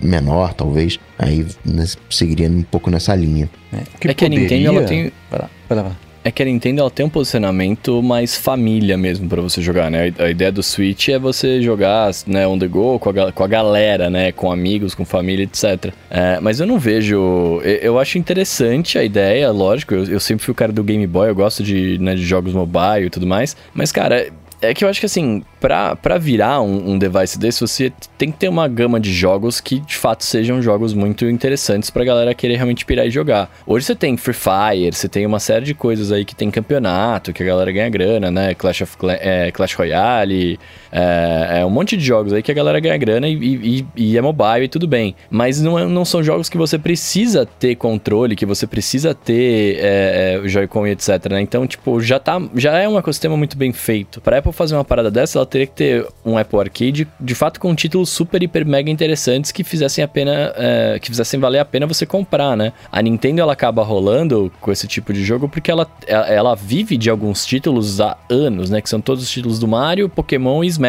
[0.00, 0.98] menor, talvez.
[1.18, 3.50] Aí né, seguiria um pouco nessa linha.
[3.72, 4.38] É, que, é que poderia...
[4.38, 5.12] a Nintendo ela tem.
[5.30, 5.96] Vai lá, vai lá.
[6.24, 10.12] É que a Nintendo ela tem um posicionamento mais família mesmo para você jogar, né?
[10.18, 13.46] A, ideia do Switch é você jogar né, on the go com a, com a
[13.48, 14.30] galera, né?
[14.30, 15.92] Com amigos, com família, etc.
[16.08, 17.60] É, mas eu não vejo.
[17.64, 19.94] Eu, eu, acho interessante a ideia, lógico.
[19.94, 22.52] Eu, eu, sempre fui o cara do Game Boy, eu gosto de, né, de jogos
[22.52, 23.56] mobile e tudo mais.
[23.74, 24.28] Mas, cara,
[24.62, 28.30] é que eu acho que assim, pra, pra virar um, um, device desse, você tem
[28.30, 32.32] que ter uma gama de jogos que de fato sejam jogos muito interessantes pra galera
[32.32, 33.50] querer realmente pirar e jogar.
[33.66, 37.32] Hoje você tem Free Fire, você tem uma série de coisas aí que tem campeonato,
[37.32, 38.54] que a galera ganha grana, né?
[38.54, 40.58] Clash of é, Clash Royale,
[40.92, 44.18] é, é, um monte de jogos aí que a galera ganha grana e, e, e
[44.18, 45.14] é mobile e tudo bem.
[45.30, 49.78] Mas não, é, não são jogos que você precisa ter controle, que você precisa ter
[49.78, 51.40] é, é, Joy-Con e etc, né?
[51.40, 54.20] Então, tipo, já, tá, já é um ecossistema muito bem feito.
[54.20, 57.58] Pra Apple fazer uma parada dessa, ela teria que ter um Apple Arcade, de fato,
[57.58, 61.64] com títulos super, hiper, mega interessantes que fizessem a pena, é, que fizessem valer a
[61.64, 62.72] pena você comprar, né?
[62.90, 67.08] A Nintendo, ela acaba rolando com esse tipo de jogo porque ela, ela vive de
[67.08, 68.82] alguns títulos há anos, né?
[68.82, 70.81] Que são todos os títulos do Mario, Pokémon e Smash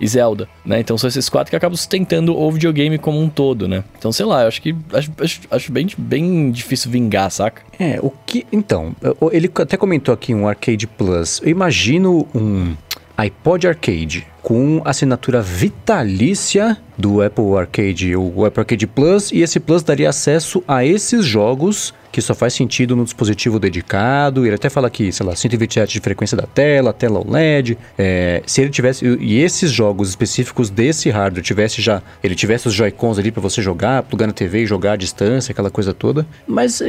[0.00, 0.80] e Zelda, né?
[0.80, 3.84] Então são esses quatro que acabam sustentando o videogame como um todo, né?
[3.98, 7.62] Então, sei lá, eu acho que acho, acho, acho bem, bem difícil vingar, saca?
[7.78, 8.46] É, o que.
[8.52, 8.94] Então,
[9.32, 11.40] ele até comentou aqui um Arcade Plus.
[11.42, 12.74] Eu imagino um
[13.16, 19.82] iPod Arcade com assinatura vitalícia do Apple Arcade, o Apple Arcade Plus, e esse Plus
[19.82, 24.46] daria acesso a esses jogos que só faz sentido no dispositivo dedicado.
[24.46, 27.76] Ele até fala aqui, sei lá, 120 Hz de frequência da tela, tela OLED.
[27.98, 32.74] É, se ele tivesse e esses jogos específicos desse hardware tivesse já, ele tivesse os
[32.74, 36.24] Joy-Cons ali para você jogar, plugar na TV e jogar à distância, aquela coisa toda.
[36.46, 36.80] Mas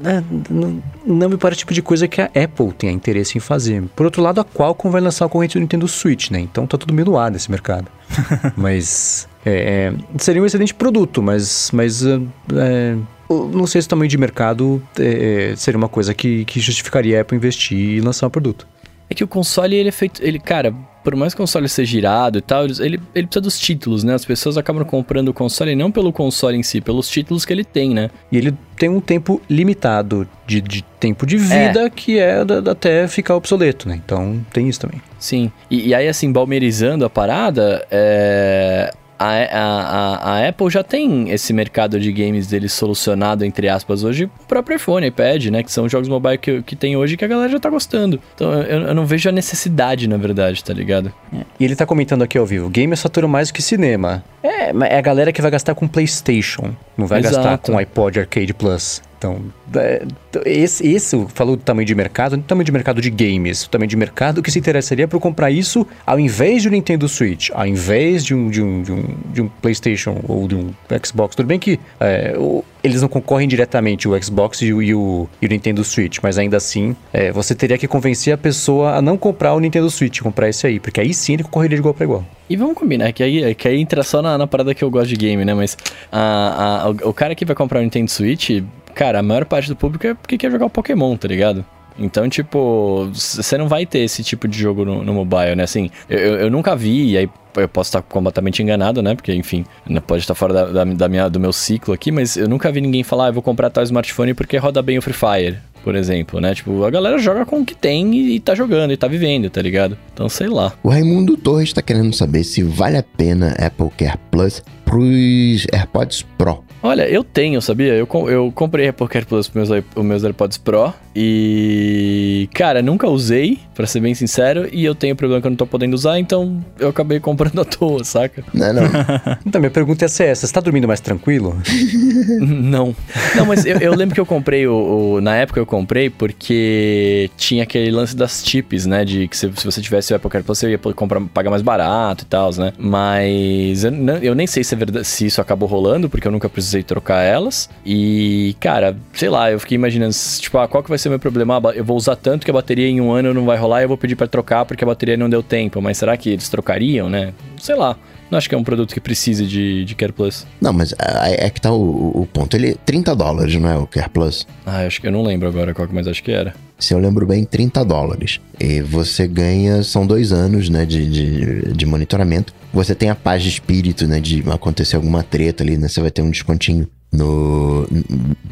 [0.00, 3.82] né, não, não me parece tipo de coisa que a Apple tenha interesse em fazer.
[3.96, 6.38] Por outro lado, a Qualcomm vai lançar o corrente do Nintendo Switch, né?
[6.38, 7.90] Então tá tudo meio no ar desse mercado.
[8.56, 12.20] mas é, é, seria um excelente produto, mas, mas é,
[12.52, 12.96] é
[13.30, 17.22] não sei se o tamanho de mercado é, seria uma coisa que, que justificaria a
[17.22, 18.66] Apple investir e lançar um produto.
[19.10, 20.22] É que o console, ele é feito.
[20.22, 23.58] Ele, cara, por mais que o console seja girado e tal, ele, ele precisa dos
[23.58, 24.14] títulos, né?
[24.14, 27.64] As pessoas acabam comprando o console não pelo console em si, pelos títulos que ele
[27.64, 28.10] tem, né?
[28.30, 31.90] E ele tem um tempo limitado de, de tempo de vida é.
[31.90, 34.00] que é da, até ficar obsoleto, né?
[34.04, 35.00] Então tem isso também.
[35.18, 35.50] Sim.
[35.70, 41.52] E, e aí, assim, balmerizando a parada, é a, a, a, Apple já tem esse
[41.52, 45.62] mercado de games dele solucionado, entre aspas, hoje, o próprio iPhone, iPad, né?
[45.62, 48.20] Que são jogos mobile que, que tem hoje que a galera já tá gostando.
[48.34, 51.12] Então eu, eu não vejo a necessidade, na verdade, tá ligado?
[51.32, 51.38] É.
[51.58, 54.22] E ele tá comentando aqui ao vivo: game é satura mais do que cinema.
[54.42, 57.36] É, é a galera que vai gastar com PlayStation, não vai Exato.
[57.36, 59.02] gastar com iPod Arcade Plus.
[59.18, 59.40] Então,
[59.74, 60.06] é,
[60.44, 63.88] esse, esse falou do tamanho de mercado, do tamanho de mercado de games, o tamanho
[63.88, 67.66] de mercado que se interessaria por comprar isso ao invés de um Nintendo Switch, ao
[67.66, 70.70] invés de um, de um, de um, de um PlayStation ou de um
[71.04, 71.34] Xbox.
[71.34, 75.28] Tudo bem que é, o, eles não concorrem diretamente, o Xbox e o, e o,
[75.42, 79.02] e o Nintendo Switch, mas ainda assim, é, você teria que convencer a pessoa a
[79.02, 81.92] não comprar o Nintendo Switch, comprar esse aí, porque aí sim ele concorreria de igual
[81.92, 82.24] para igual.
[82.48, 85.08] E vamos combinar, que aí, que aí entra só na, na parada que eu gosto
[85.08, 85.52] de game, né?
[85.52, 85.76] Mas
[86.10, 88.62] a, a, o cara que vai comprar o Nintendo Switch,
[88.98, 91.64] cara, a maior parte do público é porque quer jogar Pokémon, tá ligado?
[91.96, 95.62] Então, tipo, você não vai ter esse tipo de jogo no, no mobile, né?
[95.62, 99.14] Assim, eu, eu nunca vi, e aí eu posso estar completamente enganado, né?
[99.14, 99.64] Porque, enfim,
[100.06, 102.80] pode estar fora da, da, da, minha, do meu ciclo aqui, mas eu nunca vi
[102.80, 105.94] ninguém falar, ah, eu vou comprar tal smartphone porque roda bem o Free Fire, por
[105.94, 106.54] exemplo, né?
[106.54, 109.48] Tipo, a galera joga com o que tem e, e tá jogando, e tá vivendo,
[109.48, 109.96] tá ligado?
[110.12, 110.72] Então, sei lá.
[110.82, 116.24] O Raimundo Torres tá querendo saber se vale a pena Apple Care Plus pros AirPods
[116.36, 116.67] Pro.
[116.82, 117.94] Olha, eu tenho, sabia?
[117.94, 123.58] Eu, eu comprei Apple Care Plus pros meus, meus AirPods Pro e, cara, nunca usei,
[123.74, 126.64] para ser bem sincero, e eu tenho problema que eu não tô podendo usar, então
[126.78, 128.44] eu acabei comprando à toa, saca?
[128.54, 128.82] Não, não.
[129.44, 131.60] então, minha pergunta é essa, você tá dormindo mais tranquilo?
[132.38, 132.94] não.
[133.34, 137.28] Não, mas eu, eu, lembro que eu comprei, o, o, na época eu comprei porque
[137.36, 140.44] tinha aquele lance das chips, né, de que se, se você tivesse o Apple Care
[140.44, 142.72] Plus, você ia comprar, pagar mais barato e tal, né?
[142.78, 143.92] Mas eu,
[144.22, 146.82] eu nem sei se, é verdade, se isso acabou rolando, porque eu nunca precisei precisei
[146.82, 147.68] trocar elas.
[147.84, 151.18] E, cara, sei lá, eu fiquei imaginando, tipo, ah, qual que vai ser o meu
[151.18, 151.58] problema?
[151.58, 153.84] Ah, eu vou usar tanto que a bateria em um ano não vai rolar e
[153.84, 155.80] eu vou pedir para trocar porque a bateria não deu tempo.
[155.80, 157.32] Mas será que eles trocariam, né?
[157.58, 157.96] Sei lá.
[158.30, 160.46] Não acho que é um produto que precise de, de Care Plus.
[160.60, 162.54] Não, mas é, é que tá o, o, ponto.
[162.54, 164.46] Ele é 30 dólares, não é o Care Plus?
[164.66, 166.52] Ah, acho que eu não lembro agora qual que, mas acho que era.
[166.78, 168.40] Se eu lembro bem, 30 dólares.
[168.60, 172.54] E você ganha, são dois anos, né, de, de, de monitoramento.
[172.72, 176.10] Você tem a paz de espírito, né, de acontecer alguma treta ali, né, você vai
[176.10, 177.86] ter um descontinho no,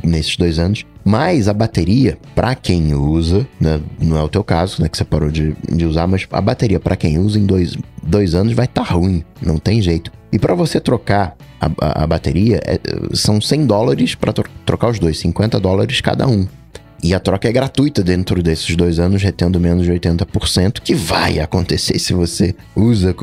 [0.03, 0.85] nesses dois anos.
[1.05, 5.05] Mas a bateria, para quem usa, né, não é o teu caso, né, que você
[5.05, 8.65] parou de, de usar, mas a bateria para quem usa em dois, dois anos vai
[8.67, 10.11] estar tá ruim, não tem jeito.
[10.33, 12.81] E para você trocar a, a, a bateria, é,
[13.15, 16.47] são 100 dólares para trocar os dois, 50 dólares cada um.
[17.03, 21.39] E a troca é gratuita dentro desses dois anos, retendo menos de 80%, que vai
[21.39, 23.15] acontecer se você usa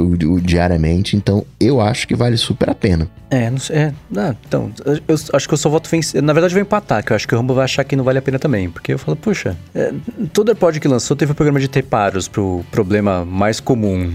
[0.42, 1.16] diariamente.
[1.16, 3.10] Então, eu acho que vale super a pena.
[3.30, 3.76] É, não sei.
[3.76, 6.22] É, não, então, eu acho que eu só voto vencido.
[6.22, 8.04] Na verdade, eu vou empatar, que eu acho que o Rumble vai achar que não
[8.04, 8.70] vale a pena também.
[8.70, 9.92] Porque eu falo, puxa, é,
[10.32, 14.14] todo AirPod que lançou teve um programa de reparos pro problema mais comum.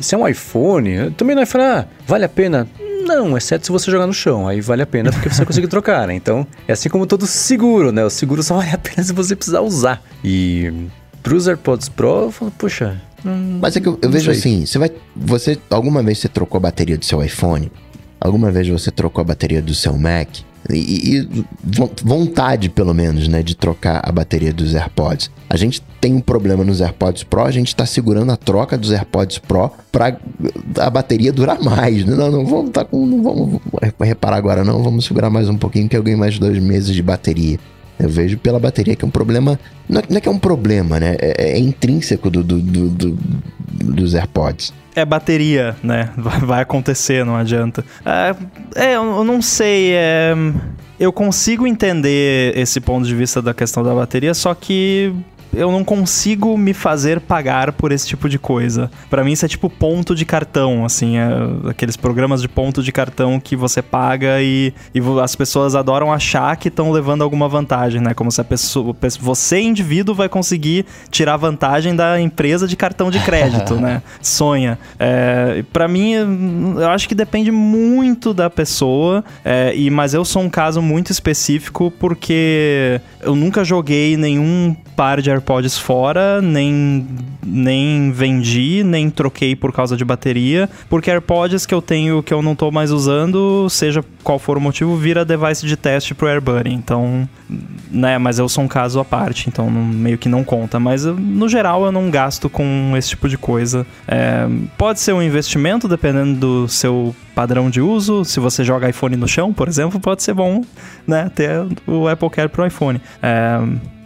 [0.00, 2.68] Se é um iPhone, também não vai falar, ah, vale a pena?
[3.06, 4.46] Não, exceto se você jogar no chão.
[4.46, 6.14] Aí vale a pena porque você consegue trocar, né?
[6.14, 8.04] Então, é assim como todo seguro, né?
[8.04, 10.02] O seguro só vale a pena se você precisar usar.
[10.22, 10.72] E
[11.22, 13.00] pros AirPods Pro, eu falo, puxa.
[13.24, 14.38] Hum, Mas é que eu, eu vejo sei.
[14.38, 14.90] assim, você vai.
[15.16, 15.58] Você.
[15.70, 17.70] Alguma vez você trocou a bateria do seu iPhone?
[18.20, 20.28] Alguma vez você trocou a bateria do seu Mac?
[20.70, 21.44] E, e,
[22.02, 25.30] vontade, pelo menos, né, de trocar a bateria dos AirPods.
[25.48, 28.92] A gente tem um problema nos AirPods Pro, a gente está segurando a troca dos
[28.92, 30.18] AirPods Pro para
[30.78, 32.04] a bateria durar mais.
[32.04, 33.60] Não, não vamos tá com, não vamos
[34.00, 34.82] reparar agora, não.
[34.82, 37.58] Vamos segurar mais um pouquinho que eu ganho mais dois meses de bateria.
[37.98, 39.58] Eu vejo pela bateria que é um problema.
[39.88, 41.16] Não é, não é que é um problema, né?
[41.18, 43.18] É, é intrínseco do, do, do, do,
[43.94, 46.10] dos AirPods é bateria, né?
[46.16, 47.84] Vai acontecer, não adianta.
[48.04, 48.34] É,
[48.74, 49.92] é eu não sei.
[49.92, 50.34] É,
[50.98, 55.12] eu consigo entender esse ponto de vista da questão da bateria, só que
[55.52, 58.90] eu não consigo me fazer pagar por esse tipo de coisa.
[59.08, 61.28] Para mim isso é tipo ponto de cartão, assim, é
[61.68, 66.56] aqueles programas de ponto de cartão que você paga e, e as pessoas adoram achar
[66.56, 68.14] que estão levando alguma vantagem, né?
[68.14, 73.18] Como se a pessoa, você indivíduo vai conseguir tirar vantagem da empresa de cartão de
[73.20, 74.02] crédito, né?
[74.20, 74.78] Sonha.
[74.98, 80.42] É, para mim, eu acho que depende muito da pessoa, é, e mas eu sou
[80.42, 87.06] um caso muito específico porque eu nunca joguei nenhum par de AirPods fora, nem,
[87.44, 92.42] nem vendi, nem troquei por causa de bateria, porque AirPods que eu tenho que eu
[92.42, 96.72] não tô mais usando, seja qual for o motivo, vira device de teste pro AirBuddy.
[96.74, 97.28] Então,
[97.90, 100.78] né, mas eu sou um caso à parte, então meio que não conta.
[100.78, 103.86] Mas no geral eu não gasto com esse tipo de coisa.
[104.06, 104.46] É,
[104.76, 108.24] pode ser um investimento, dependendo do seu padrão de uso.
[108.24, 110.62] Se você joga iPhone no chão, por exemplo, pode ser bom,
[111.06, 113.00] né, ter o Apple Care pro iPhone.
[113.22, 113.58] É,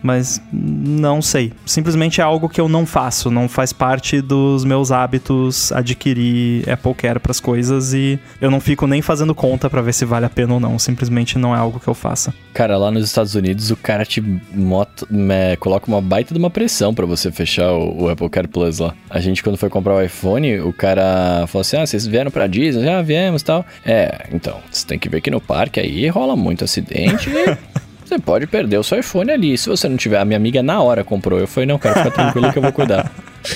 [0.02, 1.52] mas não sei.
[1.64, 6.94] Simplesmente é algo que eu não faço, não faz parte dos meus hábitos adquirir Apple
[6.94, 10.26] Care para as coisas e eu não fico nem fazendo conta para ver se vale
[10.26, 10.78] a pena ou não.
[10.78, 12.34] Simplesmente não é algo que eu faça.
[12.52, 14.20] Cara, lá nos Estados Unidos o cara te
[14.52, 18.48] moto, me, coloca uma baita de uma pressão para você fechar o, o, Apple Care
[18.48, 18.94] Plus lá.
[19.08, 22.46] A gente quando foi comprar o iPhone, o cara falou assim: "Ah, vocês vieram para
[22.46, 23.64] Disney?" "Já viemos", tal.
[23.84, 27.30] É, então, você tem que ver que no parque aí rola muito acidente.
[28.12, 29.56] Você pode perder o seu iPhone ali.
[29.56, 31.38] Se você não tiver, a minha amiga na hora comprou.
[31.38, 33.10] Eu falei, não, cara, fica tranquilo que eu vou cuidar.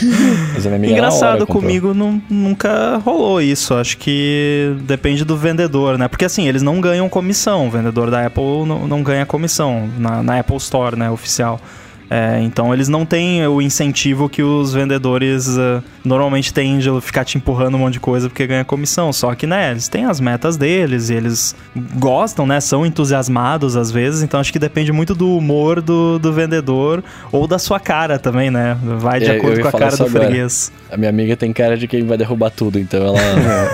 [0.55, 3.75] Mas a minha amiga Engraçado, comigo não, nunca rolou isso.
[3.75, 6.09] Acho que depende do vendedor, né?
[6.09, 7.67] Porque assim, eles não ganham comissão.
[7.67, 11.11] O vendedor da Apple não, não ganha comissão na, na Apple Store, né?
[11.11, 11.61] Oficial.
[12.09, 17.25] É, então eles não têm o incentivo que os vendedores uh, normalmente têm de ficar
[17.25, 19.13] te empurrando um monte de coisa porque ganha comissão.
[19.13, 21.55] Só que, né, eles têm as metas deles e eles
[21.97, 22.61] gostam, né?
[22.61, 24.23] São entusiasmados às vezes.
[24.23, 27.03] Então acho que depende muito do humor do, do vendedor
[27.33, 28.77] ou da sua cara também, né?
[28.83, 30.27] Vai de é, acordo com a cara do agora.
[30.27, 30.73] freguês.
[30.91, 33.19] A minha amiga tem cara de quem vai derrubar tudo, então ela.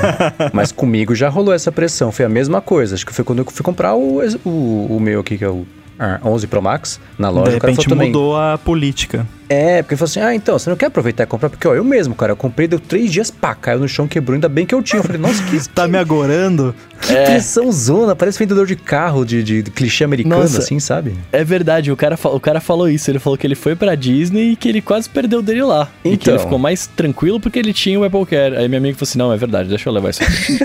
[0.53, 2.11] Mas comigo já rolou essa pressão.
[2.11, 2.95] Foi a mesma coisa.
[2.95, 5.67] Acho que foi quando eu fui comprar o, o, o meu aqui, que é o
[6.23, 7.51] 11 Pro Max na loja.
[7.51, 9.27] De repente mudou a política.
[9.53, 11.51] É, porque ele falou assim: ah, então, você não quer aproveitar e comprar?
[11.51, 14.35] Porque, ó, eu mesmo, cara, eu comprei, deu três dias, pá, caiu no chão, quebrou,
[14.35, 15.01] ainda bem que eu tinha.
[15.01, 15.69] Eu falei, nossa, que.
[15.69, 16.75] tá me agorando?
[17.03, 17.25] Que é.
[17.25, 21.15] pressão zona, parece vendedor de carro, de, de, de clichê americano, nossa, assim, sabe?
[21.33, 24.53] É verdade, o cara, o cara falou isso, ele falou que ele foi pra Disney
[24.53, 25.91] e que ele quase perdeu o dele lá.
[26.01, 26.13] Então.
[26.13, 26.47] E que ele então.
[26.47, 28.57] ficou mais tranquilo porque ele tinha o Apple Care.
[28.57, 30.59] Aí minha amiga falou assim: não, é verdade, deixa eu levar isso aqui.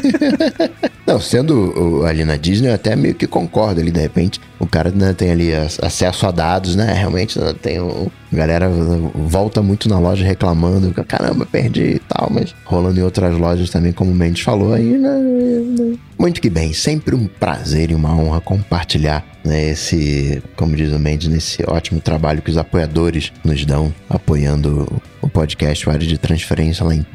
[1.07, 4.41] Não, sendo ali na Disney, eu até meio que concordo ali, de repente.
[4.59, 6.91] O cara né, tem ali ac- acesso a dados, né?
[6.91, 8.11] Realmente tem o.
[8.32, 8.70] A galera
[9.16, 13.94] volta muito na loja reclamando, caramba, perdi e tal, mas rolando em outras lojas também,
[13.94, 18.14] como o Mendes falou, aí, né, né, Muito que bem, sempre um prazer e uma
[18.14, 23.66] honra compartilhar né, esse, como diz o Mendes, nesse ótimo trabalho que os apoiadores nos
[23.66, 27.06] dão, apoiando o podcast o Área de Transferência lá em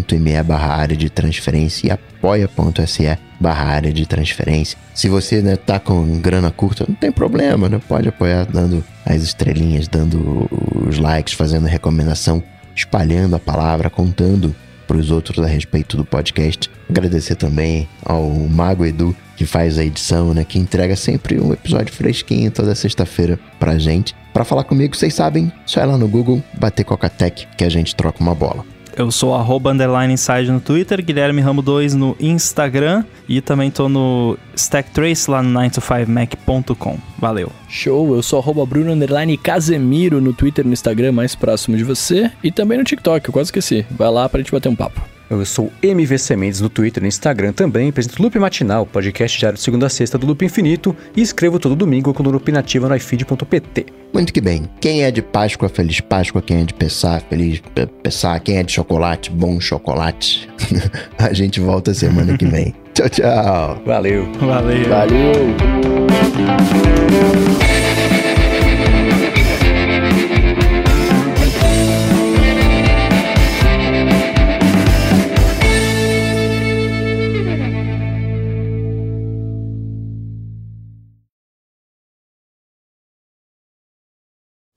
[0.00, 4.78] picpay.me barra área de transferência e apoia.se barra área de transferência.
[4.94, 7.80] Se você né, tá com grana curta, não tem problema, né?
[7.88, 10.48] Pode apoiar dando as estrelinhas, dando
[10.86, 12.42] os likes, fazendo recomendação,
[12.74, 14.54] espalhando a palavra, contando
[14.86, 16.70] para os outros a respeito do podcast.
[16.88, 20.44] Agradecer também ao Mago Edu, que faz a edição, né?
[20.44, 24.14] Que entrega sempre um episódio fresquinho toda sexta-feira pra gente.
[24.32, 27.94] Para falar comigo, vocês sabem, só ir lá no Google, bater Cocatec, que a gente
[27.94, 28.71] troca uma bola.
[28.96, 33.88] Eu sou arroba underline inside no Twitter, Guilherme Ramo 2 no Instagram e também tô
[33.88, 36.98] no Stacktrace lá no 9to5mac.com.
[37.18, 37.50] Valeu.
[37.68, 41.84] Show, eu sou arroba Bruno Underline Casemiro no Twitter e no Instagram mais próximo de
[41.84, 42.30] você.
[42.42, 43.86] E também no TikTok, eu quase esqueci.
[43.90, 45.00] Vai lá pra gente bater um papo.
[45.38, 49.56] Eu sou MVC Mendes no Twitter e no Instagram também, apresento Loop Matinal, podcast diário
[49.56, 52.88] de segunda a sexta do Loop Infinito e escrevo todo domingo com o Loop Nativa
[52.88, 53.86] no ifeed.pt.
[54.12, 54.68] Muito que bem.
[54.80, 56.42] Quem é de Páscoa, feliz Páscoa.
[56.42, 57.62] Quem é de Pessá, feliz
[58.02, 58.38] Pessá.
[58.38, 60.48] Quem é de chocolate, bom chocolate.
[61.18, 62.74] a gente volta semana que vem.
[62.92, 63.82] tchau, tchau.
[63.86, 64.30] Valeu!
[64.34, 64.88] Valeu.
[64.88, 65.56] Valeu!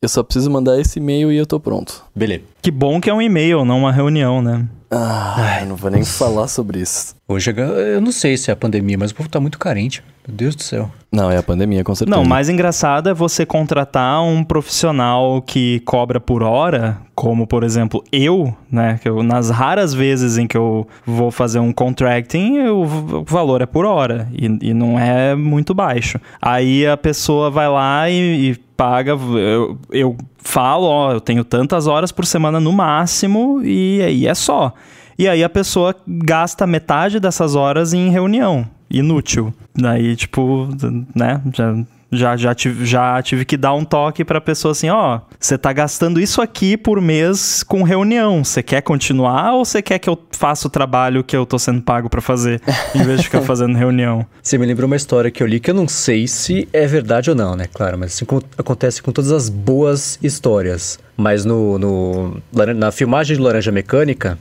[0.02, 2.04] Eu só preciso mandar esse e-mail e eu tô pronto.
[2.16, 2.44] Beleza.
[2.66, 4.66] Que bom que é um e-mail, não uma reunião, né?
[4.90, 7.16] Ai, não vou nem falar sobre isso.
[7.28, 10.04] Hoje eu não sei se é a pandemia, mas o povo tá muito carente.
[10.28, 10.90] Meu Deus do céu.
[11.12, 12.18] Não, é a pandemia, com certeza.
[12.18, 17.64] Não, o mais engraçado é você contratar um profissional que cobra por hora, como por
[17.64, 18.98] exemplo eu, né?
[19.00, 23.62] Que eu, nas raras vezes em que eu vou fazer um contracting, eu- o valor
[23.62, 26.20] é por hora e, e não é muito baixo.
[26.42, 29.12] Aí a pessoa vai lá e, e paga.
[29.12, 34.34] Eu, eu falo, ó, eu tenho tantas horas por semana no máximo e aí é
[34.34, 34.74] só.
[35.18, 38.66] E aí a pessoa gasta metade dessas horas em reunião.
[38.90, 39.54] Inútil.
[39.76, 40.70] Daí, tipo,
[41.14, 41.42] né?
[41.54, 41.76] Já,
[42.16, 45.72] já, já, tive, já tive que dar um toque pra pessoa assim, ó, você tá
[45.74, 48.44] gastando isso aqui por mês com reunião.
[48.44, 51.82] Você quer continuar ou você quer que eu faça o trabalho que eu tô sendo
[51.82, 52.62] pago pra fazer,
[52.94, 54.26] em vez de ficar fazendo reunião?
[54.42, 57.30] Você me lembrou uma história que eu li que eu não sei se é verdade
[57.30, 57.66] ou não, né?
[57.74, 58.26] Claro, mas assim
[58.58, 61.00] acontece com todas as boas histórias.
[61.18, 62.38] Mas no, no-
[62.76, 64.38] na filmagem de Laranja Mecânica,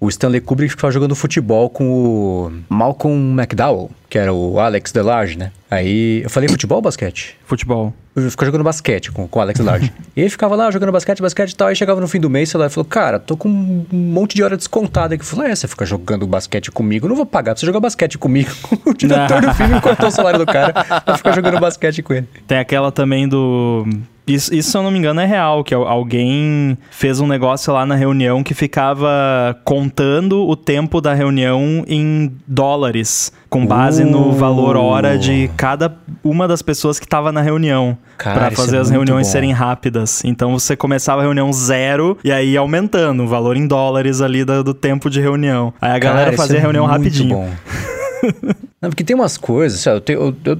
[0.00, 5.36] o Stanley Kubrick ficava jogando futebol com o Malcolm McDowell, que era o Alex Delarge,
[5.36, 5.50] né?
[5.70, 7.36] Aí eu falei futebol ou basquete?
[7.44, 7.92] Futebol.
[8.14, 9.92] Eu ficava jogando basquete com, com o Alex Large.
[10.16, 11.68] e ele ficava lá jogando basquete, basquete e tal.
[11.68, 14.34] Aí chegava no fim do mês, sei lá, e falou: Cara, tô com um monte
[14.34, 15.22] de hora descontada aqui.
[15.22, 17.80] Eu falei: É, você fica jogando basquete comigo, eu não vou pagar pra você jogar
[17.80, 18.50] basquete comigo.
[18.86, 22.28] o diretor do filme cortou o salário do cara pra ficar jogando basquete com ele.
[22.46, 23.86] Tem aquela também do.
[24.32, 27.72] Isso, isso, se eu não me engano, é real, que al- alguém fez um negócio
[27.72, 34.28] lá na reunião que ficava contando o tempo da reunião em dólares, com base no
[34.28, 34.32] Uh.
[34.32, 37.96] valor hora de cada uma das pessoas que estava na reunião.
[38.18, 39.32] Pra isso fazer é as reuniões bom.
[39.32, 40.22] serem rápidas.
[40.24, 44.44] Então você começava a reunião zero e aí ia aumentando o valor em dólares ali
[44.44, 45.72] do, do tempo de reunião.
[45.80, 47.34] Aí a galera Cara, isso fazia é a reunião rapidinho.
[47.36, 47.48] bom.
[48.80, 50.58] Não, porque tem umas coisas, eu, tenho- eu- eu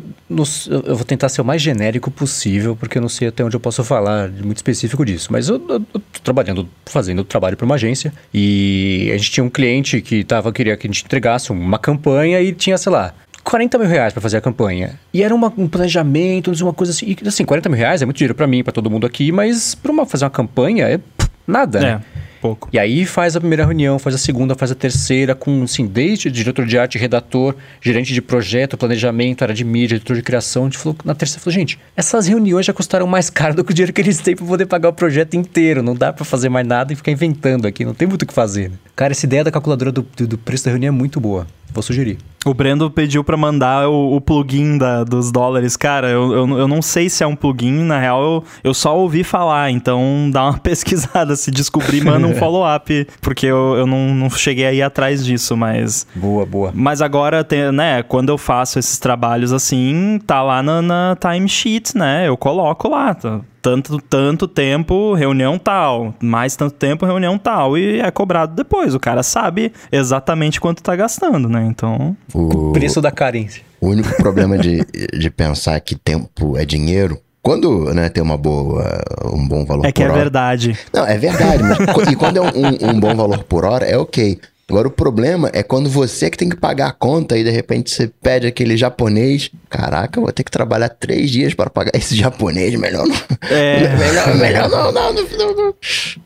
[0.86, 3.60] eu- vou tentar ser o mais genérico possível, porque eu não sei até onde eu
[3.60, 5.28] posso falar muito específico disso.
[5.30, 9.44] Mas eu, eu, eu tô trabalhando, fazendo trabalho para uma agência, e a gente tinha
[9.44, 13.14] um cliente que tava, queria que a gente entregasse uma campanha e tinha, sei lá,
[13.44, 14.98] 40 mil reais para fazer a campanha.
[15.14, 17.16] E era uma- um planejamento, uma coisa assim.
[17.22, 19.74] E, assim, 40 mil reais é muito dinheiro para mim, para todo mundo aqui, mas
[19.74, 22.02] para fazer uma campanha é pff, nada, né?
[22.40, 22.69] Pouco.
[22.73, 26.31] E aí faz a primeira reunião, faz a segunda, faz a terceira, com, assim, desde
[26.31, 30.62] diretor de arte, redator, gerente de projeto, planejamento, área de mídia, diretor de criação.
[30.62, 33.73] A gente falou, na terceira, falou, gente, essas reuniões já custaram mais caro do que
[33.73, 35.82] o dinheiro que eles têm pra poder pagar o projeto inteiro.
[35.82, 38.35] Não dá pra fazer mais nada e ficar inventando aqui, não tem muito o que
[38.35, 38.70] fazer.
[38.70, 38.77] né?
[38.94, 41.47] Cara, essa ideia da calculadora do, do, do preço da reunião é muito boa.
[41.73, 42.19] Vou sugerir.
[42.47, 45.77] O Brendo pediu pra mandar o, o plugin da- dos dólares.
[45.77, 48.97] Cara, eu, eu, eu não sei se é um plugin, na real eu, eu só
[48.97, 51.36] ouvi falar, então dá uma pesquisada.
[51.36, 56.07] Se descobrir, manda um follow-up, porque eu, eu não, não cheguei aí atrás disso, mas.
[56.15, 56.70] Boa, boa.
[56.74, 61.97] Mas agora, tem, né, quando eu faço esses trabalhos assim, tá lá na, na timesheet,
[61.99, 62.28] né?
[62.28, 63.15] Eu coloco lá.
[63.15, 66.14] tá, Tanto, tanto tempo, reunião tal.
[66.22, 67.76] Mais tanto tempo, reunião tal.
[67.76, 68.94] E é cobrado depois.
[68.94, 71.66] O cara sabe exatamente quanto tá gastando, né?
[71.68, 72.16] Então.
[72.32, 73.62] O, O preço da carência.
[73.80, 74.85] o único problema de,
[75.18, 79.01] de pensar que tempo é dinheiro, quando né, tem uma boa,
[79.32, 80.20] um bom valor É que por é hora.
[80.20, 80.78] verdade.
[80.93, 83.97] Não, é verdade, mas e quando é um, um- um bom valor por hora, é
[83.97, 84.39] ok.
[84.70, 87.90] Agora o problema é quando você que tem que pagar a conta e de repente
[87.90, 89.51] você pede aquele japonês.
[89.70, 92.74] Caraca, eu vou ter que trabalhar três dias para pagar esse japonês.
[92.74, 93.16] Melhor não.
[93.51, 93.97] É.
[93.97, 95.74] Melhor, melhor não, não, não, não, não.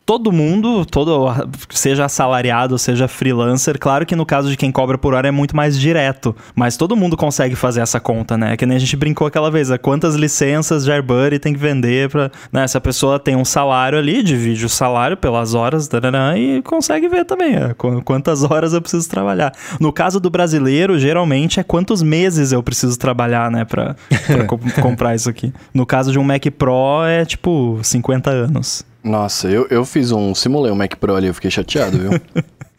[0.04, 1.28] Todo mundo, todo,
[1.70, 5.54] seja assalariado, seja freelancer, claro que no caso de quem cobra por hora é muito
[5.54, 8.56] mais direto, mas todo mundo consegue fazer essa conta, né?
[8.56, 12.10] Que nem a gente brincou aquela vez, é quantas licenças de AirBuddy tem que vender
[12.10, 12.66] pra, né?
[12.66, 17.08] Se a pessoa tem um salário ali, divide o salário pelas horas, tarará, e consegue
[17.08, 19.52] ver também, é, qu- quantas horas eu preciso trabalhar.
[19.78, 23.64] No caso do brasileiro, geralmente é quantos meses eu preciso trabalhar, né,
[24.48, 25.52] co- comprar isso aqui.
[25.72, 28.84] No caso de um Mac Pro, é tipo 50 anos.
[29.02, 30.34] Nossa, eu, eu fiz um.
[30.34, 32.10] Simulei um Mac Pro ali, eu fiquei chateado, viu?